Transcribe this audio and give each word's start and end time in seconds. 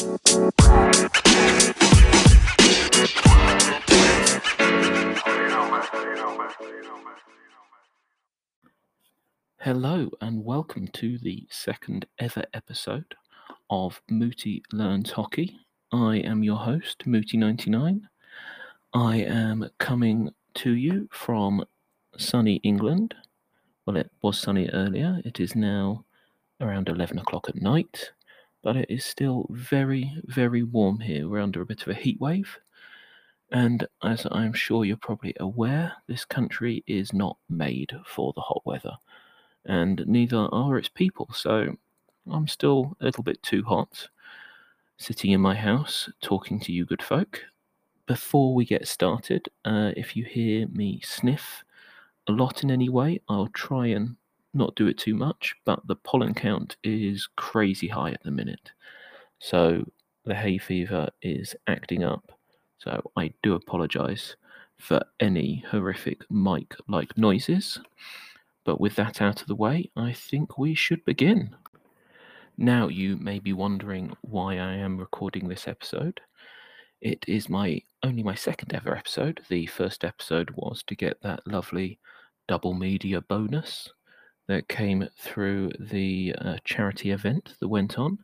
Hello 0.00 0.16
and 10.22 10.42
welcome 10.42 10.88
to 10.88 11.18
the 11.18 11.46
second 11.50 12.06
ever 12.18 12.44
episode 12.54 13.14
of 13.68 14.00
Mooty 14.10 14.62
Learns 14.72 15.10
Hockey. 15.10 15.58
I 15.92 16.16
am 16.16 16.42
your 16.42 16.56
host, 16.56 17.04
Mooty99. 17.06 18.00
I 18.94 19.16
am 19.16 19.68
coming 19.78 20.30
to 20.54 20.70
you 20.72 21.10
from 21.12 21.62
sunny 22.16 22.54
England. 22.62 23.14
Well, 23.84 23.98
it 23.98 24.10
was 24.22 24.38
sunny 24.38 24.70
earlier. 24.72 25.20
It 25.26 25.40
is 25.40 25.54
now 25.54 26.06
around 26.58 26.88
11 26.88 27.18
o'clock 27.18 27.50
at 27.50 27.60
night, 27.60 28.12
but 28.62 28.76
it 28.76 28.90
is 28.90 29.04
still 29.04 29.46
very, 29.50 30.12
very 30.24 30.62
warm 30.62 31.00
here. 31.00 31.28
We're 31.28 31.40
under 31.40 31.62
a 31.62 31.66
bit 31.66 31.82
of 31.82 31.88
a 31.88 31.94
heat 31.94 32.20
wave. 32.20 32.58
And 33.52 33.86
as 34.02 34.26
I'm 34.30 34.52
sure 34.52 34.84
you're 34.84 34.96
probably 34.96 35.34
aware, 35.40 35.92
this 36.06 36.24
country 36.24 36.84
is 36.86 37.12
not 37.12 37.36
made 37.48 37.92
for 38.06 38.32
the 38.34 38.42
hot 38.42 38.62
weather 38.64 38.96
and 39.64 40.04
neither 40.06 40.48
are 40.52 40.78
its 40.78 40.88
people. 40.88 41.28
So 41.32 41.76
I'm 42.30 42.48
still 42.48 42.96
a 43.00 43.04
little 43.04 43.24
bit 43.24 43.42
too 43.42 43.62
hot 43.64 44.08
sitting 44.98 45.32
in 45.32 45.40
my 45.40 45.54
house 45.54 46.10
talking 46.22 46.60
to 46.60 46.72
you 46.72 46.84
good 46.84 47.02
folk. 47.02 47.40
Before 48.06 48.54
we 48.54 48.64
get 48.64 48.88
started, 48.88 49.48
uh, 49.64 49.92
if 49.96 50.16
you 50.16 50.24
hear 50.24 50.66
me 50.68 51.00
sniff 51.04 51.64
a 52.28 52.32
lot 52.32 52.62
in 52.62 52.70
any 52.70 52.88
way, 52.88 53.20
I'll 53.28 53.48
try 53.48 53.86
and 53.88 54.16
not 54.52 54.74
do 54.76 54.86
it 54.86 54.98
too 54.98 55.14
much, 55.14 55.54
but 55.64 55.86
the 55.86 55.96
pollen 55.96 56.34
count 56.34 56.76
is 56.82 57.28
crazy 57.36 57.88
high 57.88 58.10
at 58.10 58.22
the 58.24 58.30
minute. 58.30 58.72
So 59.38 59.84
the 60.24 60.34
hay 60.34 60.58
fever 60.58 61.08
is 61.22 61.54
acting 61.66 62.04
up. 62.04 62.32
So 62.78 63.10
I 63.16 63.32
do 63.42 63.54
apologize 63.54 64.36
for 64.78 65.02
any 65.20 65.64
horrific 65.70 66.22
mic 66.30 66.74
like 66.88 67.16
noises. 67.16 67.78
But 68.64 68.80
with 68.80 68.96
that 68.96 69.20
out 69.20 69.40
of 69.40 69.48
the 69.48 69.54
way, 69.54 69.90
I 69.96 70.12
think 70.12 70.58
we 70.58 70.74
should 70.74 71.04
begin. 71.04 71.56
Now, 72.56 72.88
you 72.88 73.16
may 73.16 73.38
be 73.38 73.52
wondering 73.52 74.12
why 74.20 74.58
I 74.58 74.74
am 74.74 74.98
recording 74.98 75.48
this 75.48 75.66
episode. 75.66 76.20
It 77.00 77.24
is 77.26 77.48
my 77.48 77.80
only 78.02 78.22
my 78.22 78.34
second 78.34 78.74
ever 78.74 78.94
episode. 78.94 79.40
The 79.48 79.66
first 79.66 80.04
episode 80.04 80.50
was 80.50 80.82
to 80.84 80.94
get 80.94 81.22
that 81.22 81.46
lovely 81.46 81.98
double 82.48 82.74
media 82.74 83.22
bonus 83.22 83.88
that 84.48 84.68
came 84.68 85.08
through 85.18 85.70
the 85.78 86.34
uh, 86.38 86.56
charity 86.64 87.10
event 87.10 87.54
that 87.60 87.68
went 87.68 87.98
on. 87.98 88.18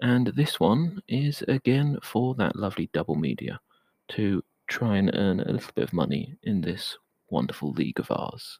And 0.00 0.28
this 0.28 0.58
one 0.58 1.00
is 1.06 1.42
again 1.46 1.98
for 2.02 2.34
that 2.34 2.56
lovely 2.56 2.90
double 2.92 3.14
media 3.14 3.60
to 4.08 4.42
try 4.66 4.96
and 4.96 5.10
earn 5.14 5.40
a 5.40 5.52
little 5.52 5.70
bit 5.74 5.84
of 5.84 5.92
money 5.92 6.36
in 6.42 6.60
this 6.60 6.96
wonderful 7.30 7.72
league 7.72 8.00
of 8.00 8.10
ours. 8.10 8.58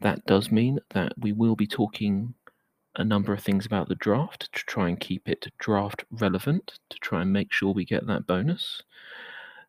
That 0.00 0.24
does 0.26 0.50
mean 0.50 0.80
that 0.90 1.12
we 1.18 1.32
will 1.32 1.56
be 1.56 1.66
talking 1.66 2.34
a 2.96 3.04
number 3.04 3.32
of 3.32 3.42
things 3.42 3.66
about 3.66 3.88
the 3.88 3.94
draft 3.96 4.52
to 4.52 4.64
try 4.64 4.88
and 4.88 5.00
keep 5.00 5.28
it 5.28 5.46
draft 5.58 6.04
relevant, 6.10 6.78
to 6.90 6.98
try 6.98 7.22
and 7.22 7.32
make 7.32 7.52
sure 7.52 7.72
we 7.72 7.84
get 7.84 8.06
that 8.06 8.26
bonus. 8.26 8.82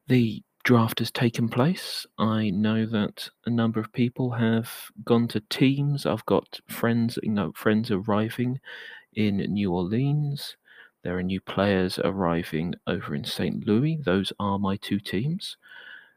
The 0.07 0.43
draft 0.65 0.97
has 0.97 1.11
taken 1.11 1.47
place. 1.47 2.07
I 2.17 2.49
know 2.49 2.87
that 2.87 3.29
a 3.45 3.51
number 3.51 3.79
of 3.79 3.93
people 3.93 4.31
have 4.31 4.69
gone 5.03 5.27
to 5.29 5.39
teams. 5.41 6.07
I've 6.07 6.25
got 6.25 6.59
friends, 6.67 7.19
you 7.21 7.29
know, 7.29 7.51
friends 7.55 7.91
arriving 7.91 8.59
in 9.13 9.37
New 9.37 9.71
Orleans. 9.71 10.57
There 11.03 11.15
are 11.19 11.23
new 11.23 11.39
players 11.39 11.99
arriving 11.99 12.73
over 12.87 13.13
in 13.13 13.23
St. 13.23 13.65
Louis. 13.67 13.99
Those 14.03 14.33
are 14.39 14.57
my 14.57 14.75
two 14.77 14.99
teams. 14.99 15.55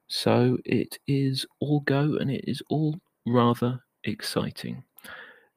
So 0.07 0.57
it 0.65 0.99
is 1.07 1.45
all 1.61 1.81
go 1.81 2.17
and 2.17 2.31
it 2.31 2.45
is 2.49 2.63
all 2.71 2.99
rather 3.27 3.81
exciting. 4.05 4.83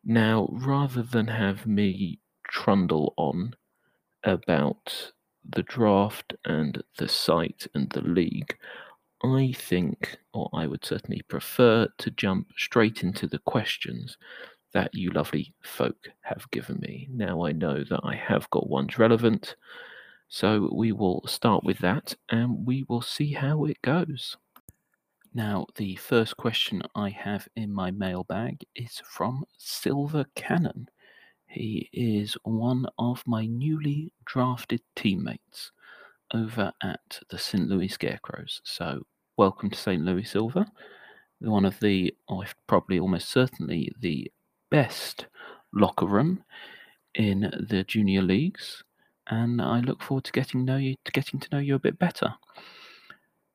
Now, 0.04 0.50
rather 0.52 1.02
than 1.02 1.28
have 1.28 1.66
me 1.66 2.20
trundle 2.44 3.14
on 3.16 3.56
about 4.26 5.14
the 5.50 5.64
draft 5.64 6.34
and 6.46 6.84
the 6.98 7.08
site 7.08 7.68
and 7.74 7.90
the 7.92 8.02
league, 8.02 8.58
I 9.24 9.54
think, 9.56 10.18
or 10.34 10.50
I 10.54 10.68
would 10.68 10.84
certainly 10.84 11.22
prefer 11.28 11.88
to 12.00 12.12
jump 12.12 12.48
straight 12.58 13.04
into 13.04 13.28
the 13.28 13.40
questions 13.40 14.18
that 14.74 14.94
you 14.94 15.12
lovely 15.12 15.54
folk 15.62 16.10
have 16.22 16.50
given 16.52 16.80
me. 16.80 17.08
Now 17.12 17.46
I 17.46 17.52
know 17.52 17.84
that 17.84 18.02
I 18.04 18.16
have 18.16 18.50
got 18.50 18.70
ones 18.70 18.98
relevant, 18.98 19.56
so 20.28 20.70
we 20.74 20.92
will 20.92 21.24
start 21.28 21.64
with 21.64 21.80
that 21.80 22.16
and 22.30 22.66
we 22.66 22.84
will 22.88 23.02
see 23.02 23.34
how 23.34 23.66
it 23.66 23.82
goes. 23.82 24.38
Now, 25.34 25.66
the 25.76 25.96
first 25.96 26.36
question 26.36 26.82
I 26.96 27.10
have 27.10 27.48
in 27.56 27.72
my 27.74 27.92
mailbag 27.92 28.66
is 28.76 29.02
from 29.06 29.46
Silver 29.58 30.26
Cannon. 30.36 30.90
He 31.48 31.90
is 31.94 32.38
one 32.44 32.86
of 32.98 33.24
my 33.26 33.46
newly 33.46 34.12
drafted 34.26 34.82
teammates 34.96 35.72
over 36.34 36.74
at 36.82 37.20
the 37.30 37.38
St. 37.38 37.68
Louis 37.68 37.88
Scarecrows. 37.90 38.62
So, 38.64 39.04
welcome 39.38 39.70
to 39.70 39.78
St. 39.78 40.04
Louis 40.04 40.24
Silver, 40.24 40.66
one 41.40 41.66
of 41.66 41.80
the, 41.80 42.14
oh, 42.30 42.42
or 42.42 42.46
probably 42.68 43.00
almost 43.00 43.30
certainly 43.30 43.92
the 44.00 44.32
best 44.70 45.28
locker 45.74 46.06
room 46.06 46.44
in 47.16 47.52
the 47.70 47.84
junior 47.84 48.22
leagues. 48.22 48.84
And 49.28 49.62
I 49.62 49.80
look 49.80 50.02
forward 50.02 50.26
to 50.26 50.32
getting 50.32 50.66
know 50.66 50.78
you, 50.78 50.96
to 51.06 51.12
getting 51.12 51.40
to 51.40 51.48
know 51.52 51.60
you 51.60 51.76
a 51.76 51.80
bit 51.80 51.98
better. 51.98 52.34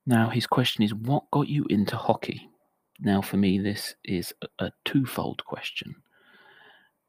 Now, 0.07 0.31
his 0.31 0.47
question 0.47 0.85
is, 0.85 0.95
what 0.95 1.31
got 1.31 1.49
you 1.49 1.67
into 1.69 1.97
hockey? 1.97 2.49
Now, 3.01 3.21
for 3.21 3.37
me, 3.37 3.59
this 3.59 3.95
is 4.05 4.33
a 4.59 4.71
twofold 4.85 5.45
question. 5.45 5.95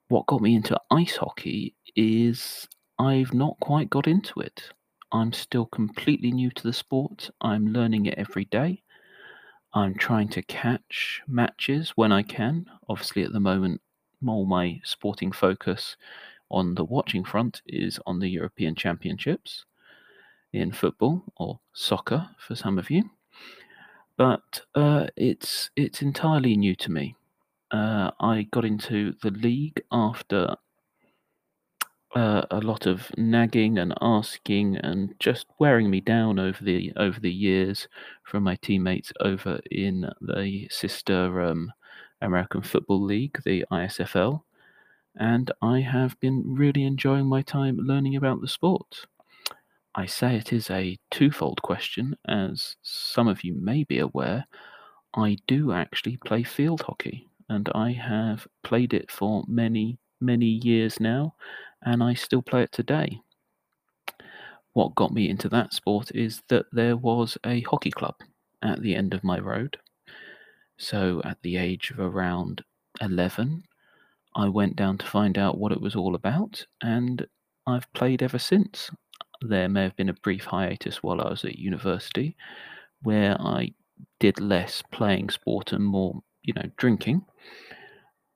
What 0.10 0.26
got 0.26 0.42
me 0.42 0.56
into 0.56 0.80
ice 0.92 1.18
hockey 1.18 1.76
is 1.96 2.68
I've 3.00 3.34
not 3.34 3.60
quite 3.60 3.90
got 3.90 4.08
into 4.08 4.40
it. 4.40 4.72
I'm 5.12 5.34
still 5.34 5.66
completely 5.66 6.32
new 6.32 6.50
to 6.52 6.64
the 6.64 6.74
sport. 6.74 7.30
I'm 7.42 7.68
learning 7.68 8.06
it 8.08 8.18
every 8.18 8.46
day. 8.46 8.84
I'm 9.74 9.96
trying 9.96 10.30
to 10.30 10.42
catch 10.42 11.22
matches 11.28 11.92
when 11.96 12.12
I 12.12 12.24
can. 12.24 12.66
Obviously, 12.90 13.24
at 13.24 13.34
the 13.34 13.40
moment, 13.40 13.82
all 14.26 14.46
my 14.46 14.82
sporting 14.84 15.32
focus 15.32 15.96
on 16.50 16.76
the 16.76 16.84
watching 16.84 17.24
front 17.24 17.62
is 17.68 18.00
on 18.06 18.20
the 18.20 18.30
European 18.30 18.76
Championships 18.76 19.66
in 20.54 20.72
football 20.72 21.24
or 21.36 21.60
soccer 21.74 22.30
for 22.40 22.56
some 22.56 22.78
of 22.78 22.90
you, 22.90 23.04
but 24.18 24.62
uh, 24.76 25.08
it's 25.16 25.70
it's 25.76 26.02
entirely 26.02 26.56
new 26.58 26.76
to 26.76 26.92
me. 26.92 27.16
Uh, 27.70 28.12
I 28.20 28.48
got 28.52 28.66
into 28.66 29.14
the 29.22 29.32
league 29.32 29.82
after 29.92 30.56
uh, 32.18 32.46
a 32.50 32.60
lot 32.62 32.88
of 32.88 33.12
nagging 33.16 33.78
and 33.78 33.94
asking 34.02 34.76
and 34.78 35.14
just 35.20 35.46
wearing 35.60 35.88
me 35.90 36.02
down 36.02 36.40
over 36.40 36.64
the 36.64 36.92
over 36.96 37.20
the 37.20 37.32
years 37.32 37.88
from 38.24 38.42
my 38.44 38.56
teammates 38.56 39.14
over 39.20 39.60
in 39.70 40.10
the 40.22 40.68
sister 40.72 41.42
um, 41.42 41.72
American 42.22 42.64
Football 42.64 43.04
League, 43.04 43.38
the 43.46 43.66
ISFL, 43.72 44.42
and 45.16 45.52
I 45.62 45.82
have 45.82 46.20
been 46.20 46.44
really 46.56 46.84
enjoying 46.86 47.28
my 47.28 47.44
time 47.44 47.78
learning 47.78 48.16
about 48.16 48.42
the 48.42 48.48
sport. 48.48 49.06
I 49.96 50.08
say 50.08 50.36
it 50.38 50.52
is 50.52 50.72
a 50.72 50.98
twofold 51.12 51.62
question, 51.62 52.16
as 52.28 52.78
some 52.82 53.28
of 53.28 53.44
you 53.44 53.54
may 53.54 53.84
be 53.84 54.00
aware, 54.00 54.46
I 55.16 55.38
do 55.48 55.72
actually 55.72 56.18
play 56.18 56.44
field 56.44 56.82
hockey, 56.82 57.28
and 57.50 57.70
I 57.76 57.92
have 57.92 58.48
played 58.64 58.94
it 58.94 59.12
for 59.12 59.44
many, 59.48 60.00
many 60.20 60.48
years 60.64 61.00
now, 61.00 61.36
and 61.84 62.04
I 62.04 62.14
still 62.14 62.42
play 62.42 62.64
it 62.64 62.72
today. 62.72 63.22
What 64.74 64.96
got 64.96 65.12
me 65.12 65.30
into 65.30 65.50
that 65.50 65.74
sport 65.74 66.12
is 66.14 66.44
that 66.50 66.68
there 66.72 66.96
was 66.96 67.38
a 67.46 67.62
hockey 67.62 67.92
club 67.92 68.16
at 68.62 68.82
the 68.82 68.96
end 68.96 69.14
of 69.14 69.24
my 69.24 69.40
road. 69.40 69.78
So, 70.78 71.22
at 71.26 71.42
the 71.42 71.58
age 71.58 71.92
of 71.92 72.00
around 72.00 72.64
11, 73.02 73.64
I 74.36 74.50
went 74.50 74.76
down 74.76 74.98
to 75.00 75.06
find 75.08 75.38
out 75.38 75.58
what 75.58 75.72
it 75.72 75.82
was 75.82 75.96
all 75.96 76.14
about, 76.16 76.66
and 76.82 77.26
I've 77.66 77.92
played 77.94 78.22
ever 78.22 78.40
since 78.40 78.92
there 79.42 79.70
may 79.70 79.84
have 79.84 79.96
been 79.96 80.10
a 80.10 80.14
brief 80.14 80.46
hiatus 80.46 81.02
while 81.04 81.22
I 81.22 81.30
was 81.30 81.44
at 81.44 81.60
university 81.60 82.36
where 83.02 83.40
I 83.40 83.74
did 84.20 84.40
less 84.40 84.84
playing 84.92 85.30
sport 85.30 85.72
and 85.74 85.84
more, 85.86 86.22
you 86.44 86.54
know, 86.54 86.70
drinking. 86.78 87.26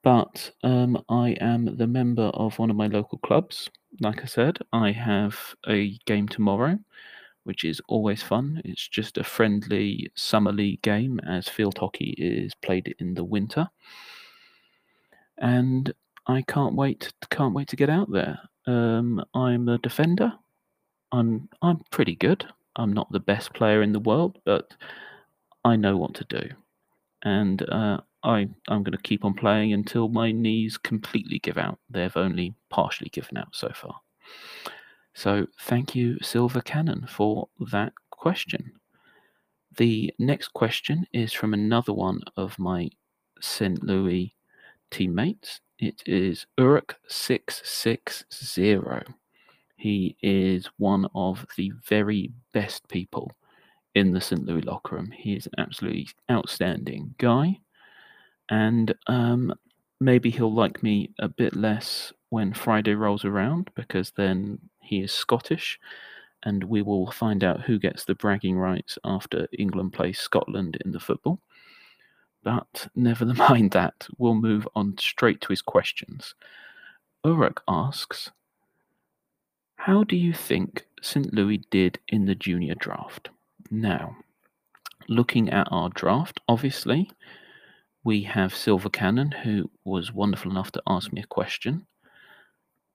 But 0.04 0.52
um, 0.64 1.04
I 1.10 1.32
am 1.42 1.78
the 1.78 1.88
member 1.88 2.24
of 2.34 2.58
one 2.60 2.70
of 2.70 2.76
my 2.76 2.88
local 2.88 3.20
clubs. 3.20 3.70
Like 4.00 4.22
I 4.22 4.26
said, 4.26 4.58
I 4.74 4.92
have 4.92 5.56
a 5.68 5.98
game 6.06 6.28
tomorrow, 6.28 6.80
which 7.44 7.64
is 7.64 7.82
always 7.88 8.24
fun. 8.24 8.62
It's 8.66 8.88
just 8.88 9.18
a 9.18 9.24
friendly 9.24 10.12
summer 10.16 10.52
league 10.52 10.82
game, 10.82 11.20
as 11.28 11.48
field 11.48 11.78
hockey 11.78 12.16
is 12.18 12.54
played 12.56 12.96
in 13.00 13.14
the 13.14 13.24
winter. 13.24 13.70
And 15.40 15.94
I 16.28 16.42
can't 16.44 16.76
wait, 16.76 17.12
can't 17.30 17.54
wait 17.54 17.68
to 17.70 17.76
get 17.76 17.90
out 17.90 18.12
there. 18.12 18.40
Um, 18.68 19.24
I'm 19.34 19.68
a 19.70 19.78
defender, 19.80 20.34
I'm 21.12 21.50
I'm 21.62 21.80
pretty 21.92 22.16
good. 22.16 22.46
I'm 22.76 22.94
not 22.94 23.12
the 23.12 23.20
best 23.20 23.54
player 23.54 23.82
in 23.82 23.92
the 23.92 24.00
world, 24.00 24.40
but 24.46 24.74
I 25.66 25.76
know 25.76 25.98
what 25.98 26.14
to 26.16 26.26
do, 26.26 26.50
and 27.24 27.62
uh, 27.70 28.02
I 28.24 28.48
I'm 28.68 28.84
going 28.84 28.92
to 28.92 29.02
keep 29.02 29.26
on 29.26 29.34
playing 29.34 29.74
until 29.74 30.08
my 30.08 30.32
knees 30.32 30.78
completely 30.78 31.40
give 31.40 31.58
out. 31.58 31.80
They've 31.90 32.16
only 32.16 32.54
partially 32.70 33.10
given 33.10 33.38
out 33.38 33.56
so 33.56 33.72
far. 33.74 34.00
So 35.14 35.48
thank 35.60 35.96
you, 35.96 36.18
Silver 36.22 36.62
Cannon, 36.62 37.06
for 37.08 37.50
that 37.72 37.94
question. 38.12 38.74
The 39.78 40.14
next 40.20 40.50
question 40.54 41.08
is 41.14 41.32
from 41.34 41.54
another 41.54 41.94
one 41.94 42.22
of 42.38 42.58
my 42.60 42.90
St. 43.40 43.84
Louis 43.84 44.36
teammates. 44.90 45.62
It 45.80 46.02
is 46.06 46.46
Uruk660. 46.60 49.14
He 49.76 50.16
is 50.22 50.70
one 50.78 51.08
of 51.16 51.46
the 51.58 51.72
very 51.88 52.32
best 52.54 52.88
people 52.88 53.32
in 53.96 54.12
the 54.12 54.22
St. 54.22 54.46
Louis 54.46 54.62
locker 54.62 54.96
room. 54.96 55.10
He 55.12 55.34
is 55.34 55.48
an 55.48 55.54
absolutely 55.58 56.08
outstanding 56.30 57.16
guy. 57.18 57.60
And 58.52 58.94
um, 59.08 59.54
maybe 60.02 60.30
he'll 60.30 60.54
like 60.54 60.84
me 60.84 61.12
a 61.18 61.30
bit 61.30 61.56
less 61.56 62.12
when 62.30 62.54
Friday 62.54 62.94
rolls 62.94 63.24
around 63.24 63.70
because 63.76 64.12
then 64.12 64.60
he 64.82 65.02
is 65.02 65.14
Scottish 65.14 65.80
and 66.44 66.66
we 66.66 66.82
will 66.82 67.10
find 67.12 67.44
out 67.44 67.62
who 67.62 67.80
gets 67.80 68.04
the 68.04 68.16
bragging 68.16 68.58
rights 68.58 68.98
after 69.06 69.48
England 69.58 69.94
plays 69.94 70.20
Scotland 70.20 70.78
in 70.84 70.92
the 70.92 71.00
football. 71.00 71.40
But 72.44 72.88
never 72.94 73.26
mind 73.34 73.72
that, 73.72 74.08
we'll 74.18 74.36
move 74.36 74.68
on 74.76 74.98
straight 75.00 75.40
to 75.42 75.50
his 75.50 75.62
questions. 75.62 76.36
Uruk 77.24 77.64
asks, 77.70 78.32
How 79.76 80.04
do 80.04 80.18
you 80.18 80.34
think 80.34 80.88
St. 81.02 81.34
Louis 81.34 81.62
did 81.70 82.00
in 82.10 82.26
the 82.26 82.36
junior 82.36 82.76
draft? 82.76 83.30
Now, 83.70 84.18
looking 85.08 85.50
at 85.50 85.68
our 85.72 85.90
draft, 85.90 86.42
obviously, 86.50 87.10
we 88.04 88.24
have 88.24 88.56
Silver 88.56 88.90
Cannon, 88.90 89.32
who 89.32 89.70
was 89.84 90.12
wonderful 90.12 90.52
enough 90.52 90.72
to 90.72 90.84
ask 90.88 91.14
me 91.14 91.22
a 91.22 91.28
question 91.28 91.86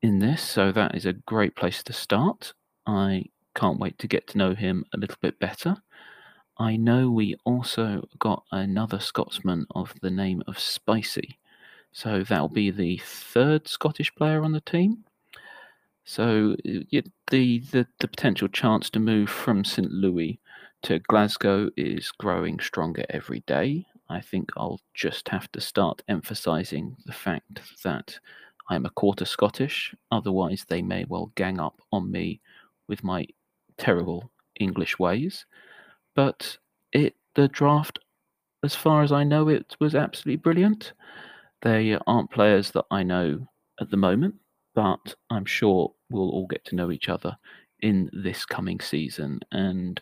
in 0.03 0.19
this, 0.19 0.43
so 0.43 0.73
that 0.73 0.95
is 0.95 1.07
a 1.07 1.13
great 1.13 1.57
place 1.57 1.83
to 1.85 1.93
start. 1.93 2.53
I 2.87 3.27
can't 3.55 3.81
wait 3.81 3.99
to 3.99 4.09
get 4.09 4.27
to 4.29 4.39
know 4.39 4.55
him 4.55 4.85
a 4.95 4.99
little 4.99 5.17
bit 5.21 5.39
better. 5.39 5.77
I 6.59 6.77
know 6.77 7.11
we 7.11 7.37
also 7.45 8.09
got 8.19 8.45
another 8.51 8.99
Scotsman 8.99 9.67
of 9.75 9.95
the 10.01 10.11
name 10.11 10.43
of 10.47 10.59
Spicy. 10.59 11.39
So 11.93 12.23
that'll 12.23 12.49
be 12.49 12.71
the 12.71 12.99
third 13.05 13.69
Scottish 13.69 14.15
player 14.15 14.43
on 14.43 14.53
the 14.53 14.61
team. 14.61 15.05
So 16.05 16.57
the, 16.65 17.05
the, 17.31 17.63
the 17.71 18.09
potential 18.09 18.49
chance 18.49 18.91
to 18.91 19.01
move 19.01 19.29
from 19.29 19.65
St. 19.65 19.91
Louis 19.91 20.39
to 20.83 20.99
Glasgow 21.01 21.71
is 21.77 22.13
growing 22.13 22.61
stronger 22.61 23.05
every 23.11 23.41
day. 23.41 23.87
I 24.09 24.21
think 24.21 24.51
I'll 24.57 24.81
just 24.95 25.29
have 25.29 25.51
to 25.53 25.61
start 25.61 26.03
emphasizing 26.09 26.97
the 27.07 27.13
fact 27.13 27.61
that 27.83 28.19
I'm 28.69 28.87
a 28.87 28.91
quarter 28.91 29.25
Scottish, 29.25 29.95
otherwise, 30.11 30.65
they 30.69 30.83
may 30.83 31.05
well 31.09 31.33
gang 31.35 31.61
up 31.61 31.81
on 31.93 32.11
me 32.11 32.41
with 32.89 33.05
my 33.05 33.27
terrible 33.79 34.31
English 34.59 34.99
ways. 34.99 35.47
But 36.15 36.57
it 36.93 37.15
the 37.35 37.49
draft, 37.49 37.99
as 38.65 38.75
far 38.75 39.03
as 39.03 39.13
I 39.13 39.23
know, 39.23 39.49
it 39.49 39.77
was 39.79 39.95
absolutely 39.95 40.37
brilliant. 40.37 40.93
They 41.63 41.99
aren't 42.07 42.31
players 42.31 42.71
that 42.73 42.87
I 42.91 43.03
know 43.03 43.47
at 43.81 43.91
the 43.91 43.97
moment, 43.97 44.35
but 44.75 45.15
I'm 45.31 45.45
sure 45.45 45.93
we'll 46.11 46.31
all 46.31 46.47
get 46.47 46.65
to 46.67 46.75
know 46.75 46.91
each 46.91 47.09
other 47.09 47.37
in 47.81 48.11
this 48.13 48.45
coming 48.45 48.81
season. 48.81 49.41
And 49.53 50.01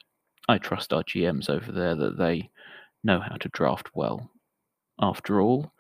I 0.49 0.59
trust 0.59 0.93
our 0.93 1.03
GMs 1.03 1.51
over 1.51 1.73
there 1.73 1.95
that 1.97 2.19
they 2.19 2.51
know 3.05 3.21
how 3.21 3.37
to 3.37 3.49
draft 3.51 3.91
well. 3.95 4.31
After 5.01 5.41
all, 5.41 5.73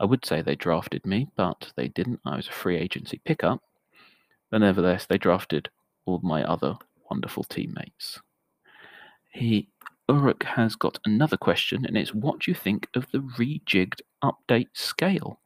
I 0.00 0.04
would 0.04 0.24
say 0.24 0.42
they 0.42 0.56
drafted 0.56 1.06
me, 1.06 1.28
but 1.36 1.72
they 1.76 1.88
didn't. 1.88 2.20
I 2.24 2.36
was 2.36 2.48
a 2.48 2.52
free 2.52 2.76
agency 2.76 3.20
pickup. 3.24 3.62
But 4.50 4.58
nevertheless, 4.58 5.06
they 5.06 5.18
drafted 5.18 5.70
all 6.04 6.20
my 6.22 6.44
other 6.44 6.76
wonderful 7.10 7.44
teammates. 7.44 8.20
He 9.32 9.68
Uruk 10.08 10.44
has 10.44 10.76
got 10.76 10.98
another 11.04 11.36
question, 11.36 11.84
and 11.84 11.96
it's 11.96 12.14
what 12.14 12.40
do 12.40 12.50
you 12.50 12.54
think 12.54 12.88
of 12.94 13.10
the 13.10 13.18
rejigged 13.18 14.00
update 14.22 14.68
scale? 14.74 15.40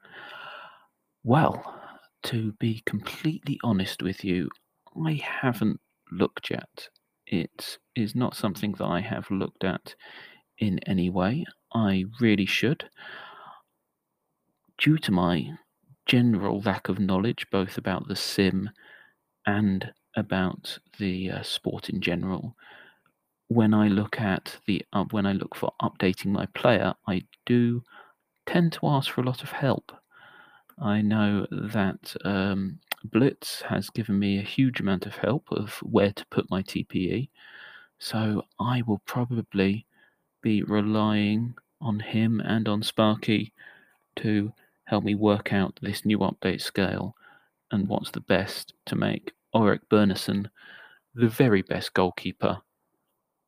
Well, 1.24 1.80
to 2.24 2.52
be 2.52 2.82
completely 2.84 3.58
honest 3.64 4.02
with 4.02 4.24
you, 4.24 4.50
I 5.02 5.14
haven't 5.14 5.80
looked 6.10 6.50
yet. 6.50 6.88
It 7.26 7.78
is 7.94 8.14
not 8.14 8.36
something 8.36 8.72
that 8.72 8.84
I 8.84 9.00
have 9.00 9.30
looked 9.30 9.64
at 9.64 9.94
in 10.60 10.78
any 10.80 11.10
way. 11.10 11.44
I 11.74 12.04
really 12.20 12.46
should. 12.46 12.88
Due 14.78 14.98
to 14.98 15.12
my 15.12 15.54
general 16.06 16.60
lack 16.60 16.88
of 16.88 16.98
knowledge, 16.98 17.46
both 17.50 17.78
about 17.78 18.08
the 18.08 18.16
sim 18.16 18.70
and 19.46 19.92
about 20.16 20.78
the 20.98 21.30
uh, 21.30 21.42
sport 21.42 21.88
in 21.88 22.00
general, 22.00 22.56
when 23.48 23.74
I 23.74 23.88
look 23.88 24.20
at 24.20 24.58
the 24.66 24.84
uh, 24.92 25.04
when 25.10 25.26
I 25.26 25.32
look 25.32 25.56
for 25.56 25.72
updating 25.82 26.26
my 26.26 26.46
player, 26.46 26.94
I 27.08 27.22
do 27.46 27.82
tend 28.46 28.72
to 28.74 28.86
ask 28.88 29.10
for 29.10 29.20
a 29.22 29.24
lot 29.24 29.42
of 29.42 29.52
help. 29.52 29.92
I 30.78 31.02
know 31.02 31.46
that 31.50 32.16
um, 32.24 32.80
Blitz 33.04 33.62
has 33.62 33.90
given 33.90 34.18
me 34.18 34.38
a 34.38 34.42
huge 34.42 34.80
amount 34.80 35.06
of 35.06 35.16
help 35.16 35.48
of 35.50 35.74
where 35.82 36.12
to 36.12 36.26
put 36.26 36.50
my 36.50 36.62
TPE, 36.62 37.30
so 37.98 38.44
I 38.58 38.82
will 38.82 39.02
probably 39.06 39.86
be 40.42 40.62
relying 40.62 41.54
on 41.80 42.00
him 42.00 42.40
and 42.40 42.68
on 42.68 42.82
Sparky 42.82 43.52
to 44.16 44.52
help 44.84 45.04
me 45.04 45.14
work 45.14 45.52
out 45.52 45.78
this 45.82 46.04
new 46.04 46.18
update 46.18 46.60
scale 46.60 47.14
and 47.70 47.88
what's 47.88 48.10
the 48.10 48.20
best 48.20 48.74
to 48.86 48.96
make 48.96 49.32
Iorek 49.54 49.80
Byrnison 49.90 50.46
the 51.14 51.28
very 51.28 51.62
best 51.62 51.94
goalkeeper 51.94 52.58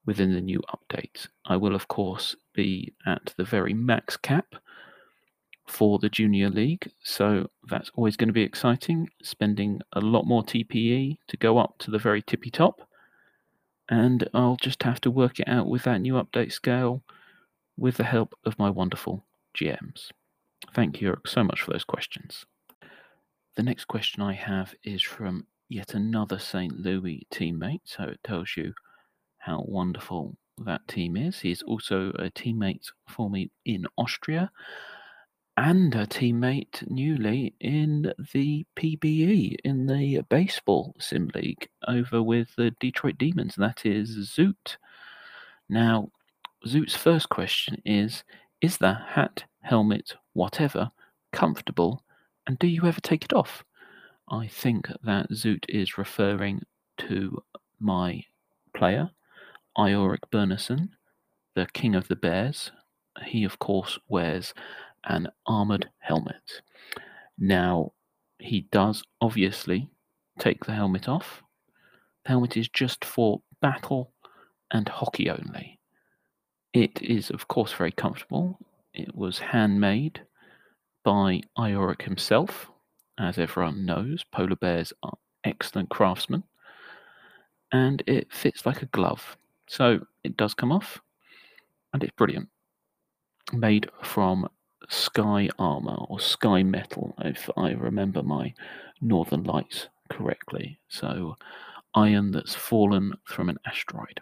within 0.05 0.33
the 0.33 0.41
new 0.41 0.61
update. 0.75 1.29
I 1.47 1.57
will, 1.57 1.75
of 1.75 1.89
course, 1.89 2.35
be 2.55 2.93
at 3.07 3.35
the 3.37 3.45
very 3.45 3.73
max 3.73 4.17
cap 4.17 4.55
for 5.67 5.99
the 5.99 6.09
Junior 6.09 6.51
League, 6.51 6.91
so 7.03 7.49
that's 7.69 7.91
always 7.95 8.17
going 8.17 8.29
to 8.29 8.35
be 8.35 8.43
exciting. 8.43 9.09
Spending 9.23 9.81
a 9.93 10.01
lot 10.01 10.27
more 10.27 10.43
TPE 10.43 11.19
to 11.29 11.37
go 11.37 11.59
up 11.59 11.79
to 11.79 11.91
the 11.91 11.99
very 11.99 12.21
tippy 12.21 12.51
top, 12.51 12.89
and 13.89 14.29
I'll 14.35 14.57
just 14.57 14.83
have 14.83 15.01
to 15.03 15.11
work 15.11 15.41
it 15.41 15.49
out 15.49 15.69
with 15.69 15.83
that 15.85 16.01
new 16.01 16.15
update 16.15 16.53
scale 16.53 17.03
with 17.77 17.97
the 17.97 18.05
help 18.05 18.35
of 18.45 18.59
my 18.59 18.71
wonderful 18.71 19.25
GMs. 19.57 20.11
Thank 20.75 21.01
you 21.01 21.17
so 21.27 21.43
much 21.43 21.63
for 21.63 21.73
those 21.73 21.85
questions. 21.85 22.47
The 23.57 23.63
next 23.63 23.87
question 23.87 24.23
I 24.23 24.33
have 24.33 24.75
is 24.85 25.03
from 25.03 25.47
yet 25.69 25.95
another 25.95 26.39
St. 26.39 26.79
Louis 26.79 27.27
teammate, 27.33 27.81
so 27.85 28.05
it 28.05 28.21
tells 28.25 28.57
you 28.57 28.73
how 29.39 29.65
wonderful 29.67 30.37
that 30.59 30.87
team 30.89 31.17
is. 31.17 31.41
He's 31.41 31.63
also 31.63 32.11
a 32.11 32.31
teammate 32.31 32.87
for 33.09 33.29
me 33.29 33.51
in 33.65 33.87
Austria 33.99 34.51
and 35.57 35.95
a 35.95 36.07
teammate 36.07 36.89
newly 36.91 37.55
in 37.61 38.13
the 38.33 38.65
PBE, 38.77 39.57
in 39.65 39.87
the 39.87 40.25
Baseball 40.29 40.95
Sim 40.99 41.31
League, 41.35 41.69
over 41.87 42.23
with 42.23 42.55
the 42.57 42.71
Detroit 42.81 43.19
Demons. 43.19 43.55
That 43.57 43.85
is 43.85 44.31
Zoot. 44.35 44.77
Now, 45.69 46.11
Zoot's 46.67 46.97
first 46.97 47.29
question 47.29 47.83
is 47.85 48.25
Is 48.61 48.79
the 48.79 48.95
hat, 48.95 49.45
helmet, 49.61 50.15
whatever 50.33 50.91
comfortable, 51.33 52.03
and 52.47 52.59
do 52.59 52.67
you 52.67 52.87
ever 52.87 53.01
take 53.01 53.25
it 53.25 53.33
off? 53.33 53.65
I 54.29 54.47
think 54.47 54.89
that 55.03 55.31
Zoot 55.31 55.65
is 55.69 55.99
referring 55.99 56.63
to 56.99 57.43
my 57.81 58.25
player, 58.75 59.11
Iorek 59.77 60.31
Byrnison, 60.31 60.91
the 61.55 61.67
King 61.73 61.95
of 61.95 62.09
the 62.09 62.17
Bears. 62.17 62.71
He, 63.27 63.45
of 63.45 63.59
course, 63.59 63.99
wears 64.09 64.55
an 65.05 65.29
armored 65.47 65.89
helmet. 65.99 66.63
Now, 67.39 67.93
he 68.39 68.63
does 68.73 69.03
obviously 69.21 69.89
take 70.39 70.65
the 70.65 70.73
helmet 70.73 71.09
off. 71.09 71.43
The 72.25 72.31
helmet 72.31 72.57
is 72.57 72.69
just 72.69 73.05
for 73.05 73.43
battle 73.61 74.13
and 74.71 74.89
hockey 74.89 75.31
only. 75.31 75.79
It 76.73 77.03
is, 77.03 77.31
of 77.31 77.49
course, 77.49 77.73
very 77.73 77.93
comfortable. 77.93 78.59
It 78.95 79.15
was 79.15 79.39
handmade 79.39 80.21
by 81.05 81.43
Iorek 81.59 82.03
himself. 82.03 82.69
As 83.19 83.39
everyone 83.39 83.85
knows, 83.85 84.25
polar 84.25 84.57
bears 84.57 84.93
are 85.03 85.17
excellent 85.45 85.91
craftsmen. 85.91 86.45
And 87.73 88.03
it 88.07 88.33
fits 88.33 88.65
like 88.65 88.83
a 88.83 88.87
glove. 88.87 89.37
So 89.69 90.01
it 90.25 90.37
does 90.37 90.55
come 90.55 90.73
off, 90.73 91.01
and 91.93 92.03
it's 92.03 92.13
brilliant. 92.17 92.49
Made 93.53 93.91
from 94.03 94.49
sky 94.89 95.49
armor 95.59 95.97
or 96.09 96.21
sky 96.21 96.63
metal, 96.63 97.15
if 97.19 97.49
I 97.57 97.73
remember 97.73 98.23
my 98.23 98.55
Northern 99.01 99.45
Lights 99.45 99.89
correctly. 100.09 100.79
So 100.89 101.37
iron 101.95 102.31
that's 102.31 102.55
fallen 102.55 103.13
from 103.25 103.49
an 103.49 103.59
asteroid. 103.67 104.21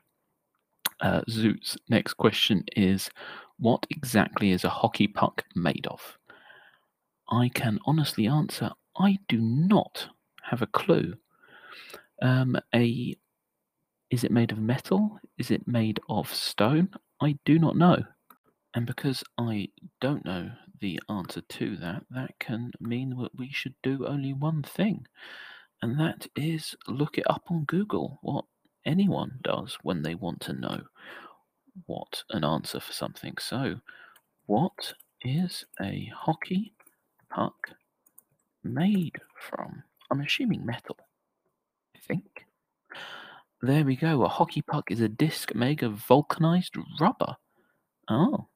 Uh, 1.01 1.23
Zoot's 1.31 1.77
next 1.89 2.15
question 2.15 2.65
is 2.77 3.11
What 3.59 3.87
exactly 3.91 4.51
is 4.51 4.65
a 4.65 4.71
hockey 4.71 5.09
puck 5.09 5.45
made 5.55 5.87
of? 5.87 6.19
I 7.31 7.49
can 7.55 7.79
honestly 7.87 8.27
answer 8.27 8.71
I 8.99 9.19
do 9.29 9.39
not 9.41 10.09
have 10.43 10.63
a 10.63 10.67
clue. 10.67 11.15
Um, 12.23 12.57
a 12.75 13.17
is 14.11 14.25
it 14.25 14.33
made 14.33 14.51
of 14.51 14.59
metal? 14.59 15.19
Is 15.39 15.51
it 15.51 15.67
made 15.69 16.01
of 16.09 16.33
stone? 16.35 16.89
I 17.21 17.39
do 17.45 17.59
not 17.59 17.77
know. 17.77 18.03
And 18.75 18.87
because 18.87 19.25
I 19.37 19.69
don't 20.01 20.25
know 20.25 20.51
the 20.81 21.01
answer 21.09 21.41
to 21.41 21.77
that, 21.79 22.05
that 22.11 22.39
can 22.39 22.71
mean 22.81 23.17
that 23.21 23.37
we 23.37 23.51
should 23.51 23.75
do 23.83 24.07
only 24.07 24.33
one 24.33 24.63
thing, 24.63 25.07
and 25.83 25.99
that 25.99 26.29
is 26.37 26.77
look 26.87 27.19
it 27.19 27.29
up 27.29 27.43
on 27.49 27.65
Google, 27.65 28.19
what 28.23 28.45
anyone 28.85 29.41
does 29.43 29.77
when 29.83 30.03
they 30.03 30.15
want 30.15 30.41
to 30.43 30.53
know 30.53 30.83
what 31.87 32.23
an 32.31 32.45
answer 32.45 32.81
for 32.81 32.93
something. 32.93 33.35
So, 33.41 33.81
what 34.47 34.95
is 35.23 35.65
a 35.81 36.11
hockey 36.15 36.73
puck 37.29 37.71
made 38.63 39.19
from? 39.39 39.83
I'm 40.11 40.21
assuming 40.21 40.65
metal. 40.65 40.97
I 41.97 41.99
think. 42.07 42.47
There 43.63 43.85
we 43.85 43.97
go. 43.97 44.23
A 44.23 44.29
hockey 44.29 44.63
puck 44.63 44.91
is 44.91 45.01
a 45.01 45.09
disc 45.09 45.55
made 45.55 45.83
of 45.83 45.95
vulcanized 45.95 46.77
rubber. 47.01 47.37
Oh. 48.09 48.47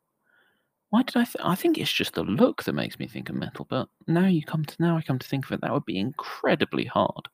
Why 0.95 1.03
did 1.03 1.17
I? 1.17 1.25
Th- 1.25 1.35
I 1.45 1.57
think 1.57 1.77
it's 1.77 1.93
just 1.93 2.15
the 2.15 2.23
look 2.23 2.63
that 2.63 2.73
makes 2.73 3.01
me 3.01 3.09
think 3.09 3.29
of 3.29 3.35
metal. 3.35 3.67
But 3.69 3.89
now 4.07 4.27
you 4.29 4.45
come 4.45 4.65
to 4.65 4.77
now 4.79 4.97
I 4.97 5.03
come 5.03 5.19
to 5.19 5.27
think 5.27 5.45
of 5.45 5.51
it, 5.51 5.61
that 5.61 5.73
would 5.73 5.85
be 5.85 5.99
incredibly 5.99 6.85
hard. 6.85 7.27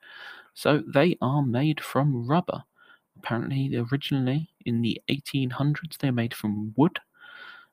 So 0.55 0.83
they 0.89 1.19
are 1.21 1.43
made 1.43 1.79
from 1.83 2.27
rubber. 2.27 2.65
Apparently, 3.19 3.77
originally 3.77 4.49
in 4.65 4.81
the 4.81 4.99
1800s, 5.09 5.99
they're 5.99 6.11
made 6.11 6.33
from 6.33 6.73
wood 6.79 7.01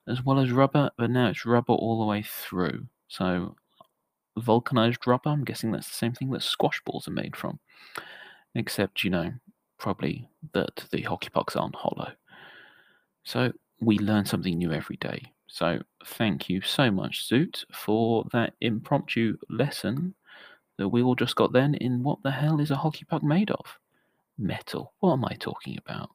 as 0.08 0.24
well 0.26 0.40
as 0.40 0.52
rubber, 0.52 0.92
but 0.98 1.10
now 1.10 1.30
it's 1.30 1.46
rubber 1.46 1.72
all 1.74 2.02
the 2.02 2.06
way 2.06 2.22
through. 2.24 2.88
So 3.08 3.56
vulcanized 4.38 5.08
rubber. 5.08 5.30
I'm 5.30 5.46
guessing 5.46 5.72
that's 5.72 5.90
the 5.90 5.96
same 5.96 6.14
thing 6.14 6.32
that 6.32 6.44
squash 6.44 6.82
balls 6.86 7.08
are 7.08 7.12
made 7.12 7.38
from, 7.38 7.60
except 8.56 9.04
you 9.06 9.12
know 9.12 9.34
probably 9.80 10.30
that 10.54 10.86
the 10.92 11.04
hockey 11.04 11.30
pucks 11.30 11.56
aren't 11.56 11.76
hollow. 11.76 12.14
So 13.24 13.52
we 13.80 14.00
learn 14.00 14.26
something 14.26 14.58
new 14.58 14.72
every 14.72 14.98
day. 14.98 15.34
So 15.48 15.80
thank 16.06 16.50
you 16.50 16.62
so 16.62 16.92
much, 16.92 17.28
Zoot, 17.30 17.64
for 17.72 18.26
that 18.34 18.54
impromptu 18.62 19.38
lesson 19.50 20.14
that 20.78 20.90
we 20.90 21.02
all 21.02 21.16
just 21.16 21.36
got 21.36 21.54
then 21.54 21.76
in 21.76 22.04
what 22.04 22.22
the 22.24 22.32
hell 22.32 22.60
is 22.60 22.72
a 22.72 22.76
hockey 22.76 23.06
puck 23.06 23.24
made 23.24 23.50
of? 23.52 23.80
Metal. 24.38 24.94
What 25.00 25.14
am 25.14 25.26
I 25.26 25.34
talking 25.40 25.78
about? 25.78 26.10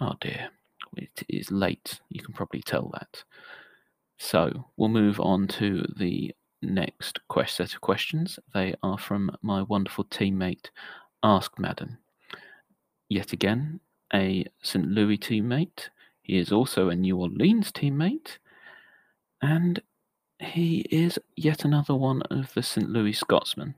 Oh 0.00 0.14
dear. 0.20 0.50
It 0.96 1.22
is 1.28 1.50
late. 1.50 2.00
You 2.10 2.22
can 2.22 2.34
probably 2.34 2.62
tell 2.62 2.90
that. 2.92 3.24
So 4.18 4.66
we'll 4.76 4.88
move 4.88 5.18
on 5.20 5.48
to 5.48 5.84
the 5.96 6.34
next 6.60 7.18
quest 7.28 7.56
set 7.56 7.74
of 7.74 7.80
questions. 7.80 8.38
They 8.54 8.74
are 8.82 8.98
from 8.98 9.34
my 9.42 9.62
wonderful 9.62 10.04
teammate, 10.04 10.66
Ask 11.22 11.58
Madden. 11.58 11.98
Yet 13.08 13.32
again, 13.32 13.80
a 14.14 14.46
St. 14.62 14.86
Louis 14.86 15.18
teammate. 15.18 15.88
He 16.20 16.38
is 16.38 16.52
also 16.52 16.88
a 16.88 16.96
New 16.96 17.16
Orleans 17.16 17.72
teammate. 17.72 18.38
And 19.42 19.82
he 20.38 20.86
is 20.90 21.18
yet 21.36 21.64
another 21.64 21.94
one 21.94 22.22
of 22.22 22.54
the 22.54 22.62
St. 22.62 22.88
Louis 22.88 23.12
Scotsmen 23.12 23.74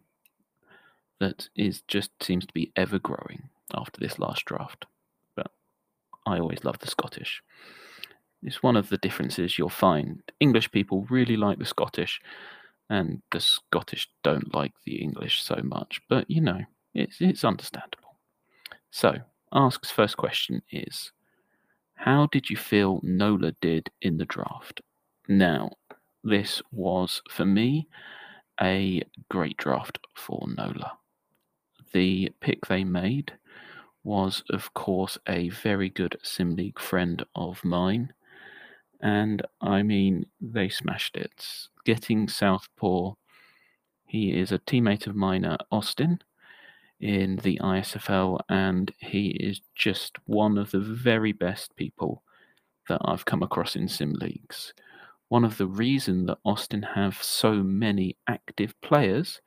that 1.21 1.49
is 1.57 1.83
just 1.89 2.11
seems 2.23 2.47
to 2.47 2.53
be 2.53 2.71
ever 2.77 2.99
growing 2.99 3.49
after 3.75 3.99
this 3.99 4.19
last 4.19 4.45
draft. 4.45 4.85
But 5.35 5.51
I 6.27 6.39
always 6.39 6.65
love 6.65 6.79
the 6.79 6.87
Scottish. 6.87 7.43
It's 8.43 8.63
one 8.63 8.77
of 8.77 8.91
the 8.91 8.99
differences 8.99 9.59
you'll 9.59 9.71
find. 9.71 10.23
English 10.39 10.71
people 10.71 11.07
really 11.09 11.37
like 11.37 11.59
the 11.59 11.65
Scottish, 11.65 12.21
and 12.91 13.23
the 13.33 13.41
Scottish 13.41 14.11
don't 14.23 14.55
like 14.55 14.75
the 14.85 14.97
English 14.97 15.43
so 15.43 15.61
much. 15.63 16.03
But 16.11 16.31
you 16.31 16.43
know, 16.43 16.61
it's 16.93 17.21
it's 17.21 17.45
understandable. 17.45 18.17
So, 18.91 19.17
Ask's 19.53 19.91
first 19.91 20.19
question 20.19 20.63
is 20.71 21.11
How 21.95 22.27
did 22.31 22.51
you 22.51 22.57
feel 22.57 23.01
Nola 23.03 23.53
did 23.63 23.91
in 24.03 24.19
the 24.19 24.27
draft? 24.27 24.83
Now, 25.29 25.73
this 26.23 26.63
was 26.71 27.23
for 27.31 27.47
me 27.47 27.89
a 28.61 29.03
great 29.31 29.57
draft 29.57 29.99
for 30.15 30.47
Nola. 30.49 30.99
The 31.93 32.31
pick 32.41 32.67
they 32.67 32.85
made 32.85 33.33
was, 34.03 34.43
of 34.51 34.75
course, 34.75 35.19
a 35.27 35.49
very 35.49 35.89
good 35.89 36.19
Sim 36.23 36.57
League 36.57 36.79
friend 36.79 37.25
of 37.35 37.65
mine. 37.65 38.13
And 39.01 39.43
I 39.61 39.83
mean, 39.83 40.27
they 40.41 40.69
smashed 40.69 41.17
it. 41.17 41.47
Getting 41.85 42.29
Southpaw, 42.29 43.15
he 44.07 44.39
is 44.39 44.53
a 44.53 44.59
teammate 44.59 45.07
of 45.07 45.17
mine 45.17 45.45
at 45.45 45.67
Austin 45.73 46.21
in 47.01 47.37
the 47.37 47.59
ISFL, 47.63 48.41
and 48.49 48.93
he 48.99 49.29
is 49.29 49.61
just 49.75 50.19
one 50.27 50.57
of 50.59 50.71
the 50.71 50.81
very 50.81 51.33
best 51.33 51.75
people 51.77 52.23
that 52.89 53.01
I've 53.05 53.25
come 53.25 53.43
across 53.43 53.75
in 53.77 53.89
sim 53.89 54.13
leagues. 54.13 54.73
One 55.29 55.45
of 55.45 55.57
the 55.59 55.67
reasons 55.67 56.27
that 56.27 56.39
Austin 56.45 56.83
have 56.83 57.23
so 57.23 57.55
many 57.63 58.17
active 58.29 58.75
players 58.83 59.41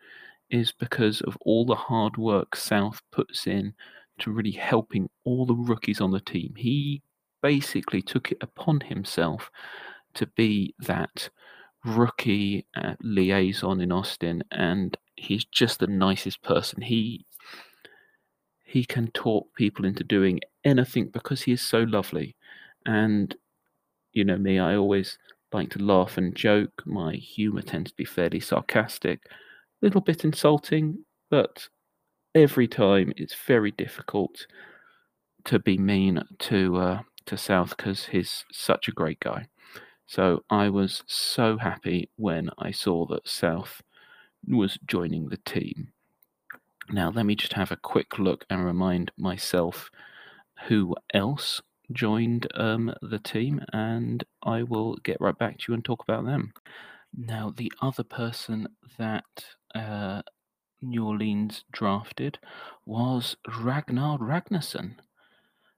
is 0.49 0.71
because 0.71 1.21
of 1.21 1.37
all 1.41 1.65
the 1.65 1.75
hard 1.75 2.17
work 2.17 2.55
South 2.55 3.01
puts 3.11 3.47
in 3.47 3.73
to 4.19 4.31
really 4.31 4.51
helping 4.51 5.09
all 5.23 5.45
the 5.45 5.55
rookies 5.55 6.01
on 6.01 6.11
the 6.11 6.19
team. 6.19 6.53
He 6.57 7.01
basically 7.41 8.01
took 8.01 8.31
it 8.31 8.37
upon 8.41 8.81
himself 8.81 9.51
to 10.15 10.25
be 10.27 10.73
that 10.79 11.29
rookie 11.85 12.65
uh, 12.75 12.95
liaison 13.01 13.79
in 13.81 13.91
Austin, 13.91 14.43
and 14.51 14.97
he's 15.15 15.45
just 15.45 15.79
the 15.79 15.87
nicest 15.87 16.41
person. 16.41 16.81
He 16.81 17.25
he 18.65 18.83
can 18.83 19.09
talk 19.11 19.53
people 19.55 19.85
into 19.85 20.03
doing 20.03 20.41
anything 20.65 21.07
because 21.07 21.43
he 21.43 21.53
is 21.53 21.61
so 21.61 21.79
lovely. 21.79 22.35
And 22.85 23.35
you 24.11 24.25
know 24.25 24.37
me, 24.37 24.59
I 24.59 24.75
always 24.75 25.17
like 25.53 25.69
to 25.71 25.79
laugh 25.79 26.17
and 26.17 26.35
joke. 26.35 26.83
My 26.85 27.13
humor 27.13 27.61
tends 27.61 27.91
to 27.91 27.97
be 27.97 28.05
fairly 28.05 28.39
sarcastic, 28.39 29.21
a 29.25 29.85
little 29.85 30.01
bit 30.01 30.23
insulting, 30.23 31.05
but 31.29 31.67
every 32.35 32.67
time 32.67 33.13
it's 33.17 33.35
very 33.45 33.71
difficult 33.71 34.45
to 35.45 35.59
be 35.59 35.77
mean 35.77 36.23
to 36.39 36.77
uh, 36.77 37.01
to 37.25 37.37
South 37.37 37.75
because 37.75 38.07
he's 38.07 38.45
such 38.51 38.87
a 38.87 38.93
great 38.93 39.19
guy. 39.19 39.47
So 40.05 40.43
I 40.49 40.69
was 40.69 41.03
so 41.05 41.57
happy 41.57 42.09
when 42.15 42.49
I 42.57 42.71
saw 42.71 43.05
that 43.07 43.27
South 43.27 43.81
was 44.47 44.77
joining 44.85 45.27
the 45.27 45.37
team. 45.37 45.89
Now, 46.89 47.09
let 47.09 47.25
me 47.25 47.35
just 47.35 47.53
have 47.53 47.71
a 47.71 47.77
quick 47.77 48.17
look 48.17 48.45
and 48.49 48.63
remind 48.63 49.11
myself 49.17 49.91
who 50.67 50.95
else 51.13 51.61
joined 51.91 52.47
um, 52.55 52.93
the 53.01 53.19
team, 53.19 53.61
and 53.73 54.23
I 54.43 54.63
will 54.63 54.95
get 55.03 55.21
right 55.21 55.37
back 55.37 55.57
to 55.57 55.65
you 55.69 55.73
and 55.73 55.83
talk 55.85 56.03
about 56.03 56.25
them. 56.25 56.53
Now, 57.15 57.53
the 57.55 57.71
other 57.81 58.03
person 58.03 58.67
that 58.97 59.23
uh, 59.73 60.21
New 60.81 61.05
Orleans 61.05 61.63
drafted 61.71 62.39
was 62.85 63.35
Ragnar 63.61 64.17
Ragnarsson. 64.19 64.95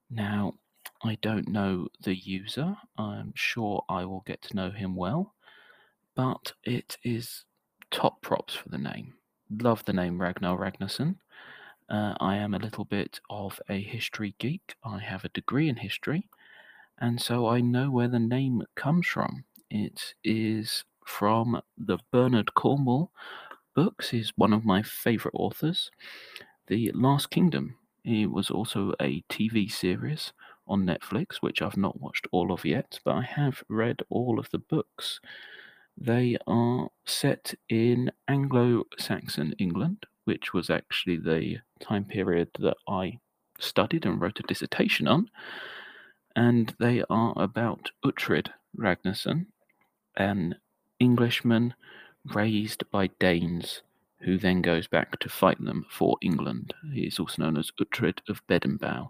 Now, 0.10 0.56
I 1.04 1.18
don't 1.22 1.48
know 1.48 1.88
the 2.04 2.16
user. 2.16 2.76
I'm 2.98 3.32
sure 3.36 3.84
I 3.88 4.06
will 4.06 4.24
get 4.26 4.42
to 4.44 4.56
know 4.56 4.72
him 4.72 4.96
well, 4.96 5.36
but 6.16 6.54
it 6.64 6.98
is 7.04 7.46
top 7.92 8.22
props 8.22 8.56
for 8.56 8.70
the 8.70 8.78
name. 8.78 9.14
Love 9.62 9.86
the 9.86 9.94
name 9.94 10.22
Ragnar 10.22 10.58
Ragnarsson. 10.58 11.16
Uh, 11.90 12.14
I 12.20 12.36
am 12.38 12.54
a 12.54 12.60
little 12.60 12.86
bit 12.86 13.20
of 13.30 13.60
a 13.68 13.82
history 13.82 14.36
geek. 14.38 14.76
I 14.84 15.00
have 15.00 15.26
a 15.26 15.30
degree 15.30 15.68
in 15.68 15.78
history, 15.78 16.30
and 17.00 17.20
so 17.20 17.48
I 17.48 17.62
know 17.62 17.90
where 17.90 18.08
the 18.08 18.20
name 18.20 18.64
comes 18.76 19.08
from. 19.08 19.46
It 19.72 20.14
is 20.24 20.84
from 21.06 21.62
the 21.78 21.98
Bernard 22.12 22.54
Cornwell 22.54 23.12
books. 23.76 24.12
He's 24.12 24.34
one 24.36 24.54
of 24.54 24.66
my 24.66 24.84
favorite 24.84 25.34
authors. 25.36 25.90
The 26.68 26.92
Last 26.94 27.32
Kingdom. 27.32 27.76
It 28.04 28.32
was 28.32 28.52
also 28.52 28.94
a 29.02 29.24
TV 29.30 29.72
series 29.72 30.32
on 30.68 30.86
Netflix, 30.86 31.38
which 31.38 31.62
I've 31.62 31.78
not 31.78 32.00
watched 32.00 32.28
all 32.32 32.52
of 32.52 32.66
yet, 32.66 33.00
but 33.04 33.16
I 33.16 33.22
have 33.24 33.64
read 33.68 34.02
all 34.10 34.40
of 34.40 34.50
the 34.52 34.60
books. 34.60 35.20
They 35.98 36.38
are 36.46 36.90
set 37.06 37.56
in 37.68 38.12
Anglo 38.28 38.84
Saxon 39.00 39.54
England, 39.58 40.06
which 40.26 40.54
was 40.54 40.70
actually 40.70 41.18
the 41.18 41.58
time 41.80 42.06
period 42.06 42.50
that 42.60 42.78
I 42.88 43.20
studied 43.60 44.06
and 44.06 44.20
wrote 44.22 44.40
a 44.40 44.44
dissertation 44.44 45.08
on. 45.08 45.30
And 46.36 46.74
they 46.80 47.04
are 47.10 47.34
about 47.36 47.92
Uhtred 48.06 48.50
Ragnarsson, 48.78 49.48
an 50.16 50.56
Englishman 51.00 51.74
raised 52.26 52.90
by 52.92 53.08
Danes 53.20 53.82
who 54.22 54.38
then 54.38 54.62
goes 54.62 54.88
back 54.88 55.18
to 55.20 55.30
fight 55.30 55.64
them 55.64 55.86
for 55.90 56.18
England. 56.22 56.74
He 56.94 57.08
is 57.08 57.20
also 57.20 57.44
known 57.44 57.58
as 57.58 57.72
Uhtred 57.80 58.20
of 58.28 58.46
Bebbanburg, 58.48 59.10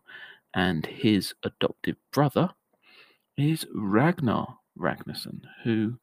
and 0.54 0.86
his 0.86 1.34
adoptive 1.44 1.96
brother 2.12 2.52
is 3.38 3.66
Ragnar 3.74 4.58
Ragnarsson, 4.78 5.42
who 5.64 5.98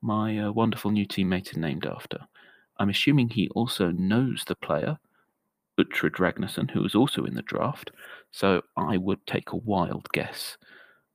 my 0.00 0.38
uh, 0.38 0.52
wonderful 0.52 0.90
new 0.90 1.06
teammate 1.06 1.50
is 1.50 1.56
named 1.56 1.86
after. 1.86 2.26
I'm 2.78 2.90
assuming 2.90 3.30
he 3.30 3.48
also 3.50 3.90
knows 3.90 4.44
the 4.46 4.56
player, 4.56 4.98
Uhtred 5.78 6.16
Ragnarsson, 6.16 6.70
who 6.70 6.82
was 6.82 6.94
also 6.94 7.24
in 7.24 7.34
the 7.34 7.42
draft, 7.42 7.90
so 8.30 8.62
I 8.76 8.96
would 8.96 9.26
take 9.26 9.52
a 9.52 9.56
wild 9.56 10.08
guess 10.12 10.56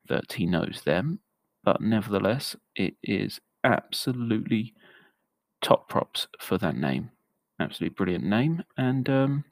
that 0.08 0.34
he 0.34 0.46
knows 0.46 0.82
them, 0.86 1.20
but 1.64 1.82
nevertheless, 1.82 2.56
it 2.76 2.96
is 3.04 3.40
absolutely 3.64 4.74
top 5.62 5.90
props 5.90 6.28
for 6.40 6.58
that 6.58 6.76
name. 6.76 7.12
Absolutely 7.60 7.96
brilliant 7.96 8.24
name, 8.24 8.64
and 8.78 9.10
um, 9.10 9.44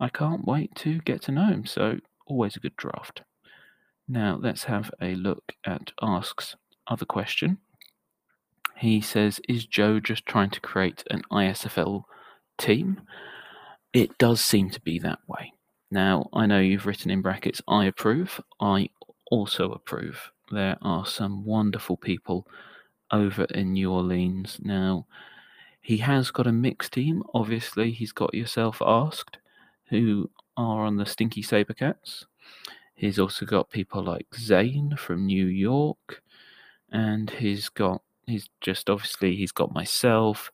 I 0.00 0.08
can't 0.08 0.44
wait 0.44 0.74
to 0.76 1.00
get 1.00 1.22
to 1.22 1.32
know 1.32 1.46
him. 1.46 1.64
So, 1.66 1.98
always 2.26 2.56
a 2.56 2.60
good 2.60 2.76
draft. 2.76 3.22
Now, 4.08 4.38
let's 4.40 4.64
have 4.64 4.90
a 5.00 5.14
look 5.14 5.52
at 5.64 5.92
Ask's 6.02 6.56
other 6.88 7.04
question. 7.04 7.58
He 8.76 9.00
says, 9.00 9.40
Is 9.48 9.66
Joe 9.66 10.00
just 10.00 10.26
trying 10.26 10.50
to 10.50 10.60
create 10.60 11.02
an 11.10 11.22
ISFL 11.30 12.04
team? 12.58 13.00
It 13.92 14.18
does 14.18 14.40
seem 14.40 14.70
to 14.70 14.80
be 14.80 14.98
that 14.98 15.20
way. 15.26 15.52
Now, 15.90 16.28
I 16.32 16.46
know 16.46 16.60
you've 16.60 16.86
written 16.86 17.10
in 17.10 17.22
brackets, 17.22 17.62
I 17.66 17.86
approve. 17.86 18.40
I 18.60 18.90
also 19.30 19.72
approve. 19.72 20.30
There 20.50 20.76
are 20.82 21.06
some 21.06 21.44
wonderful 21.44 21.96
people 21.96 22.46
over 23.10 23.44
in 23.44 23.72
New 23.72 23.90
Orleans. 23.92 24.58
Now, 24.62 25.06
he 25.80 25.98
has 25.98 26.30
got 26.30 26.46
a 26.46 26.52
mixed 26.52 26.92
team. 26.92 27.22
Obviously, 27.32 27.92
he's 27.92 28.12
got 28.12 28.34
yourself 28.34 28.82
asked, 28.84 29.38
who 29.88 30.30
are 30.56 30.84
on 30.84 30.96
the 30.96 31.06
Stinky 31.06 31.42
Sabercats. 31.42 32.24
He's 32.94 33.18
also 33.18 33.46
got 33.46 33.70
people 33.70 34.02
like 34.02 34.26
Zane 34.34 34.96
from 34.96 35.26
New 35.26 35.46
York, 35.46 36.22
and 36.90 37.30
he's 37.30 37.68
got 37.68 38.02
he's 38.26 38.48
just 38.60 38.90
obviously 38.90 39.36
he's 39.36 39.52
got 39.52 39.74
myself. 39.74 40.50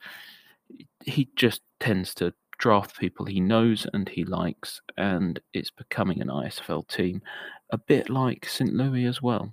He 1.05 1.29
just 1.37 1.63
tends 1.81 2.15
to 2.17 2.35
draft 2.59 2.99
people 2.99 3.27
he 3.27 3.41
knows 3.41 3.87
and 3.93 4.09
he 4.09 4.25
likes, 4.25 4.81
and 4.97 5.41
it's 5.53 5.71
becoming 5.71 6.21
an 6.21 6.29
ISFL 6.29 6.87
team, 6.89 7.23
a 7.71 7.79
bit 7.79 8.09
like 8.09 8.49
St. 8.49 8.73
Louis 8.73 9.07
as 9.07 9.21
well. 9.21 9.53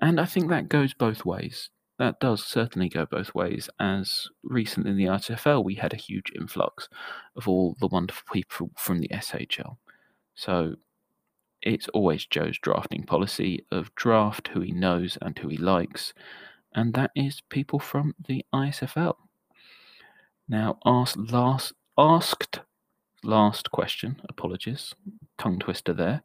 And 0.00 0.20
I 0.20 0.24
think 0.24 0.48
that 0.48 0.68
goes 0.68 0.94
both 0.94 1.24
ways 1.24 1.70
that 1.98 2.18
does 2.20 2.42
certainly 2.42 2.88
go 2.88 3.06
both 3.06 3.34
ways, 3.34 3.70
as 3.78 4.28
recently 4.42 4.90
in 4.90 4.96
the 4.96 5.04
ISFL 5.04 5.64
we 5.64 5.74
had 5.74 5.92
a 5.92 5.98
huge 5.98 6.32
influx 6.34 6.88
of 7.36 7.48
all 7.48 7.76
the 7.80 7.86
wonderful 7.86 8.24
people 8.32 8.70
from 8.76 8.98
the 8.98 9.08
SHL. 9.08 9.76
So 10.34 10.74
it's 11.62 11.88
always 11.88 12.26
Joe's 12.26 12.58
drafting 12.58 13.04
policy 13.04 13.64
of 13.70 13.94
draft 13.94 14.48
who 14.48 14.60
he 14.60 14.72
knows 14.72 15.16
and 15.22 15.38
who 15.38 15.48
he 15.48 15.56
likes, 15.56 16.12
and 16.74 16.94
that 16.94 17.10
is 17.14 17.42
people 17.48 17.78
from 17.78 18.14
the 18.26 18.44
ISFL. 18.52 19.14
Now, 20.48 20.78
asked 20.84 21.16
last, 21.32 21.72
asked 21.96 22.60
last 23.22 23.70
question, 23.70 24.20
apologies, 24.28 24.94
tongue 25.38 25.58
twister 25.58 25.92
there, 25.92 26.22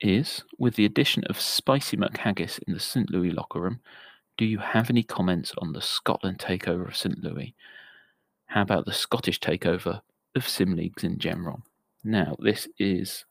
is 0.00 0.44
with 0.58 0.76
the 0.76 0.84
addition 0.84 1.24
of 1.24 1.40
Spicy 1.40 1.96
McHaggis 1.96 2.60
in 2.66 2.74
the 2.74 2.80
St. 2.80 3.10
Louis 3.10 3.30
locker 3.30 3.60
room, 3.60 3.80
do 4.36 4.44
you 4.44 4.58
have 4.58 4.88
any 4.88 5.02
comments 5.02 5.52
on 5.58 5.72
the 5.72 5.82
Scotland 5.82 6.38
takeover 6.38 6.86
of 6.86 6.96
St. 6.96 7.22
Louis? 7.24 7.54
How 8.46 8.62
about 8.62 8.86
the 8.86 8.92
Scottish 8.92 9.40
takeover 9.40 10.00
of 10.36 10.48
sim 10.48 10.76
leagues 10.76 11.02
in 11.02 11.18
general? 11.18 11.62
Now, 12.04 12.36
this 12.38 12.68
is 12.78 13.24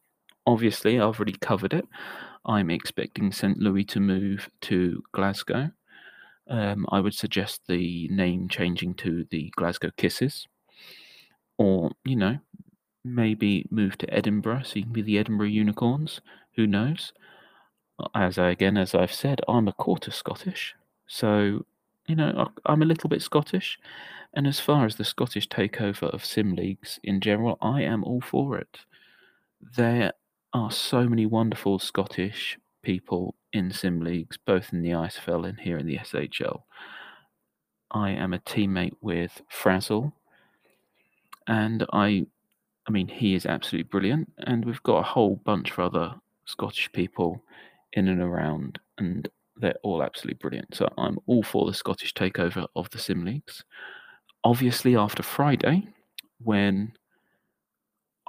obviously, 0.45 0.99
I've 0.99 1.15
already 1.15 1.37
covered 1.39 1.73
it. 1.73 1.87
I'm 2.45 2.69
expecting 2.69 3.31
St. 3.31 3.57
Louis 3.57 3.85
to 3.85 3.99
move 3.99 4.49
to 4.61 5.01
Glasgow. 5.13 5.71
Um, 6.49 6.85
I 6.89 6.99
would 6.99 7.13
suggest 7.13 7.61
the 7.67 8.07
name 8.09 8.47
changing 8.47 8.95
to 8.95 9.25
the 9.29 9.51
Glasgow 9.55 9.91
Kisses. 9.97 10.47
Or, 11.57 11.91
you 12.05 12.15
know, 12.15 12.37
maybe 13.03 13.65
move 13.71 13.97
to 13.97 14.13
Edinburgh 14.13 14.63
so 14.63 14.75
you 14.75 14.83
can 14.83 14.93
be 14.93 15.01
the 15.01 15.17
Edinburgh 15.17 15.47
Unicorns. 15.47 16.21
Who 16.55 16.67
knows? 16.67 17.13
As 18.13 18.37
I, 18.37 18.49
again, 18.49 18.77
as 18.77 18.93
I've 18.93 19.13
said, 19.13 19.41
I'm 19.47 19.67
a 19.67 19.73
quarter 19.73 20.11
Scottish. 20.11 20.75
So, 21.07 21.65
you 22.07 22.15
know, 22.15 22.51
I'm 22.65 22.81
a 22.81 22.85
little 22.85 23.09
bit 23.09 23.21
Scottish. 23.21 23.79
And 24.33 24.45
as 24.45 24.59
far 24.59 24.85
as 24.85 24.95
the 24.95 25.03
Scottish 25.03 25.47
takeover 25.47 26.13
of 26.13 26.23
sim 26.23 26.53
leagues 26.53 26.99
in 27.03 27.21
general, 27.21 27.57
I 27.61 27.81
am 27.81 28.03
all 28.03 28.21
for 28.21 28.57
it. 28.57 28.79
There 29.59 30.13
are 30.53 30.71
so 30.71 31.07
many 31.07 31.25
wonderful 31.25 31.79
Scottish 31.79 32.59
people 32.83 33.35
in 33.53 33.71
sim 33.71 34.01
leagues, 34.01 34.37
both 34.37 34.73
in 34.73 34.81
the 34.81 34.89
ISFL 34.89 35.47
and 35.47 35.59
here 35.59 35.77
in 35.77 35.85
the 35.85 35.97
SHL. 35.97 36.61
I 37.91 38.11
am 38.11 38.33
a 38.33 38.39
teammate 38.39 38.95
with 39.01 39.41
Frazzle, 39.49 40.11
and 41.47 41.85
I, 41.93 42.25
I 42.87 42.91
mean, 42.91 43.07
he 43.07 43.35
is 43.35 43.45
absolutely 43.45 43.89
brilliant, 43.89 44.31
and 44.39 44.65
we've 44.65 44.83
got 44.83 44.99
a 44.99 45.03
whole 45.03 45.37
bunch 45.45 45.71
of 45.71 45.79
other 45.79 46.15
Scottish 46.45 46.91
people 46.91 47.41
in 47.93 48.07
and 48.09 48.21
around, 48.21 48.79
and 48.97 49.27
they're 49.55 49.75
all 49.83 50.03
absolutely 50.03 50.37
brilliant. 50.39 50.75
So 50.75 50.89
I'm 50.97 51.17
all 51.25 51.43
for 51.43 51.65
the 51.65 51.73
Scottish 51.73 52.13
takeover 52.13 52.67
of 52.75 52.89
the 52.89 52.99
sim 52.99 53.23
leagues. 53.25 53.63
Obviously, 54.43 54.95
after 54.95 55.23
Friday, 55.23 55.87
when 56.43 56.93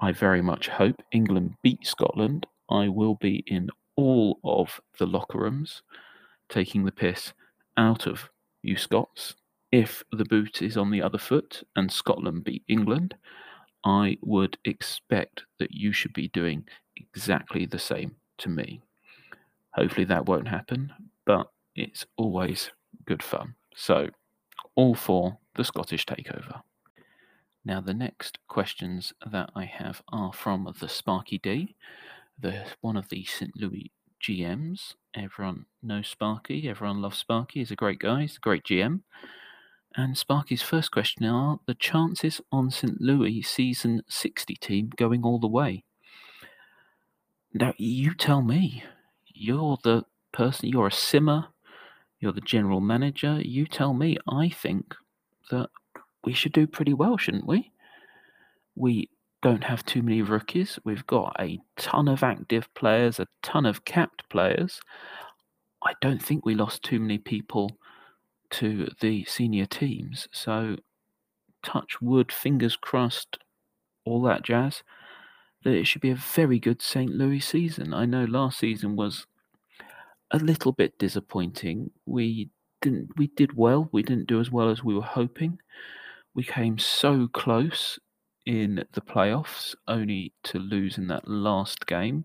I 0.00 0.12
very 0.12 0.42
much 0.42 0.68
hope 0.68 1.02
England 1.12 1.54
beat 1.62 1.86
Scotland, 1.86 2.46
I 2.70 2.88
will 2.88 3.16
be 3.16 3.42
in 3.46 3.68
all 3.98 4.38
of 4.44 4.80
the 5.00 5.06
locker 5.06 5.38
rooms 5.38 5.82
taking 6.48 6.84
the 6.84 6.92
piss 6.92 7.32
out 7.76 8.06
of 8.06 8.30
you 8.62 8.76
Scots. 8.76 9.34
If 9.72 10.04
the 10.12 10.24
boot 10.24 10.62
is 10.62 10.76
on 10.76 10.90
the 10.90 11.02
other 11.02 11.18
foot 11.18 11.64
and 11.74 11.90
Scotland 11.90 12.44
beat 12.44 12.62
England, 12.68 13.16
I 13.84 14.16
would 14.22 14.56
expect 14.64 15.42
that 15.58 15.72
you 15.72 15.92
should 15.92 16.12
be 16.12 16.28
doing 16.28 16.64
exactly 16.96 17.66
the 17.66 17.78
same 17.78 18.14
to 18.38 18.48
me. 18.48 18.80
Hopefully 19.74 20.04
that 20.04 20.26
won't 20.26 20.48
happen, 20.48 20.92
but 21.26 21.50
it's 21.74 22.06
always 22.16 22.70
good 23.04 23.22
fun. 23.22 23.56
So, 23.74 24.10
all 24.76 24.94
for 24.94 25.38
the 25.56 25.64
Scottish 25.64 26.06
takeover. 26.06 26.62
Now, 27.64 27.80
the 27.80 27.94
next 27.94 28.38
questions 28.46 29.12
that 29.28 29.50
I 29.56 29.64
have 29.64 30.02
are 30.12 30.32
from 30.32 30.72
the 30.80 30.88
Sparky 30.88 31.38
D, 31.38 31.74
the 32.40 32.64
one 32.80 32.96
of 32.96 33.08
the 33.08 33.24
St. 33.24 33.52
Louis 33.56 33.92
GMs. 34.22 34.94
Everyone 35.14 35.66
knows 35.82 36.08
Sparky. 36.08 36.68
Everyone 36.68 37.02
loves 37.02 37.18
Sparky. 37.18 37.60
He's 37.60 37.70
a 37.70 37.76
great 37.76 37.98
guy. 37.98 38.22
He's 38.22 38.36
a 38.36 38.40
great 38.40 38.64
GM. 38.64 39.00
And 39.96 40.16
Sparky's 40.16 40.62
first 40.62 40.92
question 40.92 41.24
are 41.26 41.58
the 41.66 41.74
chances 41.74 42.40
on 42.52 42.70
St. 42.70 43.00
Louis 43.00 43.42
season 43.42 44.02
60 44.08 44.54
team 44.56 44.90
going 44.96 45.24
all 45.24 45.38
the 45.38 45.48
way? 45.48 45.84
Now, 47.52 47.74
you 47.78 48.14
tell 48.14 48.42
me. 48.42 48.84
You're 49.26 49.78
the 49.84 50.04
person, 50.32 50.68
you're 50.68 50.88
a 50.88 50.92
simmer, 50.92 51.46
you're 52.20 52.32
the 52.32 52.40
general 52.40 52.80
manager. 52.80 53.40
You 53.40 53.66
tell 53.66 53.94
me. 53.94 54.18
I 54.28 54.48
think 54.48 54.94
that 55.50 55.70
we 56.24 56.32
should 56.32 56.52
do 56.52 56.66
pretty 56.66 56.92
well, 56.92 57.16
shouldn't 57.16 57.46
we? 57.46 57.70
We 58.74 59.10
don't 59.42 59.64
have 59.64 59.84
too 59.84 60.02
many 60.02 60.22
rookies. 60.22 60.78
We've 60.84 61.06
got 61.06 61.36
a 61.38 61.58
ton 61.76 62.08
of 62.08 62.22
active 62.22 62.72
players, 62.74 63.20
a 63.20 63.26
ton 63.42 63.66
of 63.66 63.84
capped 63.84 64.28
players. 64.28 64.80
I 65.84 65.94
don't 66.00 66.22
think 66.22 66.44
we 66.44 66.54
lost 66.54 66.82
too 66.82 66.98
many 66.98 67.18
people 67.18 67.78
to 68.50 68.88
the 69.00 69.24
senior 69.24 69.66
teams. 69.66 70.28
So, 70.32 70.76
touch 71.62 72.00
wood, 72.00 72.32
fingers 72.32 72.76
crossed, 72.76 73.38
all 74.04 74.22
that 74.22 74.42
jazz, 74.42 74.82
that 75.64 75.74
it 75.74 75.86
should 75.86 76.02
be 76.02 76.10
a 76.10 76.16
very 76.16 76.58
good 76.58 76.82
St. 76.82 77.10
Louis 77.10 77.40
season. 77.40 77.94
I 77.94 78.06
know 78.06 78.24
last 78.24 78.58
season 78.58 78.96
was 78.96 79.26
a 80.30 80.38
little 80.38 80.72
bit 80.72 80.98
disappointing. 80.98 81.90
We 82.06 82.50
didn't 82.80 83.10
we 83.16 83.28
did 83.28 83.56
well. 83.56 83.88
We 83.92 84.02
didn't 84.02 84.28
do 84.28 84.40
as 84.40 84.50
well 84.50 84.70
as 84.70 84.84
we 84.84 84.94
were 84.94 85.02
hoping. 85.02 85.58
We 86.34 86.44
came 86.44 86.78
so 86.78 87.28
close 87.28 87.98
in 88.48 88.82
the 88.92 89.00
playoffs, 89.00 89.74
only 89.86 90.32
to 90.42 90.58
lose 90.58 90.96
in 90.96 91.06
that 91.08 91.28
last 91.28 91.86
game. 91.86 92.24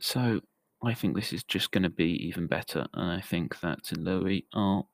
So 0.00 0.42
I 0.84 0.92
think 0.92 1.16
this 1.16 1.32
is 1.32 1.42
just 1.42 1.72
going 1.72 1.82
to 1.82 1.90
be 1.90 2.12
even 2.28 2.46
better, 2.46 2.86
and 2.92 3.10
I 3.10 3.20
think 3.20 3.58
that. 3.60 3.80
Louis 3.96 4.46
are 4.52 4.84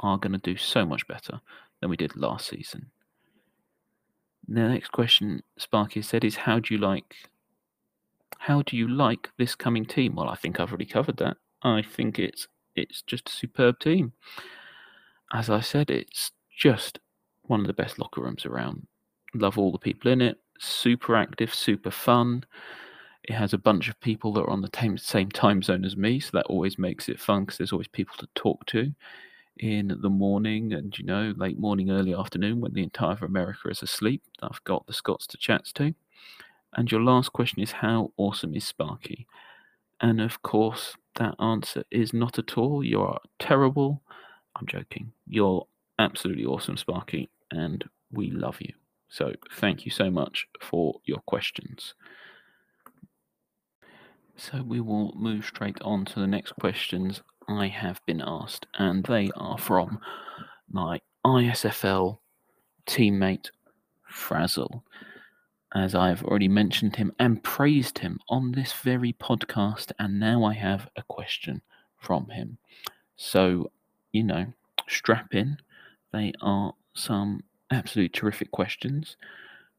are 0.00 0.18
going 0.18 0.32
to 0.32 0.38
do 0.38 0.56
so 0.56 0.84
much 0.84 1.06
better 1.06 1.40
than 1.80 1.90
we 1.90 1.96
did 1.96 2.16
last 2.16 2.48
season. 2.48 2.90
The 4.46 4.60
next 4.68 4.90
question 4.92 5.42
Sparky 5.56 6.02
said 6.02 6.24
is, 6.24 6.36
"How 6.36 6.58
do 6.58 6.74
you 6.74 6.80
like 6.80 7.14
how 8.38 8.62
do 8.62 8.76
you 8.76 8.88
like 8.88 9.30
this 9.38 9.54
coming 9.54 9.84
team? 9.84 10.14
Well, 10.16 10.28
I 10.28 10.34
think 10.34 10.58
I've 10.58 10.70
already 10.70 10.86
covered 10.86 11.18
that. 11.18 11.36
I 11.62 11.82
think 11.82 12.18
it's 12.18 12.48
it's 12.74 13.02
just 13.02 13.28
a 13.28 13.32
superb 13.32 13.78
team. 13.78 14.12
As 15.32 15.50
I 15.50 15.60
said, 15.60 15.90
it's 15.90 16.32
just 16.56 16.98
one 17.48 17.60
of 17.60 17.66
the 17.66 17.72
best 17.72 17.98
locker 17.98 18.22
rooms 18.22 18.46
around. 18.46 18.86
Love 19.34 19.58
all 19.58 19.72
the 19.72 19.78
people 19.78 20.10
in 20.10 20.20
it. 20.20 20.38
Super 20.58 21.16
active, 21.16 21.54
super 21.54 21.90
fun. 21.90 22.44
It 23.24 23.34
has 23.34 23.52
a 23.52 23.58
bunch 23.58 23.88
of 23.88 24.00
people 24.00 24.32
that 24.34 24.42
are 24.42 24.50
on 24.50 24.62
the 24.62 24.96
same 24.96 25.30
time 25.30 25.62
zone 25.62 25.84
as 25.84 25.96
me, 25.96 26.20
so 26.20 26.30
that 26.32 26.46
always 26.46 26.78
makes 26.78 27.08
it 27.08 27.20
fun 27.20 27.44
because 27.44 27.58
there's 27.58 27.72
always 27.72 27.88
people 27.88 28.16
to 28.18 28.28
talk 28.34 28.64
to 28.66 28.92
in 29.58 29.96
the 30.00 30.08
morning 30.10 30.72
and 30.72 30.96
you 30.98 31.04
know 31.04 31.34
late 31.36 31.58
morning, 31.58 31.90
early 31.90 32.14
afternoon 32.14 32.60
when 32.60 32.72
the 32.72 32.82
entire 32.82 33.12
of 33.12 33.22
America 33.22 33.68
is 33.68 33.82
asleep. 33.82 34.22
I've 34.42 34.62
got 34.64 34.86
the 34.86 34.92
Scots 34.92 35.26
to 35.28 35.36
chat 35.36 35.64
to. 35.74 35.94
And 36.74 36.90
your 36.90 37.02
last 37.02 37.32
question 37.32 37.62
is 37.62 37.72
how 37.72 38.12
awesome 38.16 38.54
is 38.54 38.66
Sparky? 38.66 39.26
And 40.00 40.20
of 40.20 40.42
course, 40.42 40.96
that 41.16 41.34
answer 41.40 41.82
is 41.90 42.12
not 42.12 42.38
at 42.38 42.56
all. 42.56 42.84
You 42.84 43.02
are 43.02 43.18
terrible. 43.38 44.02
I'm 44.56 44.66
joking. 44.66 45.12
You're 45.26 45.66
absolutely 45.98 46.44
awesome, 46.44 46.76
Sparky, 46.76 47.28
and 47.50 47.84
we 48.10 48.30
love 48.30 48.56
you. 48.60 48.72
So 49.08 49.32
thank 49.52 49.84
you 49.84 49.90
so 49.90 50.10
much 50.10 50.46
for 50.60 51.00
your 51.04 51.20
questions. 51.26 51.94
So 54.36 54.62
we 54.62 54.80
will 54.80 55.12
move 55.16 55.44
straight 55.44 55.80
on 55.82 56.04
to 56.06 56.20
the 56.20 56.26
next 56.26 56.52
questions 56.52 57.22
I 57.48 57.68
have 57.68 58.04
been 58.06 58.22
asked, 58.24 58.66
and 58.78 59.04
they 59.04 59.30
are 59.34 59.58
from 59.58 59.98
my 60.70 61.00
ISFL 61.24 62.18
teammate 62.86 63.50
Frazzle 64.06 64.84
as 65.74 65.94
I've 65.94 66.24
already 66.24 66.48
mentioned 66.48 66.96
him 66.96 67.12
and 67.18 67.42
praised 67.42 67.98
him 67.98 68.18
on 68.28 68.52
this 68.52 68.72
very 68.72 69.12
podcast, 69.12 69.92
and 69.98 70.18
now 70.18 70.44
I 70.44 70.54
have 70.54 70.88
a 70.96 71.02
question 71.02 71.62
from 71.98 72.28
him. 72.30 72.58
So, 73.16 73.70
you 74.12 74.22
know, 74.22 74.46
strap 74.88 75.34
in. 75.34 75.58
They 76.12 76.32
are 76.40 76.72
some 76.98 77.42
absolutely 77.70 78.08
terrific 78.10 78.50
questions. 78.50 79.16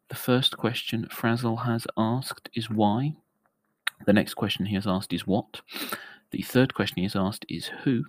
The 0.09 0.15
first 0.15 0.57
question 0.57 1.07
Frazzle 1.11 1.57
has 1.57 1.85
asked 1.97 2.49
is 2.53 2.69
why. 2.69 3.13
The 4.05 4.13
next 4.13 4.35
question 4.35 4.65
he 4.65 4.75
has 4.75 4.87
asked 4.87 5.13
is 5.13 5.27
what. 5.27 5.61
The 6.31 6.41
third 6.41 6.73
question 6.73 6.97
he 6.97 7.03
has 7.03 7.15
asked 7.15 7.45
is 7.49 7.71
who. 7.83 8.05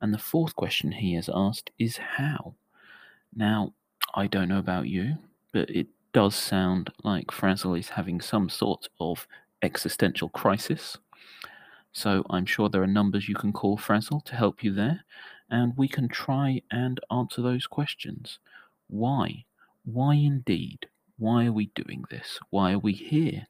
And 0.00 0.12
the 0.12 0.18
fourth 0.18 0.56
question 0.56 0.92
he 0.92 1.14
has 1.14 1.30
asked 1.32 1.70
is 1.78 1.96
how. 1.96 2.54
Now, 3.34 3.72
I 4.14 4.26
don't 4.26 4.48
know 4.48 4.58
about 4.58 4.88
you, 4.88 5.16
but 5.52 5.70
it 5.70 5.86
does 6.12 6.34
sound 6.34 6.92
like 7.02 7.30
Frazzle 7.30 7.74
is 7.74 7.90
having 7.90 8.20
some 8.20 8.48
sort 8.48 8.88
of 9.00 9.26
existential 9.62 10.28
crisis. 10.28 10.98
So 11.92 12.24
I'm 12.30 12.46
sure 12.46 12.68
there 12.68 12.82
are 12.82 12.86
numbers 12.86 13.28
you 13.28 13.34
can 13.34 13.52
call 13.52 13.76
Frazzle 13.76 14.22
to 14.24 14.34
help 14.34 14.62
you 14.62 14.72
there, 14.72 15.04
and 15.52 15.74
we 15.76 15.86
can 15.86 16.08
try 16.08 16.62
and 16.70 16.98
answer 17.10 17.42
those 17.42 17.66
questions. 17.66 18.38
Why? 18.88 19.44
Why 19.84 20.14
indeed? 20.14 20.88
Why 21.18 21.46
are 21.46 21.52
we 21.52 21.66
doing 21.74 22.04
this? 22.10 22.40
Why 22.50 22.72
are 22.72 22.78
we 22.78 22.94
here? 22.94 23.46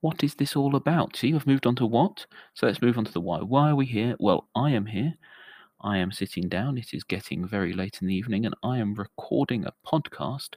What 0.00 0.22
is 0.22 0.34
this 0.34 0.54
all 0.54 0.76
about? 0.76 1.16
See, 1.16 1.34
I've 1.34 1.46
moved 1.46 1.66
on 1.66 1.74
to 1.76 1.86
what? 1.86 2.26
So 2.54 2.66
let's 2.66 2.82
move 2.82 2.98
on 2.98 3.06
to 3.06 3.12
the 3.12 3.20
why. 3.20 3.38
Why 3.40 3.70
are 3.70 3.74
we 3.76 3.86
here? 3.86 4.14
Well, 4.20 4.46
I 4.54 4.70
am 4.70 4.86
here. 4.86 5.14
I 5.80 5.96
am 5.98 6.12
sitting 6.12 6.48
down. 6.48 6.76
It 6.76 6.92
is 6.92 7.02
getting 7.02 7.46
very 7.46 7.72
late 7.72 7.98
in 8.02 8.08
the 8.08 8.14
evening, 8.14 8.44
and 8.44 8.54
I 8.62 8.78
am 8.78 8.94
recording 8.94 9.64
a 9.64 9.74
podcast 9.86 10.54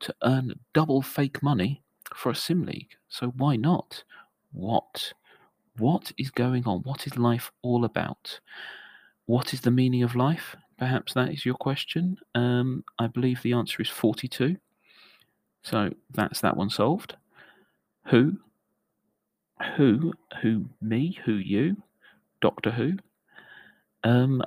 to 0.00 0.14
earn 0.24 0.58
double 0.72 1.00
fake 1.00 1.42
money 1.42 1.82
for 2.14 2.32
a 2.32 2.36
sim 2.36 2.64
league. 2.64 2.96
So 3.08 3.28
why 3.28 3.54
not? 3.56 4.02
What? 4.52 5.12
What 5.78 6.12
is 6.18 6.30
going 6.30 6.66
on? 6.66 6.80
What 6.80 7.06
is 7.06 7.16
life 7.16 7.52
all 7.62 7.84
about? 7.84 8.40
What 9.26 9.54
is 9.54 9.62
the 9.62 9.70
meaning 9.70 10.02
of 10.02 10.14
life? 10.14 10.56
Perhaps 10.78 11.14
that 11.14 11.30
is 11.30 11.46
your 11.46 11.54
question. 11.54 12.18
Um, 12.34 12.84
I 12.98 13.06
believe 13.06 13.42
the 13.42 13.52
answer 13.52 13.80
is 13.80 13.88
42. 13.88 14.56
So 15.62 15.90
that's 16.12 16.40
that 16.42 16.56
one 16.56 16.70
solved. 16.70 17.16
Who? 18.08 18.38
Who? 19.76 20.12
Who? 20.42 20.66
Me? 20.82 21.18
Who? 21.24 21.32
You? 21.32 21.76
Doctor 22.40 22.70
Who? 22.70 22.94
Um, 24.02 24.42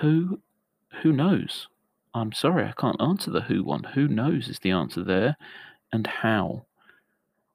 who? 0.00 0.40
Who 1.02 1.12
knows? 1.12 1.68
I'm 2.14 2.32
sorry, 2.32 2.64
I 2.64 2.72
can't 2.80 3.00
answer 3.00 3.30
the 3.30 3.42
who 3.42 3.62
one. 3.64 3.84
Who 3.84 4.08
knows 4.08 4.48
is 4.48 4.58
the 4.60 4.70
answer 4.70 5.04
there. 5.04 5.36
And 5.92 6.06
how? 6.06 6.66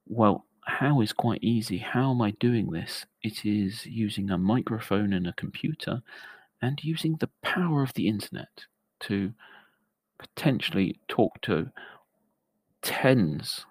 Well, 0.07 0.45
how 0.69 1.01
is 1.01 1.12
quite 1.12 1.43
easy. 1.43 1.79
How 1.79 2.12
am 2.12 2.21
I 2.21 2.32
doing 2.32 2.71
this? 2.71 3.05
It 3.23 3.45
is 3.45 3.86
using 3.86 4.29
a 4.29 4.38
microphone 4.38 5.13
and 5.13 5.27
a 5.27 5.34
computer 5.34 6.01
and 6.62 6.84
using 6.84 7.17
the 7.17 7.29
power 7.41 7.82
of 7.82 7.93
the 7.93 8.08
internet 8.08 8.65
to 9.01 9.34
potentially 10.19 10.99
talk 11.08 11.41
to 11.41 11.71
tens 12.82 13.65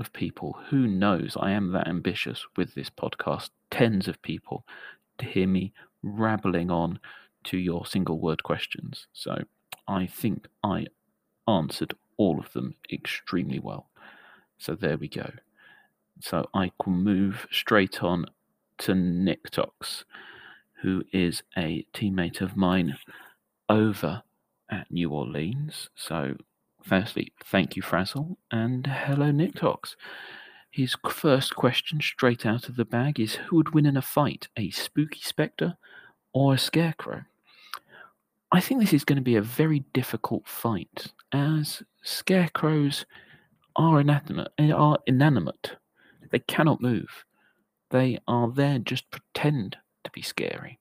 of 0.00 0.12
people. 0.12 0.58
Who 0.70 0.86
knows? 0.86 1.36
I 1.38 1.50
am 1.50 1.72
that 1.72 1.88
ambitious 1.88 2.44
with 2.56 2.74
this 2.74 2.90
podcast. 2.90 3.50
Tens 3.70 4.08
of 4.08 4.22
people 4.22 4.64
to 5.18 5.26
hear 5.26 5.46
me 5.46 5.72
rabbling 6.02 6.70
on 6.70 6.98
to 7.44 7.58
your 7.58 7.84
single 7.86 8.20
word 8.20 8.42
questions. 8.42 9.06
So 9.12 9.36
I 9.86 10.06
think 10.06 10.46
I 10.62 10.86
answered 11.46 11.94
all 12.16 12.38
of 12.38 12.52
them 12.52 12.74
extremely 12.92 13.58
well. 13.58 13.90
So 14.58 14.74
there 14.74 14.96
we 14.96 15.08
go. 15.08 15.30
So 16.20 16.48
I 16.54 16.72
can 16.82 16.94
move 16.94 17.46
straight 17.50 18.02
on 18.02 18.26
to 18.78 18.94
Nick 18.94 19.50
Tox, 19.50 20.04
who 20.82 21.04
is 21.12 21.42
a 21.56 21.86
teammate 21.94 22.40
of 22.40 22.56
mine 22.56 22.96
over 23.68 24.22
at 24.70 24.90
New 24.90 25.10
Orleans. 25.10 25.90
So, 25.94 26.36
firstly, 26.82 27.32
thank 27.44 27.76
you, 27.76 27.82
Frazzle, 27.82 28.38
and 28.50 28.86
hello, 28.86 29.30
Nick 29.30 29.56
Tox. 29.56 29.96
His 30.70 30.96
first 31.08 31.56
question, 31.56 32.00
straight 32.00 32.44
out 32.44 32.68
of 32.68 32.76
the 32.76 32.84
bag, 32.84 33.18
is 33.18 33.36
Who 33.36 33.56
would 33.56 33.74
win 33.74 33.86
in 33.86 33.96
a 33.96 34.02
fight, 34.02 34.48
a 34.56 34.70
spooky 34.70 35.20
spectre 35.20 35.76
or 36.32 36.54
a 36.54 36.58
scarecrow? 36.58 37.22
I 38.52 38.60
think 38.60 38.80
this 38.80 38.92
is 38.92 39.04
going 39.04 39.16
to 39.16 39.22
be 39.22 39.36
a 39.36 39.42
very 39.42 39.84
difficult 39.92 40.46
fight, 40.46 41.12
as 41.32 41.82
scarecrows 42.02 43.04
are 43.76 44.00
inanimate. 44.00 44.52
Are 44.58 44.98
inanimate. 45.06 45.76
They 46.30 46.40
cannot 46.40 46.80
move. 46.80 47.24
They 47.90 48.18
are 48.28 48.50
there 48.50 48.78
just 48.78 49.10
pretend 49.10 49.76
to 50.04 50.10
be 50.10 50.22
scary. 50.22 50.78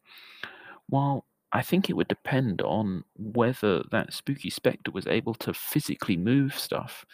While 0.88 1.26
I 1.52 1.62
think 1.62 1.90
it 1.90 1.94
would 1.94 2.08
depend 2.08 2.62
on 2.62 3.04
whether 3.16 3.84
that 3.92 4.14
spooky 4.14 4.50
spectre 4.50 4.92
was 4.92 5.08
able 5.08 5.34
to 5.36 5.54
physically 5.54 6.18
move 6.18 6.58
stuff. 6.58 7.06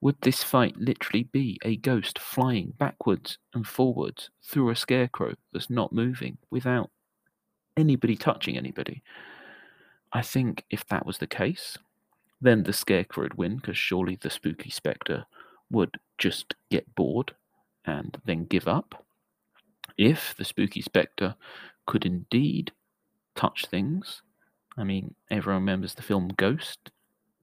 Would 0.00 0.16
this 0.22 0.42
fight 0.42 0.76
literally 0.76 1.24
be 1.24 1.58
a 1.62 1.76
ghost 1.76 2.18
flying 2.18 2.72
backwards 2.78 3.38
and 3.54 3.66
forwards 3.66 4.30
through 4.42 4.70
a 4.70 4.76
scarecrow 4.76 5.34
that's 5.52 5.70
not 5.70 5.92
moving 5.92 6.38
without 6.50 6.90
anybody 7.76 8.16
touching 8.16 8.56
anybody? 8.56 9.02
I 10.12 10.22
think 10.22 10.64
if 10.70 10.86
that 10.88 11.06
was 11.06 11.18
the 11.18 11.26
case, 11.26 11.78
then 12.40 12.64
the 12.64 12.72
Scarecrow 12.72 13.24
would 13.24 13.34
win 13.34 13.56
because 13.56 13.76
surely 13.76 14.16
the 14.16 14.30
Spooky 14.30 14.70
Spectre 14.70 15.26
would 15.70 15.98
just 16.18 16.54
get 16.70 16.94
bored 16.94 17.34
and 17.90 18.16
then 18.24 18.44
give 18.44 18.68
up. 18.68 19.04
If 19.98 20.34
the 20.36 20.44
Spooky 20.44 20.80
Spectre 20.80 21.34
could 21.86 22.06
indeed 22.06 22.72
touch 23.34 23.66
things, 23.66 24.22
I 24.78 24.84
mean, 24.84 25.14
everyone 25.30 25.62
remembers 25.62 25.94
the 25.94 26.02
film 26.02 26.28
Ghost. 26.36 26.90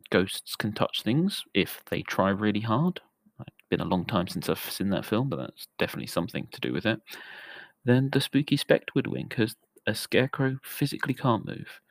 Ghosts 0.09 0.55
can 0.55 0.73
touch 0.73 1.03
things 1.03 1.43
if 1.53 1.83
they 1.89 2.01
try 2.01 2.29
really 2.29 2.61
hard. 2.61 3.01
It's 3.41 3.67
been 3.69 3.81
a 3.81 3.85
long 3.85 4.05
time 4.05 4.27
since 4.27 4.47
I've 4.49 4.59
seen 4.59 4.89
that 4.91 5.05
film, 5.05 5.29
but 5.29 5.37
that's 5.37 5.67
definitely 5.77 6.07
something 6.07 6.47
to 6.51 6.61
do 6.61 6.71
with 6.71 6.85
it. 6.85 6.99
Then 7.83 8.09
the 8.11 8.21
Spooky 8.21 8.57
Spectre 8.57 8.93
would 8.95 9.07
win 9.07 9.27
because 9.27 9.55
a 9.85 9.93
Scarecrow 9.93 10.57
physically 10.63 11.13
can't 11.13 11.45
move. 11.45 11.81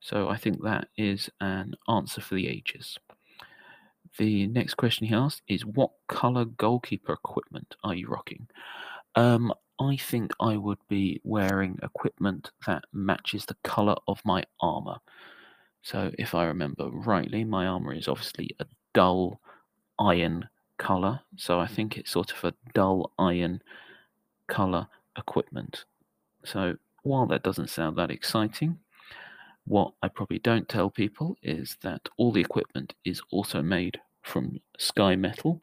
So 0.00 0.28
I 0.28 0.36
think 0.36 0.62
that 0.62 0.88
is 0.96 1.28
an 1.40 1.74
answer 1.88 2.20
for 2.20 2.36
the 2.36 2.46
ages. 2.46 2.96
The 4.18 4.48
next 4.48 4.74
question 4.74 5.06
he 5.06 5.14
asked 5.14 5.42
is 5.46 5.64
What 5.64 5.92
color 6.08 6.44
goalkeeper 6.44 7.12
equipment 7.12 7.76
are 7.84 7.94
you 7.94 8.08
rocking? 8.08 8.48
Um, 9.14 9.52
I 9.80 9.96
think 9.96 10.32
I 10.40 10.56
would 10.56 10.80
be 10.88 11.20
wearing 11.22 11.78
equipment 11.84 12.50
that 12.66 12.84
matches 12.92 13.46
the 13.46 13.56
color 13.62 13.94
of 14.08 14.20
my 14.24 14.42
armor. 14.60 14.96
So 15.82 16.10
if 16.18 16.34
I 16.34 16.46
remember 16.46 16.90
rightly, 16.90 17.44
my 17.44 17.66
armor 17.66 17.94
is 17.94 18.08
obviously 18.08 18.50
a 18.58 18.66
dull 18.92 19.40
iron 20.00 20.48
color. 20.78 21.20
So 21.36 21.60
I 21.60 21.68
think 21.68 21.96
it's 21.96 22.10
sort 22.10 22.32
of 22.32 22.42
a 22.42 22.54
dull 22.74 23.12
iron 23.20 23.62
color 24.48 24.88
equipment. 25.16 25.84
So 26.44 26.76
while 27.04 27.26
that 27.26 27.44
doesn't 27.44 27.70
sound 27.70 27.96
that 27.98 28.10
exciting, 28.10 28.80
what 29.64 29.92
I 30.02 30.08
probably 30.08 30.40
don't 30.40 30.68
tell 30.68 30.90
people 30.90 31.36
is 31.40 31.76
that 31.82 32.08
all 32.16 32.32
the 32.32 32.40
equipment 32.40 32.94
is 33.04 33.22
also 33.30 33.62
made 33.62 34.00
from 34.22 34.60
sky 34.78 35.16
metal 35.16 35.62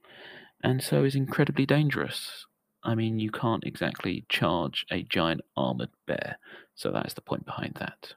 and 0.63 0.81
so 0.81 1.03
is 1.03 1.15
incredibly 1.15 1.65
dangerous. 1.65 2.45
I 2.83 2.95
mean, 2.95 3.19
you 3.19 3.31
can't 3.31 3.63
exactly 3.63 4.25
charge 4.29 4.85
a 4.91 5.03
giant 5.03 5.41
armored 5.57 5.89
bear, 6.05 6.37
so 6.75 6.91
that's 6.91 7.13
the 7.13 7.21
point 7.21 7.45
behind 7.45 7.75
that. 7.79 8.13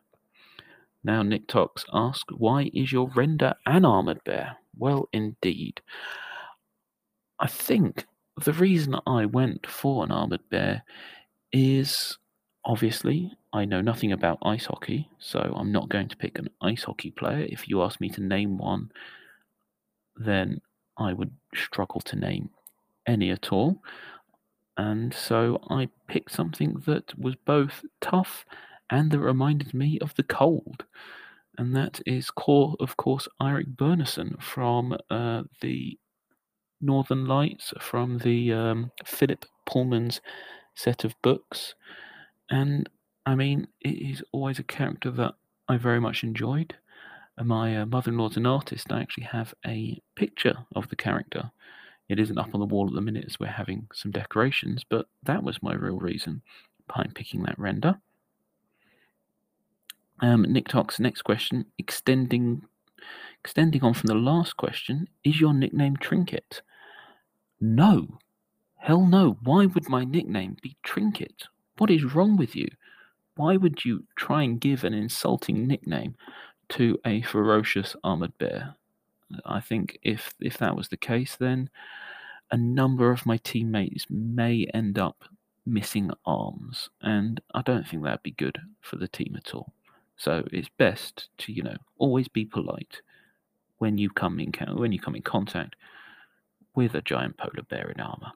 Now, 1.05 1.23
Nick 1.23 1.47
Tox 1.47 1.85
asks, 1.93 2.33
why 2.37 2.71
is 2.75 2.93
your 2.93 3.11
render 3.15 3.55
an 3.67 3.85
armored 3.85 4.25
bear? 4.25 4.57
Well, 4.77 5.09
indeed. 5.13 5.81
I 7.39 7.47
think 7.47 8.07
the 8.45 8.53
reason 8.53 8.97
I 9.07 9.27
went 9.27 9.67
for 9.67 10.05
an 10.05 10.11
armored 10.11 10.49
bear 10.51 10.83
is 11.53 12.19
obviously 12.65 13.33
I 13.53 13.65
know 13.65 13.81
nothing 13.81 14.13
about 14.13 14.39
ice 14.43 14.67
hockey, 14.67 15.09
so 15.19 15.55
I'm 15.57 15.73
not 15.73 15.89
going 15.89 16.09
to 16.09 16.17
pick 16.17 16.39
an 16.39 16.49
ice 16.61 16.85
hockey 16.85 17.11
player. 17.11 17.47
If 17.49 17.69
you 17.69 17.83
ask 17.83 18.01
me 18.01 18.11
to 18.11 18.23
name 18.23 18.59
one, 18.59 18.91
then 20.19 20.61
I 20.97 21.13
would 21.13 21.31
struggle 21.55 22.01
to 22.03 22.17
name 22.17 22.51
any 23.07 23.31
at 23.31 23.53
all. 23.53 23.83
And 24.77 25.13
so 25.13 25.61
I 25.71 25.89
picked 26.07 26.33
something 26.33 26.83
that 26.87 27.19
was 27.19 27.35
both 27.45 27.85
tough 28.01 28.45
and 28.91 29.11
that 29.11 29.21
reminded 29.21 29.75
me 29.75 29.99
of 30.01 30.15
the 30.15 30.23
cold. 30.23 30.85
And 31.57 31.75
that 31.75 32.01
is, 32.07 32.31
core, 32.31 32.77
of 32.79 32.97
course, 32.97 33.27
Iorek 33.41 33.75
Byrnison 33.75 34.41
from 34.41 34.97
uh, 35.11 35.43
the 35.61 35.99
Northern 36.81 37.27
Lights, 37.27 37.75
from 37.81 38.19
the 38.19 38.53
um, 38.53 38.93
Philip 39.05 39.45
Pullman's 39.69 40.21
set 40.77 41.03
of 41.05 41.21
books. 41.23 41.75
And 42.51 42.89
I 43.27 43.35
mean, 43.35 43.67
it 43.81 43.91
is 43.91 44.23
always 44.33 44.61
a 44.61 44.65
character 44.65 45.11
that 45.11 45.35
I 45.69 45.77
very 45.77 46.01
much 46.01 46.23
enjoyed. 46.23 46.77
My 47.45 47.77
uh, 47.77 47.87
mother 47.87 48.11
in 48.11 48.19
law's 48.19 48.37
an 48.37 48.47
artist. 48.47 48.91
I 48.91 49.01
actually 49.01 49.25
have 49.25 49.55
a 49.67 50.01
picture 50.17 50.57
of 50.75 50.89
the 50.89 50.97
character. 50.97 51.51
It 52.09 52.19
isn't 52.19 52.39
up 52.39 52.55
on 52.55 52.61
the 52.61 52.67
wall 52.67 52.89
at 52.89 52.95
the 52.95 53.01
minute 53.01 53.27
as 53.27 53.39
we're 53.39 53.47
having 53.47 53.87
some 53.93 54.11
decorations, 54.11 54.85
but 54.89 55.07
that 55.23 55.43
was 55.43 55.63
my 55.63 55.75
real 55.75 55.99
reason 55.99 56.43
behind 56.87 57.15
picking 57.15 57.43
that 57.43 57.59
render. 57.59 58.01
Um, 60.21 60.43
Nick 60.43 60.69
Tox, 60.69 60.99
next 60.99 61.23
question, 61.23 61.67
extending 61.79 62.63
extending 63.41 63.83
on 63.85 63.95
from 63.95 64.09
the 64.09 64.15
last 64.15 64.57
question, 64.57 65.09
is 65.23 65.41
your 65.41 65.55
nickname 65.55 65.97
Trinket? 65.97 66.61
No. 67.61 68.19
Hell 68.77 69.07
no. 69.07 69.39
Why 69.43 69.67
would 69.67 69.89
my 69.89 70.05
nickname 70.05 70.57
be 70.61 70.77
Trinket? 70.83 71.45
What 71.77 71.91
is 71.91 72.15
wrong 72.15 72.37
with 72.37 72.57
you? 72.57 72.69
Why 73.37 73.57
would 73.57 73.85
you 73.85 74.05
try 74.17 74.43
and 74.43 74.61
give 74.61 74.83
an 74.83 74.95
insulting 74.95 75.69
nickname 75.69 76.17
to 76.71 76.99
a 77.05 77.23
ferocious 77.23 77.97
armored 78.05 78.37
bear? 78.39 78.77
I 79.45 79.61
think 79.61 79.99
if 80.03 80.35
if 80.41 80.59
that 80.59 80.77
was 80.77 80.89
the 80.89 80.97
case, 80.97 81.37
then 81.37 81.71
a 82.51 82.57
number 82.57 83.11
of 83.11 83.27
my 83.27 83.37
teammates 83.37 84.07
may 84.09 84.67
end 84.73 84.99
up 84.99 85.25
missing 85.67 86.11
arms, 86.25 86.89
and 87.03 87.41
I 87.55 87.63
don't 87.63 87.87
think 87.87 88.03
that'd 88.03 88.23
be 88.23 88.31
good 88.31 88.59
for 88.81 88.97
the 88.97 89.09
team 89.09 89.37
at 89.37 89.55
all. 89.55 89.73
So 90.17 90.47
it's 90.51 90.71
best 90.79 91.29
to 91.39 91.53
you 91.53 91.63
know 91.63 91.77
always 91.99 92.29
be 92.29 92.45
polite 92.45 93.03
when 93.79 93.99
you 93.99 94.11
come 94.11 94.41
in 94.41 94.53
when 94.77 94.93
you 94.93 94.99
come 94.99 95.15
in 95.15 95.23
contact 95.23 95.77
with 96.75 96.95
a 96.95 97.03
giant 97.03 97.37
polar 97.37 97.63
bear 97.69 97.91
in 97.91 98.01
armor. 98.01 98.33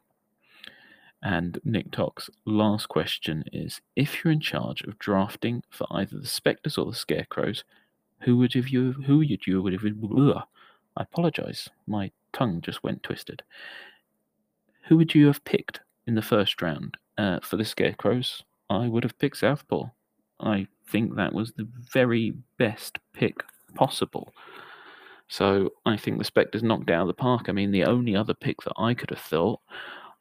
And 1.23 1.61
Nick 1.65 1.93
Tox, 1.93 2.29
last 2.45 2.89
question 2.89 3.45
is 3.53 3.81
if 3.95 4.25
you're 4.25 4.33
in 4.33 4.41
charge 4.41 4.83
of 4.83 4.99
drafting 4.99 5.63
for 5.71 5.87
either 5.91 6.19
the 6.19 6.27
Spectres 6.27 6.77
or 6.77 6.87
the 6.87 6.97
Scarecrows, 6.97 7.63
who 8.23 8.37
would 8.39 8.55
have 8.55 8.69
you 8.69 8.93
who 8.93 9.19
would 9.19 9.47
you 9.47 9.63
would 9.63 9.73
have 9.73 9.85
I 10.97 11.03
apologize, 11.03 11.69
my 11.87 12.11
tongue 12.33 12.61
just 12.61 12.83
went 12.83 13.03
twisted. 13.03 13.43
Who 14.89 14.97
would 14.97 15.15
you 15.15 15.27
have 15.27 15.45
picked 15.45 15.81
in 16.07 16.15
the 16.15 16.23
first 16.23 16.61
round? 16.61 16.97
Uh, 17.19 17.41
for 17.41 17.57
the 17.57 17.65
Scarecrows, 17.65 18.43
I 18.71 18.89
would 18.89 19.05
have 19.05 19.19
picked 19.19 19.39
Southpaw. 19.39 19.91
I 20.41 20.67
think 20.89 21.15
that 21.17 21.33
was 21.33 21.53
the 21.53 21.69
very 21.93 22.35
best 22.59 22.99
pick 23.13 23.43
possible. 23.75 24.35
So 25.29 25.71
I 25.87 25.97
think 25.97 26.19
the 26.19 26.25
Spectres 26.25 26.63
knocked 26.63 26.91
out 26.91 27.03
of 27.03 27.07
the 27.09 27.15
park. 27.15 27.49
I 27.49 27.53
mean, 27.53 27.71
the 27.71 27.85
only 27.85 28.15
other 28.17 28.35
pick 28.35 28.63
that 28.63 28.75
I 28.77 28.95
could 28.95 29.11
have 29.11 29.19
thought 29.19 29.61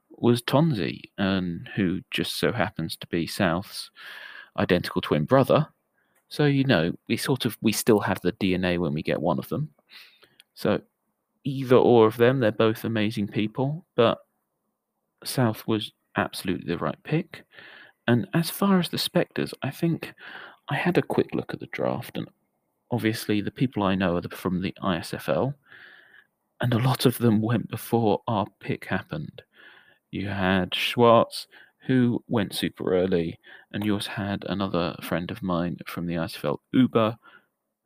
was 0.09 0.41
Tonzi, 0.41 1.01
and 1.17 1.69
who 1.75 2.01
just 2.11 2.39
so 2.39 2.51
happens 2.51 2.95
to 2.97 3.07
be 3.07 3.25
South's 3.25 3.89
identical 4.57 5.01
twin 5.01 5.25
brother. 5.25 5.67
So 6.32 6.46
you 6.46 6.63
know, 6.63 6.94
we 7.10 7.17
sort 7.17 7.44
of 7.44 7.58
we 7.62 7.74
still 7.74 8.00
have 8.00 8.22
the 8.22 8.32
DNA 8.32 8.80
when 8.80 8.94
we 8.94 9.04
get 9.04 9.22
one 9.22 9.38
of 9.38 9.50
them. 9.50 9.70
So 10.54 10.80
either 11.44 11.76
or 11.76 12.08
of 12.08 12.15
them, 12.15 12.39
they're 12.39 12.54
both 12.54 12.86
amazing 12.86 13.28
people, 13.28 13.86
but 13.98 14.20
South 15.26 15.67
was 15.67 15.91
absolutely 16.15 16.67
the 16.67 16.78
right 16.78 16.98
pick. 17.04 17.44
And 18.08 18.28
as 18.34 18.50
far 18.50 18.80
as 18.80 18.88
the 18.88 18.98
Spectres, 18.98 19.54
I 19.62 19.72
think 19.72 20.13
I 20.70 20.76
had 20.76 20.98
a 20.98 21.02
quick 21.02 21.36
look 21.36 21.54
at 21.54 21.60
the 21.60 21.67
draft, 21.67 22.17
and 22.17 22.30
obviously 22.91 23.41
the 23.41 23.52
people 23.52 23.84
I 23.84 23.96
know 23.96 24.15
are 24.15 24.22
from 24.32 24.62
the 24.62 24.74
ISFL, 24.82 25.54
and 26.62 26.74
a 26.74 26.80
lot 26.80 27.06
of 27.06 27.17
them 27.17 27.41
went 27.41 27.70
before 27.70 28.22
our 28.30 28.48
pick 28.62 28.86
happened. 28.86 29.41
You 30.12 30.30
had 30.30 30.74
Schwartz, 30.74 31.48
who 31.91 32.23
went 32.30 32.56
super 32.56 32.93
early, 32.93 33.38
and 33.73 33.84
you 33.86 33.93
also 33.93 34.12
had 34.12 34.45
another 34.47 34.95
friend 35.04 35.30
of 35.30 35.43
mine 35.43 35.77
from 35.86 36.06
the 36.06 36.13
ISFL, 36.13 36.60
Uber, 36.71 37.17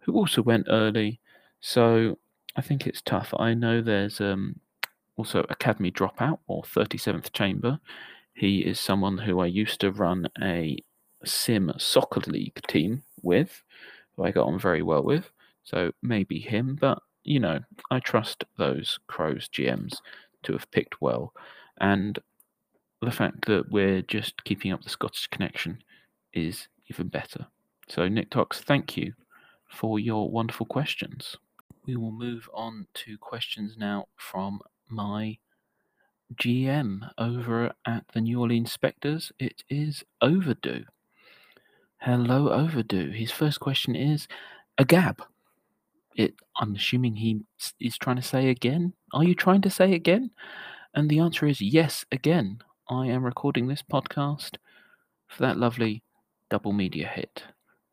who 0.02 0.14
also 0.14 0.44
went 0.44 0.68
early. 0.70 1.20
So 1.60 2.20
I 2.56 2.62
think 2.62 2.86
it's 2.86 3.02
tough. 3.02 3.34
I 3.40 3.56
know 3.56 3.82
there's 3.82 4.22
um, 4.22 4.60
also 5.18 5.44
Academy 5.50 5.92
Dropout 5.92 6.38
or 6.46 6.62
37th 6.62 7.34
Chamber. 7.34 7.80
He 8.36 8.60
is 8.60 8.80
someone 8.80 9.18
who 9.18 9.40
I 9.40 9.48
used 9.48 9.82
to 9.82 9.92
run 9.92 10.28
a 10.40 10.78
Sim 11.24 11.74
Soccer 11.80 12.22
League 12.28 12.62
team 12.68 13.02
with, 13.24 13.64
who 14.16 14.24
I 14.24 14.30
got 14.30 14.46
on 14.46 14.60
very 14.60 14.84
well 14.84 15.02
with. 15.02 15.32
So 15.64 15.92
maybe 16.04 16.40
him, 16.40 16.78
but 16.80 17.00
you 17.24 17.40
know, 17.40 17.60
I 17.90 18.00
trust 18.02 18.44
those 18.56 19.00
Crows 19.08 19.50
GMs 19.52 19.96
to 20.44 20.54
have 20.54 20.70
picked 20.70 21.02
well. 21.02 21.34
And 21.82 22.20
the 23.06 23.12
fact 23.12 23.46
that 23.46 23.70
we're 23.70 24.02
just 24.02 24.44
keeping 24.44 24.72
up 24.72 24.84
the 24.84 24.90
Scottish 24.90 25.28
connection 25.28 25.80
is 26.34 26.68
even 26.90 27.08
better. 27.08 27.48
So, 27.88 28.08
Nick 28.08 28.32
Tox, 28.32 28.62
thank 28.62 28.98
you 28.98 29.14
for 29.70 30.00
your 30.00 30.30
wonderful 30.30 30.66
questions. 30.66 31.36
We 31.86 31.96
will 31.96 32.12
move 32.12 32.50
on 32.54 32.88
to 32.96 33.18
questions 33.18 33.76
now 33.78 34.08
from 34.16 34.60
my 34.90 35.38
GM 36.36 37.10
over 37.18 37.74
at 37.86 38.06
the 38.14 38.22
New 38.22 38.40
Orleans 38.40 38.72
Spectres. 38.72 39.32
It 39.40 39.64
is 39.70 40.04
Overdue. 40.22 40.86
Hello, 42.00 42.50
Overdue. 42.50 43.12
His 43.12 43.32
first 43.32 43.60
question 43.60 43.96
is 43.96 44.28
a 44.78 44.86
gab. 44.86 45.22
It, 46.16 46.34
I'm 46.56 46.76
assuming 46.76 47.16
he 47.16 47.42
is 47.80 47.98
trying 47.98 48.16
to 48.16 48.22
say 48.22 48.50
again. 48.50 48.94
Are 49.14 49.24
you 49.24 49.36
trying 49.36 49.62
to 49.62 49.70
say 49.70 49.94
again? 49.94 50.32
And 50.94 51.10
the 51.10 51.20
answer 51.20 51.46
is 51.46 51.62
yes, 51.62 52.06
again. 52.12 52.60
I 52.88 53.08
am 53.08 53.24
recording 53.26 53.68
this 53.68 53.82
podcast 53.82 54.58
for 55.28 55.42
that 55.42 55.58
lovely 55.58 56.04
double 56.52 56.72
media 56.72 57.08
hit. 57.08 57.44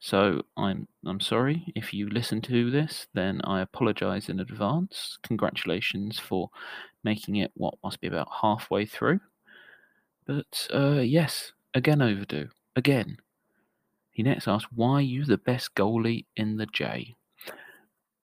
So 0.00 0.42
I'm 0.56 0.86
I'm 1.06 1.20
sorry 1.20 1.72
if 1.74 1.94
you 1.94 2.10
listen 2.10 2.42
to 2.42 2.70
this, 2.70 3.06
then 3.14 3.40
I 3.44 3.62
apologize 3.62 4.28
in 4.28 4.40
advance. 4.40 5.18
Congratulations 5.22 6.18
for 6.18 6.50
making 7.04 7.36
it 7.36 7.52
what 7.54 7.78
must 7.82 8.02
be 8.02 8.06
about 8.06 8.28
halfway 8.42 8.84
through. 8.84 9.20
But 10.26 10.68
uh, 10.74 11.00
yes, 11.00 11.52
again 11.72 12.02
overdue. 12.02 12.48
Again. 12.76 13.16
He 14.10 14.22
next 14.22 14.46
asks, 14.46 14.70
why 14.74 15.00
you 15.00 15.24
the 15.24 15.38
best 15.38 15.74
goalie 15.74 16.26
in 16.36 16.58
the 16.58 16.66
J? 16.66 17.16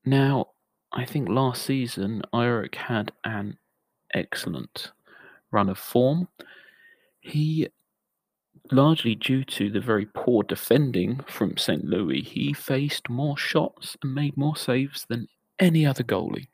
Now, 0.05 0.49
I 0.91 1.03
think 1.03 1.29
last 1.29 1.63
season 1.63 2.21
Iorek 2.32 2.75
had 2.75 3.12
an 3.23 3.58
excellent 4.13 4.91
run 5.51 5.69
of 5.69 5.77
form. 5.77 6.27
He, 7.21 7.67
largely 8.71 9.15
due 9.15 9.43
to 9.45 9.69
the 9.69 9.81
very 9.81 10.05
poor 10.05 10.43
defending 10.43 11.21
from 11.27 11.57
St. 11.57 11.83
Louis, 11.85 12.21
he 12.21 12.53
faced 12.53 13.09
more 13.09 13.38
shots 13.38 13.97
and 14.01 14.13
made 14.13 14.38
more 14.38 14.55
saves 14.55 15.05
than 15.09 15.27
any 15.59 15.85
other 15.85 16.03
goalie 16.03 16.47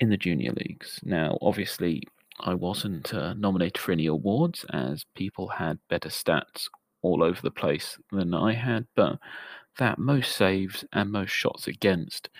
in 0.00 0.10
the 0.10 0.16
junior 0.16 0.52
leagues. 0.52 0.98
Now, 1.02 1.38
obviously, 1.42 2.02
I 2.40 2.54
wasn't 2.54 3.12
uh, 3.14 3.34
nominated 3.34 3.78
for 3.78 3.92
any 3.92 4.06
awards 4.06 4.64
as 4.70 5.04
people 5.14 5.48
had 5.48 5.78
better 5.88 6.08
stats 6.08 6.68
all 7.02 7.22
over 7.22 7.40
the 7.40 7.50
place 7.50 7.98
than 8.10 8.34
I 8.34 8.54
had, 8.54 8.86
but 8.96 9.18
that 9.78 9.98
most 9.98 10.34
saves 10.36 10.84
and 10.92 11.10
most 11.10 11.30
shots 11.30 11.66
against, 11.68 12.30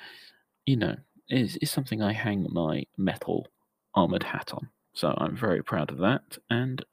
you 0.67 0.77
know, 0.77 0.97
is, 1.29 1.57
is 1.59 1.71
something 1.71 2.03
I 2.03 2.13
hang 2.13 2.47
my 2.51 2.85
metal 2.97 3.47
armored 3.95 4.23
hat 4.23 4.53
on. 4.55 4.69
So 4.95 5.15
I'm 5.19 5.37
very 5.37 5.63
proud 5.63 5.91
of 5.91 5.99
that. 5.99 6.39
And 6.51 6.85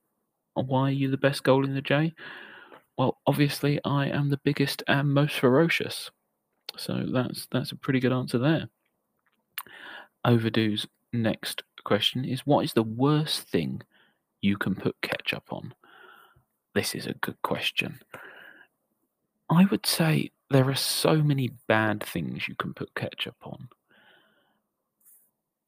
why 0.54 0.90
are 0.90 0.92
you 0.92 1.10
the 1.10 1.18
best 1.18 1.44
goal 1.44 1.66
in 1.66 1.74
the 1.74 1.82
J? 1.82 2.14
Well, 2.98 3.18
obviously 3.28 3.80
I 3.86 4.08
am 4.08 4.30
the 4.30 4.40
biggest 4.44 4.84
and 4.88 5.14
most 5.14 5.40
ferocious. 5.40 6.12
So 6.78 7.06
that's 7.12 7.48
that's 7.52 7.72
a 7.72 7.76
pretty 7.78 8.00
good 8.00 8.14
answer 8.14 8.38
there. 8.38 8.70
Overdue's 10.26 10.86
next 11.14 11.64
question 11.84 12.26
is 12.26 12.46
what 12.46 12.66
is 12.66 12.74
the 12.74 12.84
worst 12.84 13.48
thing 13.50 13.82
you 14.42 14.58
can 14.58 14.76
put 14.76 14.96
ketchup 15.02 15.44
on? 15.52 15.74
This 16.76 16.94
is 16.94 17.08
a 17.08 17.14
good 17.14 17.42
question. 17.42 18.00
I 19.50 19.66
would 19.66 19.86
say 19.86 20.32
there 20.50 20.70
are 20.70 20.76
so 20.76 21.16
many 21.24 21.52
bad 21.68 22.04
things 22.04 22.48
you 22.48 22.56
can 22.56 22.74
put 22.74 22.94
ketchup 22.96 23.36
on. 23.44 23.70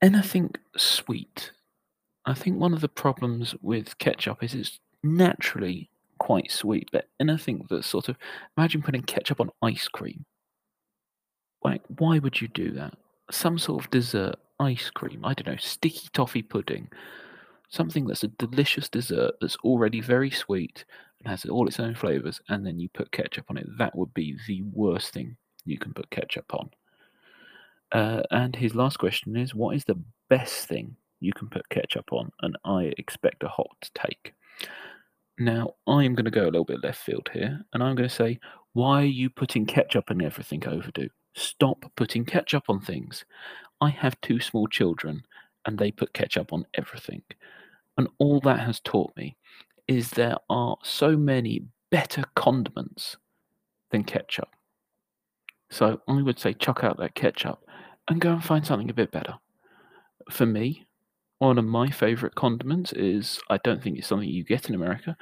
Anything 0.01 0.51
sweet. 0.77 1.51
I 2.25 2.33
think 2.33 2.57
one 2.57 2.73
of 2.73 2.81
the 2.81 2.89
problems 2.89 3.55
with 3.61 3.97
ketchup 3.97 4.43
is 4.43 4.53
it's 4.53 4.79
naturally 5.03 5.89
quite 6.19 6.51
sweet, 6.51 6.89
but 6.91 7.07
anything 7.19 7.65
that's 7.69 7.87
sort 7.87 8.09
of 8.09 8.17
imagine 8.55 8.81
putting 8.81 9.01
ketchup 9.01 9.39
on 9.39 9.49
ice 9.61 9.87
cream. 9.87 10.25
Like, 11.63 11.81
why 11.97 12.19
would 12.19 12.41
you 12.41 12.47
do 12.47 12.71
that? 12.71 12.93
Some 13.31 13.57
sort 13.57 13.83
of 13.83 13.91
dessert, 13.91 14.35
ice 14.59 14.89
cream, 14.91 15.25
I 15.25 15.33
don't 15.33 15.47
know, 15.47 15.59
sticky 15.59 16.09
toffee 16.13 16.43
pudding, 16.43 16.89
something 17.69 18.05
that's 18.05 18.23
a 18.23 18.27
delicious 18.27 18.87
dessert 18.87 19.33
that's 19.41 19.57
already 19.57 20.01
very 20.01 20.29
sweet 20.29 20.85
and 21.19 21.29
has 21.31 21.45
all 21.45 21.67
its 21.67 21.79
own 21.79 21.95
flavors, 21.95 22.39
and 22.49 22.65
then 22.65 22.79
you 22.79 22.89
put 22.89 23.11
ketchup 23.11 23.45
on 23.49 23.57
it. 23.57 23.67
That 23.77 23.95
would 23.95 24.13
be 24.13 24.37
the 24.47 24.61
worst 24.73 25.13
thing 25.13 25.37
you 25.65 25.77
can 25.77 25.93
put 25.93 26.09
ketchup 26.09 26.53
on. 26.53 26.69
Uh, 27.91 28.23
and 28.31 28.55
his 28.55 28.75
last 28.75 28.97
question 28.97 29.35
is 29.35 29.53
What 29.53 29.75
is 29.75 29.85
the 29.85 29.99
best 30.29 30.67
thing 30.67 30.95
you 31.21 31.31
can 31.33 31.47
put 31.47 31.69
ketchup 31.69 32.11
on? 32.11 32.31
And 32.41 32.57
I 32.65 32.93
expect 32.97 33.43
a 33.43 33.47
hot 33.47 33.89
take. 33.95 34.33
Now, 35.39 35.75
I'm 35.87 36.13
going 36.13 36.25
to 36.25 36.31
go 36.31 36.43
a 36.43 36.51
little 36.51 36.65
bit 36.65 36.83
left 36.83 36.99
field 36.99 37.29
here, 37.33 37.61
and 37.73 37.81
I'm 37.81 37.95
going 37.95 38.09
to 38.09 38.13
say, 38.13 38.39
Why 38.73 39.01
are 39.01 39.05
you 39.05 39.29
putting 39.29 39.65
ketchup 39.65 40.11
on 40.11 40.21
everything, 40.21 40.67
Overdue? 40.67 41.09
Stop 41.35 41.85
putting 41.95 42.25
ketchup 42.25 42.63
on 42.67 42.81
things. 42.81 43.25
I 43.79 43.89
have 43.89 44.19
two 44.21 44.39
small 44.39 44.67
children, 44.67 45.23
and 45.65 45.77
they 45.77 45.91
put 45.91 46.13
ketchup 46.13 46.53
on 46.53 46.65
everything. 46.73 47.21
And 47.97 48.07
all 48.19 48.39
that 48.41 48.59
has 48.59 48.79
taught 48.81 49.15
me 49.15 49.37
is 49.87 50.11
there 50.11 50.37
are 50.49 50.77
so 50.83 51.17
many 51.17 51.65
better 51.89 52.23
condiments 52.35 53.17
than 53.91 54.03
ketchup. 54.03 54.49
So 55.69 56.01
I 56.07 56.21
would 56.21 56.39
say 56.39 56.53
chuck 56.53 56.83
out 56.83 56.97
that 56.97 57.15
ketchup 57.15 57.65
and 58.07 58.21
go 58.21 58.33
and 58.33 58.43
find 58.43 58.65
something 58.65 58.89
a 58.89 58.93
bit 58.93 59.11
better. 59.11 59.35
For 60.29 60.45
me, 60.45 60.85
one 61.41 61.57
of 61.57 61.65
my 61.65 61.89
favorite 61.89 62.35
condiments 62.35 62.93
is 62.93 63.39
I 63.49 63.57
don't 63.63 63.81
think 63.81 63.97
it's 63.97 64.05
something 64.05 64.29
you 64.29 64.43
get 64.43 64.69
in 64.69 64.75
America, 64.75 65.17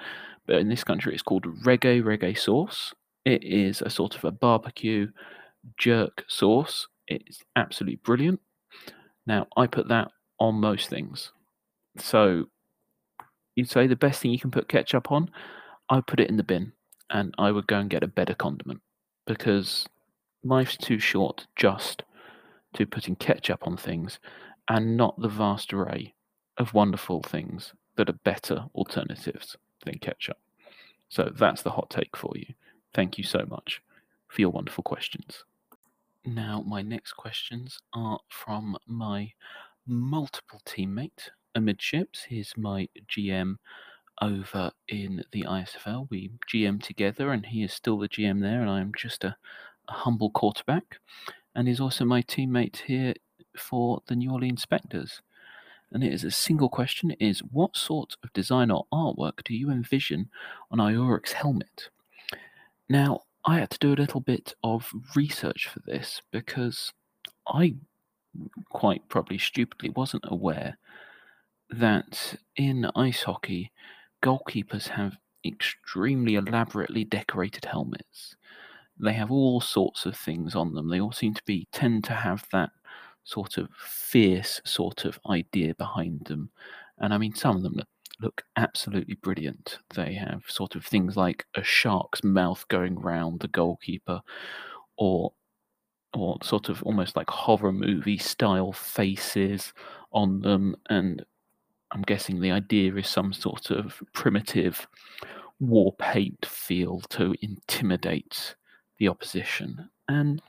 but 0.45 0.58
in 0.58 0.67
this 0.67 0.84
country 0.84 1.13
it's 1.13 1.23
called 1.23 1.45
reggae 1.63 2.03
reggae 2.03 2.38
sauce. 2.38 2.93
It 3.23 3.41
is 3.41 3.82
a 3.82 3.89
sort 3.89 4.15
of 4.15 4.25
a 4.25 4.32
barbecue 4.32 5.12
jerk 5.77 6.25
sauce. 6.27 6.88
It's 7.08 7.39
absolutely 7.55 8.01
brilliant. 8.03 8.41
Now, 9.25 9.47
I 9.55 9.65
put 9.65 9.88
that 9.88 10.10
on 10.41 10.55
most 10.55 10.89
things. 10.89 11.32
So 11.97 12.47
you'd 13.55 13.69
say 13.69 13.88
the 13.88 13.95
best 13.95 14.21
thing 14.21 14.32
you 14.32 14.39
can 14.39 14.51
put 14.51 14.67
ketchup 14.67 15.13
on, 15.13 15.32
I 15.89 16.01
put 16.01 16.19
it 16.19 16.29
in 16.29 16.36
the 16.36 16.43
bin 16.43 16.73
and 17.10 17.34
I 17.38 17.51
would 17.51 17.65
go 17.65 17.77
and 17.79 17.89
get 17.89 18.03
a 18.03 18.08
better 18.08 18.36
condiment 18.36 18.82
because 19.25 19.88
life's 20.43 20.75
too 20.75 20.99
short 20.99 21.47
just 21.55 22.03
to 22.73 22.86
putting 22.86 23.15
ketchup 23.15 23.65
on 23.65 23.77
things 23.77 24.19
and 24.69 24.95
not 24.95 25.19
the 25.19 25.27
vast 25.27 25.73
array 25.73 26.13
of 26.58 26.73
wonderful 26.73 27.23
things 27.23 27.73
that 27.95 28.10
are 28.10 28.19
better 28.23 28.65
alternatives 28.75 29.58
than 29.84 29.97
ketchup. 29.97 30.38
So 31.10 31.32
that's 31.36 31.63
the 31.63 31.71
hot 31.71 31.89
take 31.89 32.15
for 32.15 32.32
you. 32.36 32.53
Thank 32.93 33.17
you 33.17 33.23
so 33.23 33.45
much 33.49 33.82
for 34.27 34.41
your 34.41 34.51
wonderful 34.51 34.84
questions. 34.84 35.43
Now, 36.23 36.63
my 36.65 36.82
next 36.82 37.13
questions 37.13 37.79
are 37.93 38.19
from 38.29 38.77
my 38.86 39.32
multiple 39.88 40.62
teammate 40.65 41.29
amidships. 41.55 42.23
He's 42.27 42.53
my 42.55 42.88
GM 43.08 43.55
over 44.21 44.71
in 44.88 45.23
the 45.32 45.43
ISFL. 45.43 46.08
We 46.12 46.32
GM 46.53 46.84
together, 46.84 47.32
and 47.32 47.45
he 47.45 47.63
is 47.63 47.73
still 47.73 47.97
the 47.97 48.10
GM 48.10 48.41
there, 48.41 48.62
and 48.62 48.69
I 48.69 48.82
am 48.82 48.91
just 48.95 49.23
a, 49.23 49.36
a 49.88 49.93
humble 49.93 50.29
quarterback. 50.29 50.99
And 51.55 51.67
he's 51.67 51.79
also 51.79 52.05
my 52.05 52.21
teammate 52.21 52.77
here 52.77 53.13
for 53.57 54.01
the 54.07 54.15
New 54.15 54.31
Orleans 54.31 54.62
Spectres. 54.62 55.21
And 55.91 56.03
it 56.03 56.13
is 56.13 56.23
a 56.23 56.31
single 56.31 56.69
question: 56.69 57.12
is 57.19 57.39
what 57.39 57.75
sort 57.75 58.15
of 58.23 58.33
design 58.33 58.71
or 58.71 58.85
artwork 58.93 59.43
do 59.43 59.55
you 59.55 59.69
envision 59.71 60.29
on 60.71 60.79
Iorek's 60.79 61.33
helmet? 61.33 61.89
Now, 62.88 63.21
I 63.45 63.59
had 63.59 63.69
to 63.71 63.79
do 63.79 63.93
a 63.93 64.01
little 64.01 64.21
bit 64.21 64.53
of 64.63 64.91
research 65.15 65.67
for 65.67 65.79
this 65.79 66.21
because 66.31 66.93
I 67.47 67.75
quite 68.69 69.07
probably 69.09 69.38
stupidly 69.38 69.89
wasn't 69.89 70.25
aware 70.27 70.77
that 71.69 72.35
in 72.55 72.89
ice 72.95 73.23
hockey, 73.23 73.71
goalkeepers 74.21 74.88
have 74.89 75.17
extremely 75.45 76.35
elaborately 76.35 77.03
decorated 77.03 77.65
helmets. 77.65 78.35
They 78.99 79.13
have 79.13 79.31
all 79.31 79.62
sorts 79.62 80.05
of 80.05 80.17
things 80.17 80.55
on 80.55 80.73
them. 80.73 80.89
They 80.89 80.99
all 80.99 81.12
seem 81.12 81.33
to 81.33 81.43
be 81.45 81.67
tend 81.71 82.03
to 82.05 82.13
have 82.13 82.45
that 82.51 82.71
sort 83.29 83.57
of 83.57 83.69
fierce 83.77 84.61
sort 84.65 85.05
of 85.05 85.19
idea 85.29 85.75
behind 85.75 86.25
them. 86.25 86.49
And 86.99 87.13
I 87.13 87.17
mean, 87.17 87.35
some 87.35 87.55
of 87.57 87.63
them 87.63 87.73
look, 87.73 87.87
look 88.21 88.43
absolutely 88.57 89.15
brilliant. 89.15 89.79
They 89.95 90.13
have 90.15 90.43
sort 90.47 90.75
of 90.75 90.85
things 90.85 91.15
like 91.15 91.45
a 91.55 91.63
shark's 91.63 92.23
mouth 92.23 92.67
going 92.69 92.99
round 92.99 93.39
the 93.39 93.47
goalkeeper, 93.49 94.21
or 94.97 95.33
or 96.13 96.37
sort 96.43 96.69
of 96.69 96.81
almost 96.83 97.15
like 97.15 97.29
horror 97.29 97.71
movie 97.71 98.17
style 98.17 98.73
faces 98.73 99.73
on 100.11 100.41
them, 100.41 100.75
and 100.89 101.23
I'm 101.91 102.01
guessing 102.03 102.39
the 102.41 102.51
idea 102.51 102.95
is 102.95 103.07
some 103.07 103.33
sort 103.33 103.71
of 103.71 104.01
primitive 104.13 104.87
war 105.59 105.93
paint 105.99 106.45
feel 106.45 107.01
to 107.09 107.35
intimidate 107.41 108.55
the 108.97 109.07
opposition. 109.07 109.89
And 110.07 110.41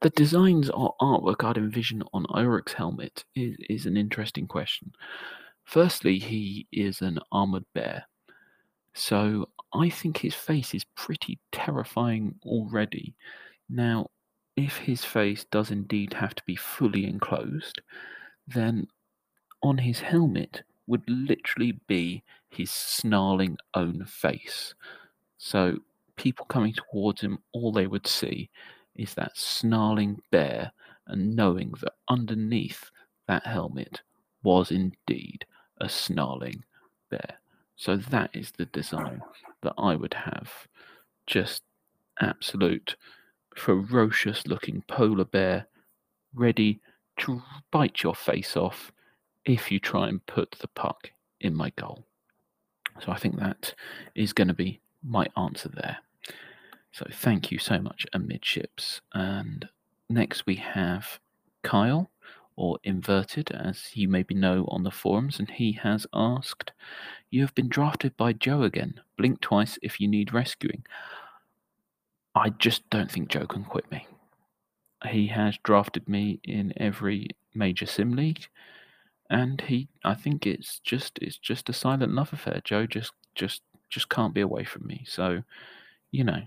the 0.00 0.10
designs 0.10 0.70
or 0.70 0.94
artwork 1.00 1.44
I'd 1.44 1.58
envision 1.58 2.02
on 2.12 2.24
Iorek's 2.26 2.74
helmet 2.74 3.24
is, 3.34 3.56
is 3.68 3.86
an 3.86 3.96
interesting 3.96 4.46
question. 4.46 4.92
Firstly, 5.64 6.18
he 6.18 6.66
is 6.72 7.02
an 7.02 7.18
armored 7.32 7.64
bear. 7.74 8.04
So 8.94 9.48
I 9.72 9.90
think 9.90 10.18
his 10.18 10.34
face 10.34 10.74
is 10.74 10.84
pretty 10.96 11.38
terrifying 11.52 12.36
already. 12.44 13.14
Now, 13.68 14.10
if 14.56 14.76
his 14.76 15.04
face 15.04 15.44
does 15.50 15.70
indeed 15.70 16.14
have 16.14 16.34
to 16.36 16.42
be 16.44 16.56
fully 16.56 17.04
enclosed, 17.04 17.80
then 18.46 18.86
on 19.62 19.78
his 19.78 20.00
helmet 20.00 20.62
would 20.86 21.02
literally 21.08 21.78
be 21.86 22.22
his 22.50 22.70
snarling 22.70 23.58
own 23.74 24.04
face. 24.06 24.74
So 25.36 25.78
people 26.16 26.46
coming 26.46 26.72
towards 26.72 27.20
him, 27.20 27.38
all 27.52 27.72
they 27.72 27.86
would 27.86 28.06
see 28.06 28.50
is 28.98 29.14
that 29.14 29.36
snarling 29.36 30.20
bear 30.30 30.72
and 31.06 31.34
knowing 31.34 31.72
that 31.80 31.94
underneath 32.08 32.90
that 33.26 33.46
helmet 33.46 34.02
was 34.42 34.70
indeed 34.70 35.46
a 35.80 35.88
snarling 35.88 36.64
bear. 37.10 37.38
So 37.76 37.96
that 37.96 38.30
is 38.34 38.50
the 38.50 38.66
design 38.66 39.22
that 39.62 39.74
I 39.78 39.94
would 39.94 40.14
have. 40.14 40.50
Just 41.26 41.62
absolute 42.20 42.96
ferocious 43.54 44.46
looking 44.46 44.82
polar 44.88 45.24
bear 45.24 45.66
ready 46.34 46.80
to 47.18 47.42
bite 47.70 48.02
your 48.02 48.14
face 48.14 48.56
off 48.56 48.92
if 49.44 49.70
you 49.70 49.78
try 49.80 50.08
and 50.08 50.24
put 50.26 50.56
the 50.60 50.68
puck 50.68 51.10
in 51.40 51.54
my 51.54 51.70
goal. 51.70 52.04
So 53.00 53.12
I 53.12 53.16
think 53.16 53.38
that 53.38 53.74
is 54.14 54.32
going 54.32 54.48
to 54.48 54.54
be 54.54 54.80
my 55.04 55.26
answer 55.36 55.68
there. 55.68 55.98
So 56.92 57.06
thank 57.10 57.50
you 57.50 57.58
so 57.58 57.78
much, 57.80 58.06
amidships. 58.12 59.00
And 59.12 59.68
next 60.08 60.46
we 60.46 60.56
have 60.56 61.20
Kyle, 61.62 62.10
or 62.56 62.78
Inverted, 62.82 63.52
as 63.52 63.90
you 63.94 64.08
maybe 64.08 64.34
know 64.34 64.64
on 64.68 64.82
the 64.82 64.90
forums, 64.90 65.38
and 65.38 65.48
he 65.50 65.72
has 65.72 66.06
asked, 66.12 66.72
You 67.30 67.42
have 67.42 67.54
been 67.54 67.68
drafted 67.68 68.16
by 68.16 68.32
Joe 68.32 68.62
again. 68.62 69.00
Blink 69.16 69.40
twice 69.40 69.78
if 69.82 70.00
you 70.00 70.08
need 70.08 70.34
rescuing. 70.34 70.84
I 72.34 72.50
just 72.50 72.88
don't 72.90 73.10
think 73.10 73.28
Joe 73.28 73.46
can 73.46 73.64
quit 73.64 73.90
me. 73.90 74.06
He 75.08 75.28
has 75.28 75.56
drafted 75.62 76.08
me 76.08 76.40
in 76.42 76.72
every 76.76 77.28
major 77.54 77.86
sim 77.86 78.16
league 78.16 78.48
and 79.30 79.60
he 79.62 79.88
I 80.04 80.14
think 80.14 80.46
it's 80.46 80.80
just 80.80 81.18
it's 81.20 81.38
just 81.38 81.68
a 81.68 81.72
silent 81.72 82.12
love 82.12 82.32
affair. 82.32 82.60
Joe 82.64 82.86
just 82.86 83.12
just 83.34 83.62
just 83.90 84.08
can't 84.08 84.34
be 84.34 84.40
away 84.40 84.64
from 84.64 84.86
me. 84.86 85.04
So, 85.06 85.42
you 86.10 86.24
know, 86.24 86.42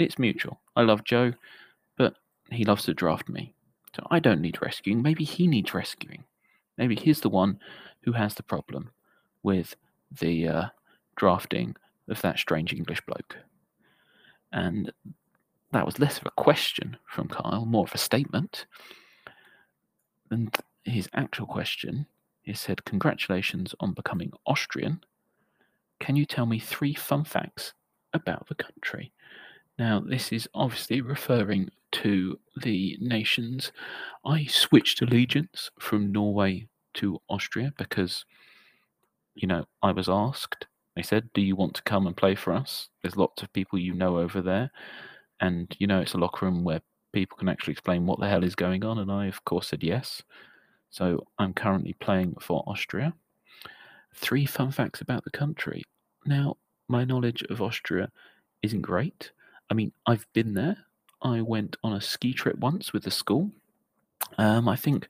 it's 0.00 0.18
mutual. 0.18 0.60
I 0.76 0.82
love 0.82 1.04
Joe, 1.04 1.32
but 1.96 2.16
he 2.50 2.64
loves 2.64 2.84
to 2.84 2.94
draft 2.94 3.28
me. 3.28 3.54
So 3.94 4.06
I 4.10 4.20
don't 4.20 4.40
need 4.40 4.62
rescuing. 4.62 5.02
Maybe 5.02 5.24
he 5.24 5.46
needs 5.46 5.74
rescuing. 5.74 6.24
Maybe 6.78 6.94
he's 6.94 7.20
the 7.20 7.28
one 7.28 7.58
who 8.02 8.12
has 8.12 8.34
the 8.34 8.42
problem 8.42 8.90
with 9.42 9.74
the 10.10 10.48
uh, 10.48 10.64
drafting 11.16 11.76
of 12.08 12.22
that 12.22 12.38
strange 12.38 12.72
English 12.72 13.00
bloke. 13.02 13.36
And 14.52 14.92
that 15.72 15.86
was 15.86 15.98
less 15.98 16.18
of 16.18 16.26
a 16.26 16.42
question 16.42 16.96
from 17.06 17.28
Kyle, 17.28 17.64
more 17.66 17.84
of 17.84 17.94
a 17.94 17.98
statement. 17.98 18.66
And 20.30 20.54
his 20.84 21.08
actual 21.14 21.46
question 21.46 22.06
he 22.42 22.54
said, 22.54 22.84
Congratulations 22.84 23.74
on 23.80 23.92
becoming 23.92 24.32
Austrian. 24.46 25.04
Can 26.00 26.16
you 26.16 26.24
tell 26.24 26.46
me 26.46 26.58
three 26.58 26.94
fun 26.94 27.24
facts 27.24 27.74
about 28.12 28.48
the 28.48 28.54
country? 28.54 29.09
Now, 29.80 29.98
this 29.98 30.30
is 30.30 30.46
obviously 30.52 31.00
referring 31.00 31.70
to 31.92 32.38
the 32.54 32.98
nations. 33.00 33.72
I 34.26 34.44
switched 34.44 35.00
allegiance 35.00 35.70
from 35.80 36.12
Norway 36.12 36.68
to 36.96 37.18
Austria 37.30 37.72
because, 37.78 38.26
you 39.34 39.48
know, 39.48 39.64
I 39.82 39.92
was 39.92 40.06
asked. 40.06 40.66
They 40.94 41.00
said, 41.00 41.30
Do 41.32 41.40
you 41.40 41.56
want 41.56 41.76
to 41.76 41.82
come 41.82 42.06
and 42.06 42.14
play 42.14 42.34
for 42.34 42.52
us? 42.52 42.90
There's 43.00 43.16
lots 43.16 43.42
of 43.42 43.54
people 43.54 43.78
you 43.78 43.94
know 43.94 44.18
over 44.18 44.42
there. 44.42 44.70
And, 45.40 45.74
you 45.78 45.86
know, 45.86 46.02
it's 46.02 46.12
a 46.12 46.18
locker 46.18 46.44
room 46.44 46.62
where 46.62 46.82
people 47.14 47.38
can 47.38 47.48
actually 47.48 47.72
explain 47.72 48.04
what 48.04 48.20
the 48.20 48.28
hell 48.28 48.44
is 48.44 48.54
going 48.54 48.84
on. 48.84 48.98
And 48.98 49.10
I, 49.10 49.28
of 49.28 49.42
course, 49.46 49.68
said 49.68 49.82
yes. 49.82 50.22
So 50.90 51.26
I'm 51.38 51.54
currently 51.54 51.94
playing 51.94 52.34
for 52.38 52.62
Austria. 52.66 53.14
Three 54.14 54.44
fun 54.44 54.72
facts 54.72 55.00
about 55.00 55.24
the 55.24 55.30
country. 55.30 55.84
Now, 56.26 56.58
my 56.86 57.04
knowledge 57.04 57.42
of 57.48 57.62
Austria 57.62 58.10
isn't 58.62 58.82
great. 58.82 59.32
I 59.70 59.74
mean, 59.74 59.92
I've 60.06 60.26
been 60.32 60.54
there. 60.54 60.76
I 61.22 61.40
went 61.42 61.76
on 61.84 61.92
a 61.92 62.00
ski 62.00 62.32
trip 62.32 62.58
once 62.58 62.92
with 62.92 63.04
the 63.04 63.10
school. 63.10 63.50
Um, 64.38 64.68
I 64.68 64.76
think 64.76 65.08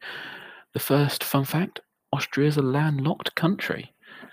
the 0.73 0.79
first 0.79 1.25
fun 1.25 1.45
fact 1.45 1.81
Austria 2.13 2.49
is 2.49 2.57
a 2.57 2.63
landlocked 2.63 3.35
country. 3.35 3.93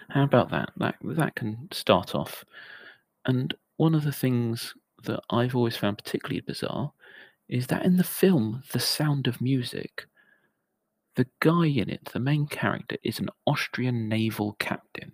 How 0.10 0.24
about 0.24 0.50
that? 0.52 0.72
That 0.78 0.96
that 1.04 1.36
can 1.36 1.68
start 1.72 2.16
off. 2.16 2.44
And 3.26 3.54
one 3.78 3.94
of 3.94 4.04
the 4.04 4.12
things 4.12 4.74
that 5.04 5.20
I've 5.30 5.56
always 5.56 5.78
found 5.78 5.98
particularly 5.98 6.42
bizarre 6.42 6.92
is 7.48 7.68
that 7.68 7.86
in 7.86 7.98
the 7.98 8.04
film 8.04 8.64
The 8.72 8.80
Sound 8.80 9.28
of 9.28 9.42
Music, 9.42 10.08
the 11.16 11.28
guy 11.40 11.68
in 11.68 11.90
it, 11.90 12.06
the 12.06 12.20
main 12.20 12.48
character, 12.48 12.98
is 13.04 13.20
an 13.20 13.30
Austrian 13.46 14.10
naval 14.10 14.56
captain. 14.60 15.14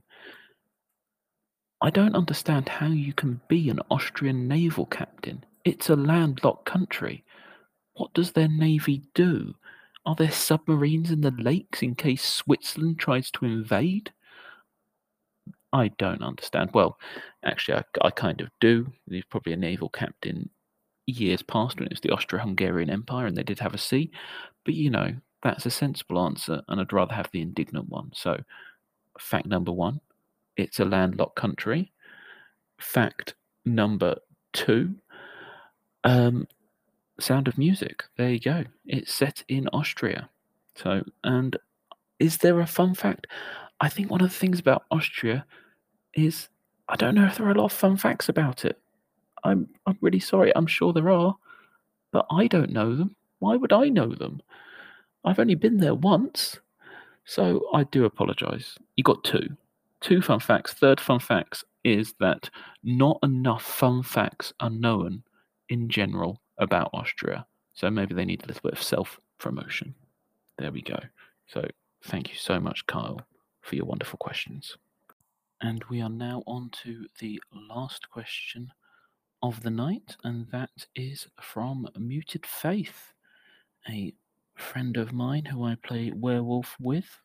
I 1.84 1.90
don't 1.90 2.16
understand 2.16 2.70
how 2.70 2.88
you 2.88 3.12
can 3.12 3.42
be 3.50 3.70
an 3.70 3.82
Austrian 3.92 4.48
naval 4.48 4.86
captain. 4.86 5.44
It's 5.66 5.90
a 5.90 5.98
landlocked 5.98 6.64
country. 6.66 7.26
What 7.96 8.14
does 8.14 8.32
their 8.32 8.48
navy 8.48 9.04
do? 9.14 9.56
Are 10.06 10.16
there 10.16 10.32
submarines 10.32 11.12
in 11.12 11.20
the 11.20 11.32
lakes 11.32 11.82
in 11.82 11.96
case 11.96 12.24
Switzerland 12.24 13.00
tries 13.00 13.30
to 13.32 13.44
invade? 13.44 14.14
I 15.74 15.90
don't 15.98 16.24
understand. 16.24 16.70
Well, 16.74 16.98
actually, 17.44 17.80
I, 17.80 17.84
I 18.08 18.12
kind 18.12 18.40
of 18.40 18.48
do. 18.62 18.90
He's 19.10 19.26
probably 19.26 19.52
a 19.52 19.58
naval 19.58 19.90
captain 19.90 20.50
years 21.06 21.42
past 21.42 21.80
when 21.80 21.88
it 21.88 21.92
was 21.92 22.00
the 22.00 22.12
Austro 22.12 22.40
Hungarian 22.40 22.90
Empire 22.90 23.26
and 23.26 23.36
they 23.36 23.44
did 23.44 23.60
have 23.60 23.74
a 23.74 23.78
sea. 23.78 24.10
But, 24.64 24.76
you 24.76 24.90
know, 24.90 25.14
that's 25.42 25.66
a 25.66 25.70
sensible 25.70 26.24
answer, 26.24 26.62
and 26.70 26.80
I'd 26.80 26.94
rather 26.94 27.14
have 27.14 27.30
the 27.34 27.42
indignant 27.42 27.90
one. 27.90 28.12
So, 28.16 28.42
fact 29.20 29.48
number 29.48 29.74
one 29.74 30.00
it's 30.58 30.80
a 30.80 30.86
landlocked 30.86 31.36
country. 31.36 31.92
Fact 32.80 33.36
number 33.66 34.16
two 34.52 34.96
um, 36.04 36.48
Sound 37.20 37.48
of 37.48 37.58
Music. 37.58 38.04
There 38.18 38.30
you 38.30 38.40
go. 38.40 38.64
It's 38.86 39.14
set 39.14 39.44
in 39.48 39.68
Austria. 39.70 40.30
So, 40.76 41.04
and 41.24 41.58
is 42.20 42.38
there 42.38 42.60
a 42.60 42.68
fun 42.68 42.96
fact? 42.96 43.28
I 43.80 43.90
think 43.90 44.10
one 44.10 44.22
of 44.22 44.30
the 44.30 44.36
things 44.36 44.60
about 44.60 44.86
Austria 44.92 45.46
is 46.14 46.50
I 46.90 46.96
don't 46.96 47.16
know 47.16 47.26
if 47.26 47.38
there 47.38 47.48
are 47.48 47.52
a 47.52 47.58
lot 47.58 47.66
of 47.66 47.74
fun 47.74 47.98
facts 47.98 48.30
about 48.30 48.66
it. 48.66 48.80
I'm 49.44 49.68
I'm 49.86 49.98
really 50.02 50.20
sorry. 50.20 50.52
I'm 50.56 50.68
sure 50.68 50.94
there 50.94 51.10
are, 51.10 51.36
but 52.12 52.26
I 52.32 52.48
don't 52.48 52.72
know 52.72 52.96
them. 52.96 53.16
Why 53.40 53.56
would 53.56 53.74
I 53.74 53.90
know 53.90 54.14
them? 54.14 54.42
I've 55.26 55.40
only 55.40 55.56
been 55.56 55.78
there 55.78 55.96
once, 55.96 56.60
so 57.26 57.68
I 57.74 57.84
do 57.84 58.06
apologise. 58.06 58.78
You 58.96 59.04
got 59.04 59.24
two, 59.24 59.56
two 60.04 60.22
fun 60.22 60.40
facts. 60.40 60.74
Third 60.74 61.00
fun 61.00 61.20
facts 61.20 61.64
is 61.84 62.14
that 62.20 62.50
not 62.84 63.18
enough 63.24 63.64
fun 63.64 64.04
facts 64.04 64.54
are 64.60 64.70
known 64.70 65.24
in 65.70 65.90
general 65.90 66.42
about 66.60 66.92
Austria. 66.94 67.46
So 67.74 67.90
maybe 67.90 68.14
they 68.14 68.26
need 68.26 68.44
a 68.44 68.48
little 68.48 68.62
bit 68.64 68.74
of 68.74 68.84
self 68.84 69.20
promotion. 69.40 69.96
There 70.60 70.72
we 70.72 70.82
go. 70.82 71.00
So 71.48 71.66
thank 72.06 72.30
you 72.30 72.36
so 72.36 72.60
much, 72.60 72.86
Kyle, 72.86 73.20
for 73.62 73.76
your 73.76 73.86
wonderful 73.86 74.18
questions. 74.20 74.78
And 75.62 75.84
we 75.90 76.02
are 76.02 76.10
now 76.10 76.44
on 76.46 76.70
to 76.84 77.08
the 77.20 77.42
last 77.54 78.10
question 78.10 78.72
of 79.42 79.62
the 79.64 79.70
night, 79.70 80.16
and 80.24 80.48
that 80.52 80.70
is 80.96 81.28
from 81.42 81.88
Muted 81.98 82.46
Faith, 82.46 83.14
a 83.90 84.14
friend 84.56 84.98
of 84.98 85.14
mine 85.14 85.46
who 85.46 85.64
I 85.64 85.76
play 85.76 86.12
Werewolf 86.14 86.76
with. 86.80 87.20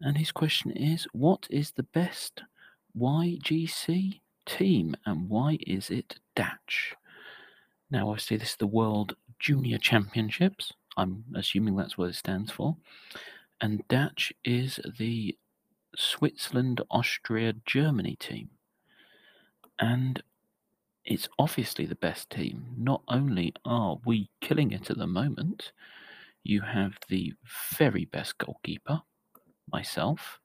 And 0.00 0.16
his 0.18 0.32
question 0.32 0.70
is 0.72 1.06
What 1.12 1.46
is 1.50 1.70
the 1.70 1.82
best 1.82 2.42
YGC 2.98 4.20
team, 4.46 4.96
and 5.04 5.28
why 5.28 5.58
is 5.66 5.90
it 5.90 6.18
DACH? 6.34 6.94
Now, 7.90 8.08
obviously, 8.08 8.36
this 8.36 8.50
is 8.50 8.56
the 8.56 8.66
World 8.66 9.16
Junior 9.38 9.78
Championships. 9.78 10.72
I'm 10.96 11.24
assuming 11.34 11.76
that's 11.76 11.98
what 11.98 12.10
it 12.10 12.14
stands 12.14 12.50
for. 12.50 12.76
And 13.60 13.86
DACH 13.88 14.32
is 14.44 14.80
the 14.98 15.36
Switzerland, 15.94 16.80
Austria, 16.90 17.54
Germany 17.64 18.16
team. 18.16 18.50
And 19.78 20.22
it's 21.04 21.28
obviously 21.38 21.86
the 21.86 21.94
best 21.94 22.30
team. 22.30 22.66
Not 22.76 23.02
only 23.08 23.54
are 23.64 23.98
we 24.04 24.30
killing 24.40 24.72
it 24.72 24.90
at 24.90 24.98
the 24.98 25.06
moment, 25.06 25.72
you 26.42 26.60
have 26.62 26.98
the 27.08 27.34
very 27.76 28.06
best 28.06 28.38
goalkeeper, 28.38 29.02
myself. 29.70 30.40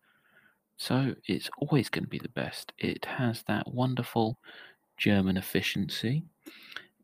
So 0.78 1.13
it's 1.28 1.49
always 1.57 1.89
going 1.89 2.05
to 2.05 2.09
be 2.09 2.19
the 2.19 2.30
best. 2.30 2.74
It 2.78 3.05
has 3.05 3.43
that 3.47 3.72
wonderful 3.72 4.38
German 4.97 5.38
efficiency. 5.38 6.24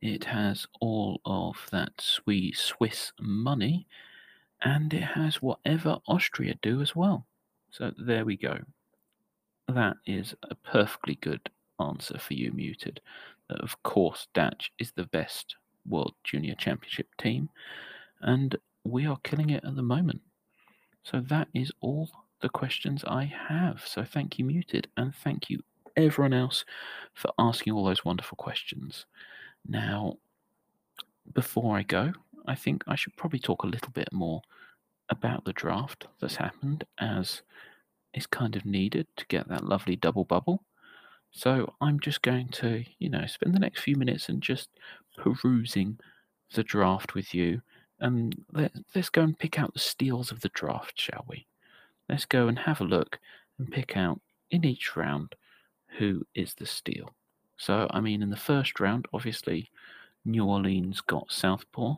It 0.02 0.24
has 0.24 0.68
all 0.80 1.22
of 1.26 1.56
that 1.72 1.92
sweet 2.00 2.58
Swiss 2.58 3.12
money, 3.20 3.88
and 4.64 4.94
it 4.94 5.04
has 5.04 5.42
whatever 5.42 6.00
Austria 6.08 6.56
do 6.62 6.82
as 6.82 6.96
well. 6.96 7.26
So 7.70 7.92
there 7.98 8.26
we 8.26 8.38
go. 8.38 8.60
That 9.68 9.98
is 10.06 10.34
a 10.44 10.56
perfectly 10.56 11.16
good 11.22 11.50
answer 11.80 12.18
for 12.18 12.34
you, 12.34 12.52
Muted. 12.52 13.02
Of 13.50 13.82
course, 13.84 14.28
DACH 14.34 14.72
is 14.80 14.92
the 14.92 15.06
best 15.06 15.56
World 15.88 16.16
Junior 16.24 16.56
Championship 16.56 17.08
team, 17.18 17.50
and 18.22 18.56
we 18.84 19.06
are 19.06 19.20
killing 19.24 19.52
it 19.52 19.64
at 19.64 19.76
the 19.76 19.84
moment. 19.84 20.22
So 21.10 21.22
that 21.22 21.48
is 21.54 21.72
all 21.80 22.10
the 22.42 22.50
questions 22.50 23.06
I 23.08 23.32
have. 23.48 23.84
So 23.86 24.04
thank 24.04 24.38
you, 24.38 24.44
Muted, 24.44 24.90
and 24.98 25.16
thank 25.16 25.50
you 25.50 25.64
everyone 25.96 26.34
else 26.34 26.66
for 27.14 27.32
asking 27.40 27.72
all 27.74 27.86
those 27.86 28.04
wonderful 28.04 28.36
questions. 28.36 29.06
Now, 29.66 30.18
before 31.34 31.78
I 31.78 31.84
go, 31.84 32.12
I 32.46 32.56
think 32.56 32.84
I 32.88 32.96
should 32.96 33.16
probably 33.16 33.40
talk 33.40 33.64
a 33.64 33.68
little 33.68 33.92
bit 33.94 34.10
more 34.12 34.42
about 35.10 35.46
the 35.46 35.54
draft 35.54 36.08
that's 36.20 36.36
happened, 36.36 36.84
as 37.00 37.42
is 38.14 38.28
kind 38.28 38.58
of 38.58 38.66
needed 38.66 39.08
to 39.16 39.26
get 39.28 39.48
that 39.48 39.66
lovely 39.66 39.96
double 39.96 40.26
bubble. 40.26 40.64
So 41.32 41.74
I'm 41.80 42.02
just 42.02 42.22
going 42.22 42.50
to, 42.50 42.84
you 43.00 43.10
know, 43.10 43.26
spend 43.28 43.56
the 43.56 43.60
next 43.60 43.80
few 43.82 43.96
minutes 43.96 44.28
and 44.28 44.42
just 44.42 44.70
perusing 45.18 46.00
the 46.54 46.64
draft 46.64 47.16
with 47.16 47.34
you. 47.34 47.62
And 48.00 48.46
let, 48.54 48.72
let's 48.94 49.10
go 49.10 49.22
and 49.22 49.38
pick 49.38 49.60
out 49.60 49.74
the 49.74 49.80
steals 49.80 50.32
of 50.32 50.42
the 50.42 50.50
draft, 50.50 51.00
shall 51.00 51.26
we? 51.28 51.48
Let's 52.10 52.26
go 52.26 52.48
and 52.48 52.60
have 52.60 52.80
a 52.80 52.86
look 52.86 53.20
and 53.58 53.72
pick 53.72 53.98
out 53.98 54.22
in 54.52 54.64
each 54.66 54.96
round 54.96 55.36
who 55.98 56.26
is 56.36 56.54
the 56.54 56.66
steal. 56.66 57.16
So, 57.58 57.88
I 57.90 58.02
mean, 58.02 58.22
in 58.22 58.30
the 58.30 58.38
first 58.38 58.80
round, 58.80 59.08
obviously, 59.14 59.72
New 60.24 60.46
Orleans 60.46 61.02
got 61.02 61.32
Southpaw, 61.32 61.96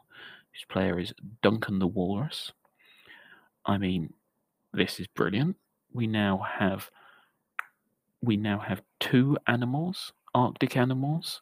whose 0.54 0.66
player 0.70 1.00
is 1.00 1.14
Duncan 1.42 1.80
the 1.80 1.88
Walrus. 1.88 2.54
I 3.66 3.78
mean, 3.78 4.14
this 4.74 5.00
is 5.00 5.08
brilliant. 5.08 5.58
We 5.92 6.08
now 6.08 6.38
have 6.60 6.90
we 8.22 8.38
now 8.38 8.60
have 8.60 8.82
two 9.00 9.38
animals, 9.48 10.12
Arctic 10.34 10.76
animals. 10.76 11.42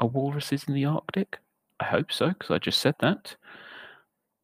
Are 0.00 0.06
walruses 0.08 0.64
in 0.64 0.74
the 0.74 0.84
Arctic? 0.84 1.38
I 1.80 1.84
hope 1.84 2.12
so, 2.12 2.28
because 2.28 2.50
I 2.50 2.58
just 2.58 2.80
said 2.80 2.94
that. 3.00 3.36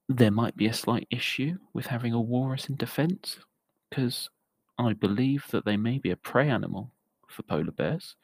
There 0.08 0.30
might 0.30 0.56
be 0.56 0.66
a 0.66 0.72
slight 0.72 1.06
issue 1.10 1.56
with 1.72 1.86
having 1.86 2.12
a 2.12 2.20
walrus 2.20 2.68
in 2.68 2.76
defense, 2.76 3.38
because 3.90 4.28
I 4.78 4.92
believe 4.92 5.46
that 5.50 5.64
they 5.64 5.76
may 5.76 5.98
be 5.98 6.10
a 6.10 6.16
prey 6.16 6.48
animal 6.48 6.92
for 7.28 7.42
polar 7.42 7.72
bears. 7.72 8.16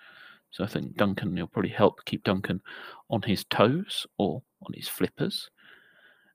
So 0.50 0.64
I 0.64 0.66
think 0.66 0.96
Duncan 0.96 1.34
will 1.34 1.46
probably 1.46 1.70
help 1.70 2.04
keep 2.04 2.24
Duncan 2.24 2.60
on 3.08 3.22
his 3.22 3.44
toes 3.44 4.06
or 4.18 4.42
on 4.66 4.72
his 4.74 4.88
flippers. 4.88 5.48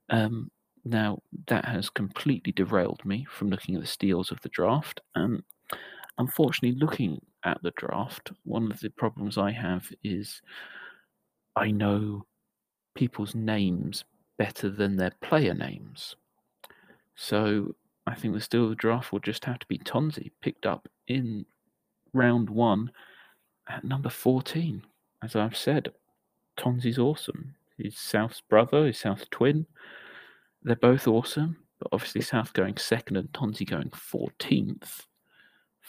Um, 0.08 0.50
now 0.84 1.20
that 1.48 1.64
has 1.64 1.90
completely 1.90 2.52
derailed 2.52 3.04
me 3.04 3.26
from 3.30 3.50
looking 3.50 3.74
at 3.74 3.80
the 3.82 3.86
steals 3.86 4.30
of 4.30 4.40
the 4.40 4.48
draft. 4.50 5.00
And 5.14 5.42
unfortunately, 6.18 6.78
looking 6.80 7.20
at 7.44 7.62
the 7.62 7.72
draft, 7.72 8.32
one 8.44 8.70
of 8.70 8.80
the 8.80 8.90
problems 8.90 9.36
I 9.36 9.50
have 9.50 9.90
is 10.02 10.40
I 11.56 11.70
know 11.70 12.24
people's 12.96 13.34
names 13.34 14.04
better 14.38 14.68
than 14.68 14.96
their 14.96 15.12
player 15.22 15.54
names. 15.54 16.16
So 17.14 17.74
I 18.06 18.14
think 18.14 18.34
the 18.34 18.40
steal 18.40 18.64
of 18.64 18.70
the 18.70 18.76
draft 18.76 19.12
will 19.12 19.20
just 19.20 19.44
have 19.44 19.58
to 19.60 19.66
be 19.66 19.78
Tonzi, 19.78 20.30
picked 20.40 20.66
up 20.66 20.88
in 21.06 21.46
round 22.12 22.50
one 22.50 22.90
at 23.68 23.84
number 23.84 24.10
14. 24.10 24.82
As 25.22 25.36
I've 25.36 25.56
said, 25.56 25.92
Tonzi's 26.56 26.98
awesome. 26.98 27.54
He's 27.78 27.98
South's 27.98 28.40
brother, 28.40 28.86
he's 28.86 28.98
South's 28.98 29.26
twin. 29.30 29.66
They're 30.62 30.76
both 30.76 31.06
awesome, 31.06 31.56
but 31.78 31.88
obviously 31.92 32.22
South 32.22 32.52
going 32.52 32.76
second 32.76 33.16
and 33.16 33.32
Tonzi 33.32 33.68
going 33.68 33.90
14th. 33.90 35.06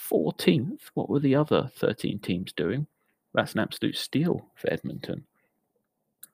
14th? 0.09 0.81
What 0.93 1.09
were 1.09 1.19
the 1.19 1.35
other 1.35 1.71
13 1.77 2.19
teams 2.19 2.53
doing? 2.53 2.87
That's 3.33 3.53
an 3.53 3.59
absolute 3.59 3.95
steal 3.95 4.45
for 4.55 4.71
Edmonton. 4.71 5.25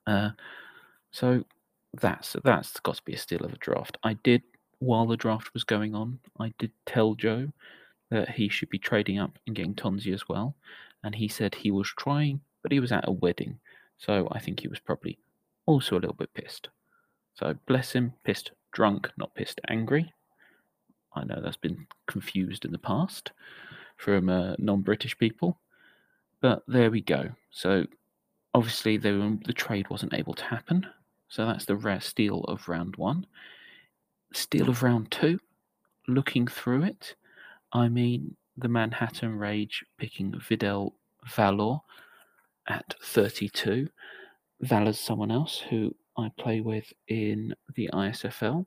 Uh, 0.06 0.30
so 1.14 1.44
that's 2.00 2.34
that's 2.42 2.80
got 2.80 2.96
to 2.96 3.02
be 3.04 3.14
a 3.14 3.16
steal 3.18 3.44
of 3.44 3.52
a 3.52 3.58
draft. 3.58 3.96
I 4.02 4.14
did 4.14 4.42
while 4.80 5.06
the 5.06 5.16
draft 5.16 5.54
was 5.54 5.62
going 5.62 5.94
on, 5.94 6.18
I 6.40 6.52
did 6.58 6.72
tell 6.86 7.14
Joe 7.14 7.52
that 8.10 8.30
he 8.30 8.48
should 8.48 8.68
be 8.68 8.78
trading 8.78 9.18
up 9.20 9.38
and 9.46 9.54
getting 9.54 9.74
Tonzi 9.74 10.12
as 10.12 10.28
well, 10.28 10.56
and 11.04 11.14
he 11.14 11.28
said 11.28 11.54
he 11.54 11.70
was 11.70 11.88
trying, 11.96 12.40
but 12.62 12.72
he 12.72 12.80
was 12.80 12.90
at 12.90 13.06
a 13.06 13.12
wedding, 13.12 13.60
so 13.96 14.28
I 14.32 14.40
think 14.40 14.58
he 14.58 14.68
was 14.68 14.80
probably 14.80 15.16
also 15.66 15.94
a 15.94 16.00
little 16.00 16.16
bit 16.16 16.34
pissed. 16.34 16.68
So 17.34 17.54
bless 17.66 17.92
him, 17.92 18.12
pissed 18.24 18.50
drunk, 18.72 19.08
not 19.16 19.34
pissed 19.36 19.60
angry. 19.68 20.12
I 21.14 21.22
know 21.22 21.40
that's 21.40 21.56
been 21.56 21.86
confused 22.08 22.64
in 22.64 22.72
the 22.72 22.78
past 22.78 23.30
from 23.96 24.28
uh, 24.28 24.56
non-British 24.58 25.16
people, 25.16 25.60
but 26.40 26.64
there 26.66 26.90
we 26.90 27.02
go. 27.02 27.30
So 27.52 27.86
obviously 28.52 28.96
the, 28.96 29.38
the 29.46 29.52
trade 29.52 29.88
wasn't 29.90 30.14
able 30.14 30.34
to 30.34 30.44
happen. 30.44 30.86
So 31.34 31.44
that's 31.46 31.64
the 31.64 31.74
rare 31.74 32.00
steal 32.00 32.44
of 32.44 32.68
round 32.68 32.94
one. 32.94 33.26
Steal 34.32 34.68
of 34.68 34.84
round 34.84 35.10
two, 35.10 35.40
looking 36.06 36.46
through 36.46 36.84
it, 36.84 37.16
I 37.72 37.88
mean 37.88 38.36
the 38.56 38.68
Manhattan 38.68 39.36
Rage 39.36 39.84
picking 39.98 40.32
Vidal 40.38 40.94
Valor 41.34 41.78
at 42.68 42.94
32. 43.02 43.88
Valor's 44.60 45.00
someone 45.00 45.32
else 45.32 45.58
who 45.58 45.92
I 46.16 46.30
play 46.38 46.60
with 46.60 46.92
in 47.08 47.52
the 47.74 47.90
ISFL. 47.92 48.64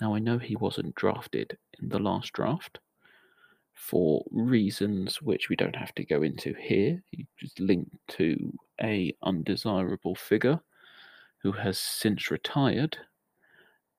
Now 0.00 0.14
I 0.14 0.20
know 0.20 0.38
he 0.38 0.54
wasn't 0.54 0.94
drafted 0.94 1.58
in 1.82 1.88
the 1.88 1.98
last 1.98 2.32
draft 2.32 2.78
for 3.74 4.24
reasons 4.30 5.20
which 5.20 5.48
we 5.48 5.56
don't 5.56 5.74
have 5.74 5.96
to 5.96 6.04
go 6.04 6.22
into 6.22 6.54
here. 6.54 7.02
He 7.10 7.26
just 7.40 7.58
linked 7.58 7.96
to 8.10 8.56
a 8.80 9.16
undesirable 9.24 10.14
figure 10.14 10.60
who 11.42 11.52
has 11.52 11.78
since 11.78 12.30
retired. 12.30 12.96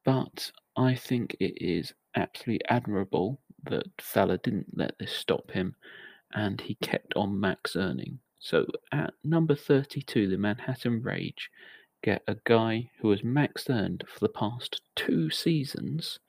But 0.06 0.52
I 0.76 0.96
think 0.96 1.36
it 1.40 1.62
is 1.62 1.94
absolutely 2.16 2.66
admirable 2.70 3.40
that 3.64 3.86
Fella 4.00 4.38
didn't 4.38 4.68
let 4.74 4.98
this 5.00 5.12
stop 5.12 5.52
him 5.52 5.76
and 6.34 6.62
he 6.62 6.76
kept 6.76 7.14
on 7.16 7.40
max 7.40 7.76
earning. 7.76 8.20
So 8.40 8.66
at 8.92 9.14
number 9.24 9.56
32, 9.56 10.30
the 10.30 10.38
Manhattan 10.38 11.02
Rage 11.02 11.50
get 12.02 12.24
a 12.28 12.38
guy 12.46 12.90
who 13.02 13.12
has 13.12 13.24
max 13.24 13.70
earned 13.70 14.06
for 14.08 14.20
the 14.20 14.30
past 14.30 14.82
two 14.96 15.30
seasons 15.30 16.20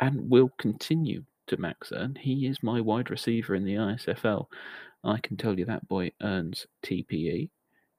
and 0.00 0.30
will 0.30 0.50
continue 0.58 1.24
to 1.48 1.56
max 1.58 1.92
earn. 1.92 2.14
He 2.14 2.46
is 2.46 2.62
my 2.62 2.80
wide 2.80 3.10
receiver 3.10 3.54
in 3.54 3.64
the 3.64 3.74
ISFL. 3.74 4.46
I 5.04 5.18
can 5.18 5.36
tell 5.36 5.58
you 5.58 5.64
that 5.66 5.88
boy 5.88 6.12
earns 6.22 6.66
TPE. 6.84 7.50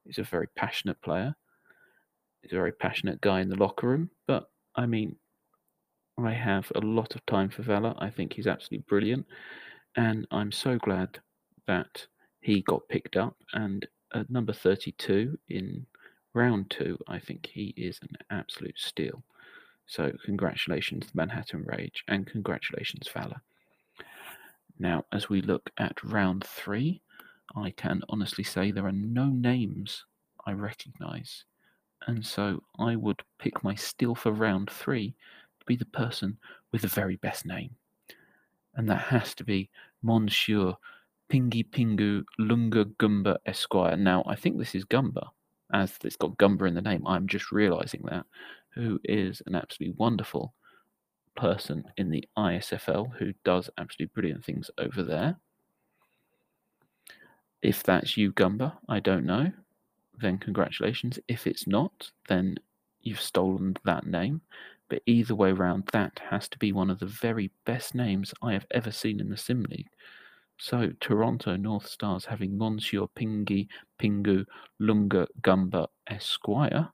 He's 0.06 0.18
a 0.18 0.24
very 0.24 0.48
passionate 0.56 1.02
player. 1.02 1.36
He's 2.42 2.52
a 2.54 2.56
very 2.56 2.72
passionate 2.72 3.22
guy 3.22 3.42
in 3.42 3.50
the 3.50 3.58
locker 3.58 3.88
room. 3.88 4.10
But 4.28 4.50
I 4.76 4.86
mean, 4.86 5.16
I 6.18 6.32
have 6.34 6.72
a 6.76 6.80
lot 6.80 7.16
of 7.16 7.26
time 7.26 7.50
for 7.50 7.64
Valor. 7.64 7.96
I 8.00 8.10
think 8.10 8.34
he's 8.34 8.48
absolutely 8.48 8.86
brilliant. 8.88 9.26
And 9.96 10.28
I'm 10.32 10.52
so 10.52 10.78
glad 10.78 11.20
that 11.68 12.06
he 12.42 12.62
got 12.62 12.88
picked 12.90 13.18
up. 13.18 13.36
And 13.54 13.88
at 14.14 14.30
number 14.30 14.54
32 14.54 15.38
in 15.50 15.86
round 16.34 16.70
two, 16.70 16.98
I 17.08 17.20
think 17.20 17.48
he 17.52 17.74
is 17.78 18.00
an 18.02 18.18
absolute 18.30 18.78
steal. 18.78 19.24
So, 19.88 20.12
congratulations, 20.24 21.10
Manhattan 21.16 21.64
Rage, 21.66 22.04
and 22.08 22.28
congratulations, 22.28 23.08
Valor. 23.08 23.42
Now, 24.78 25.06
as 25.12 25.30
we 25.30 25.42
look 25.42 25.72
at 25.78 26.04
round 26.04 26.44
three, 26.46 27.02
I 27.56 27.72
can 27.72 28.02
honestly 28.08 28.44
say 28.44 28.72
there 28.72 28.86
are 28.86 28.92
no 28.92 29.26
names 29.26 30.06
I 30.46 30.52
recognize. 30.52 31.44
And 32.08 32.26
so 32.26 32.64
I 32.80 32.96
would 32.96 33.22
pick 33.40 33.64
my 33.64 33.76
steal 33.76 34.16
for 34.16 34.32
round 34.32 34.70
three 34.70 35.16
to 35.60 35.66
be 35.66 35.76
the 35.76 35.86
person 35.86 36.38
with 36.72 36.82
the 36.82 36.88
very 36.88 37.18
best 37.18 37.46
name. 37.46 37.72
And 38.76 38.90
that 38.90 39.02
has 39.02 39.36
to 39.36 39.44
be 39.44 39.70
Monsieur 40.02 40.74
Pingy 41.30 41.70
Pingu 41.70 42.24
Lunga 42.38 42.86
Gumba 42.86 43.38
Esquire. 43.46 43.96
Now, 43.98 44.24
I 44.26 44.36
think 44.36 44.58
this 44.58 44.76
is 44.76 44.86
Gumba, 44.86 45.28
as 45.74 45.98
it's 46.04 46.16
got 46.16 46.38
Gumba 46.38 46.68
in 46.68 46.74
the 46.74 46.82
name. 46.82 47.06
I'm 47.06 47.28
just 47.28 47.52
realizing 47.52 48.02
that 48.10 48.26
who 48.70 49.00
is 49.04 49.42
an 49.46 49.56
absolutely 49.56 49.96
wonderful 49.98 50.54
person 51.36 51.84
in 51.98 52.10
the 52.10 52.28
ISFL 52.38 53.16
who 53.18 53.34
does 53.44 53.70
absolutely 53.78 54.12
brilliant 54.14 54.44
things 54.44 54.72
over 54.78 55.04
there. 55.04 55.38
If 57.62 57.84
that's 57.84 58.16
you, 58.18 58.32
Gumba, 58.32 58.74
I 58.88 59.00
don't 59.00 59.26
know, 59.26 59.52
then 60.22 60.38
congratulations. 60.38 61.20
If 61.28 61.48
it's 61.48 61.68
not, 61.68 62.12
then 62.28 62.58
you've 63.02 63.22
stolen 63.22 63.76
that 63.86 64.06
name. 64.06 64.42
But 64.90 65.04
either 65.06 65.36
way 65.36 65.52
round, 65.52 65.88
that 65.94 66.20
has 66.30 66.50
to 66.50 66.58
be 66.58 66.72
one 66.72 66.90
of 66.90 67.00
the 67.00 67.06
very 67.06 67.52
best 67.66 67.94
names 67.94 68.34
I 68.42 68.54
have 68.54 68.66
ever 68.72 68.92
seen 68.92 69.20
in 69.20 69.30
the 69.30 69.38
Sim 69.38 69.64
League. 69.70 69.90
So 70.58 70.92
Toronto 71.00 71.56
North 71.56 71.88
Stars 71.88 72.26
having 72.26 72.58
Monsieur 72.58 73.06
Pingy 73.16 73.68
Pingu 73.98 74.46
Lunga 74.80 75.28
Gumba 75.42 75.88
Esquire. 76.08 76.90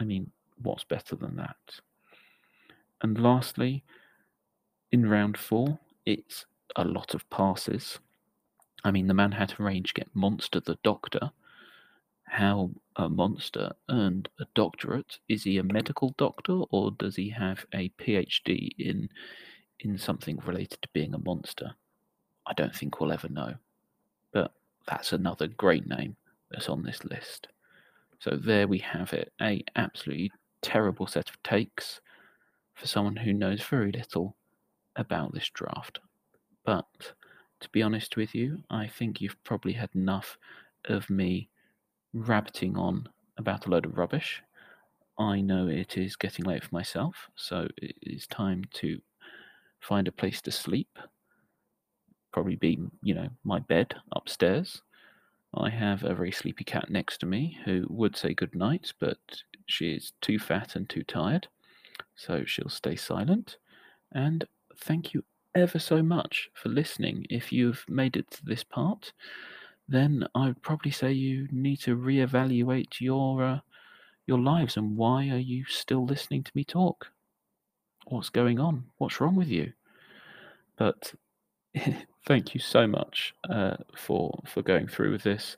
I 0.00 0.04
mean, 0.04 0.30
what's 0.62 0.84
better 0.84 1.16
than 1.16 1.36
that? 1.36 1.56
And 3.02 3.20
lastly, 3.20 3.84
in 4.92 5.08
round 5.08 5.36
four, 5.36 5.78
it's 6.06 6.46
a 6.76 6.84
lot 6.84 7.14
of 7.14 7.28
passes. 7.28 7.98
I 8.84 8.90
mean, 8.90 9.08
the 9.08 9.14
Manhattan 9.14 9.64
Rage 9.64 9.92
get 9.94 10.08
Monster 10.14 10.60
the 10.60 10.78
Doctor. 10.82 11.30
How 12.32 12.70
a 12.96 13.10
monster 13.10 13.72
earned 13.90 14.30
a 14.40 14.46
doctorate? 14.54 15.18
Is 15.28 15.44
he 15.44 15.58
a 15.58 15.62
medical 15.62 16.14
doctor 16.16 16.62
or 16.70 16.90
does 16.92 17.14
he 17.14 17.28
have 17.28 17.66
a 17.74 17.90
PhD 17.90 18.70
in 18.78 19.10
in 19.80 19.98
something 19.98 20.38
related 20.46 20.80
to 20.80 20.88
being 20.94 21.12
a 21.12 21.18
monster? 21.18 21.74
I 22.46 22.54
don't 22.54 22.74
think 22.74 22.98
we'll 22.98 23.12
ever 23.12 23.28
know. 23.28 23.56
But 24.32 24.54
that's 24.86 25.12
another 25.12 25.46
great 25.46 25.86
name 25.86 26.16
that's 26.50 26.70
on 26.70 26.82
this 26.82 27.04
list. 27.04 27.48
So 28.18 28.38
there 28.42 28.66
we 28.66 28.78
have 28.78 29.12
it. 29.12 29.30
A 29.42 29.62
absolutely 29.76 30.32
terrible 30.62 31.06
set 31.06 31.28
of 31.28 31.42
takes 31.42 32.00
for 32.72 32.86
someone 32.86 33.16
who 33.16 33.34
knows 33.34 33.62
very 33.62 33.92
little 33.92 34.36
about 34.96 35.34
this 35.34 35.50
draft. 35.50 36.00
But 36.64 37.12
to 37.60 37.68
be 37.68 37.82
honest 37.82 38.16
with 38.16 38.34
you, 38.34 38.62
I 38.70 38.86
think 38.86 39.20
you've 39.20 39.44
probably 39.44 39.74
had 39.74 39.90
enough 39.94 40.38
of 40.86 41.10
me 41.10 41.50
rabbiting 42.12 42.76
on 42.76 43.08
about 43.36 43.66
a 43.66 43.70
load 43.70 43.86
of 43.86 43.96
rubbish. 43.96 44.42
I 45.18 45.40
know 45.40 45.68
it 45.68 45.96
is 45.96 46.16
getting 46.16 46.44
late 46.44 46.64
for 46.64 46.74
myself, 46.74 47.28
so 47.36 47.68
it 47.76 47.96
is 48.02 48.26
time 48.26 48.64
to 48.74 49.00
find 49.80 50.08
a 50.08 50.12
place 50.12 50.40
to 50.42 50.50
sleep. 50.50 50.98
Probably 52.32 52.56
be, 52.56 52.78
you 53.02 53.14
know, 53.14 53.28
my 53.44 53.58
bed 53.58 53.94
upstairs. 54.12 54.82
I 55.54 55.68
have 55.68 56.02
a 56.02 56.14
very 56.14 56.32
sleepy 56.32 56.64
cat 56.64 56.88
next 56.88 57.18
to 57.18 57.26
me 57.26 57.58
who 57.64 57.86
would 57.90 58.16
say 58.16 58.32
good 58.32 58.54
night, 58.54 58.92
but 58.98 59.18
she 59.66 59.92
is 59.92 60.12
too 60.22 60.38
fat 60.38 60.76
and 60.76 60.88
too 60.88 61.02
tired, 61.04 61.48
so 62.16 62.44
she'll 62.46 62.70
stay 62.70 62.96
silent. 62.96 63.58
And 64.12 64.44
thank 64.78 65.12
you 65.12 65.24
ever 65.54 65.78
so 65.78 66.02
much 66.02 66.48
for 66.54 66.70
listening. 66.70 67.26
If 67.28 67.52
you've 67.52 67.84
made 67.86 68.16
it 68.16 68.30
to 68.30 68.44
this 68.44 68.64
part, 68.64 69.12
then 69.92 70.26
I 70.34 70.48
would 70.48 70.62
probably 70.62 70.90
say 70.90 71.12
you 71.12 71.48
need 71.50 71.78
to 71.80 71.96
reevaluate 71.96 73.00
your 73.00 73.42
uh, 73.42 73.60
your 74.26 74.38
lives 74.38 74.76
and 74.76 74.96
why 74.96 75.28
are 75.28 75.38
you 75.38 75.64
still 75.66 76.04
listening 76.04 76.44
to 76.44 76.52
me 76.54 76.64
talk? 76.64 77.08
What's 78.06 78.30
going 78.30 78.58
on? 78.58 78.84
What's 78.98 79.20
wrong 79.20 79.36
with 79.36 79.48
you? 79.48 79.72
But 80.76 81.14
thank 82.26 82.54
you 82.54 82.60
so 82.60 82.86
much 82.86 83.34
uh, 83.48 83.76
for 83.96 84.42
for 84.46 84.62
going 84.62 84.88
through 84.88 85.12
with 85.12 85.22
this, 85.22 85.56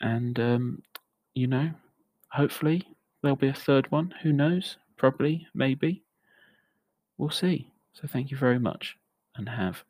and 0.00 0.38
um, 0.38 0.82
you 1.34 1.46
know, 1.46 1.70
hopefully 2.30 2.86
there'll 3.22 3.36
be 3.36 3.48
a 3.48 3.54
third 3.54 3.90
one. 3.90 4.14
Who 4.22 4.32
knows? 4.32 4.76
Probably, 4.96 5.46
maybe. 5.54 6.02
We'll 7.16 7.30
see. 7.30 7.70
So 7.92 8.06
thank 8.06 8.30
you 8.30 8.36
very 8.36 8.58
much, 8.58 8.96
and 9.36 9.48
have 9.48 9.84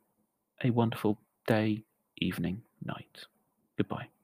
a 0.62 0.70
wonderful 0.70 1.18
day, 1.47 1.85
evening, 2.18 2.62
night. 2.85 3.26
Goodbye. 3.81 4.20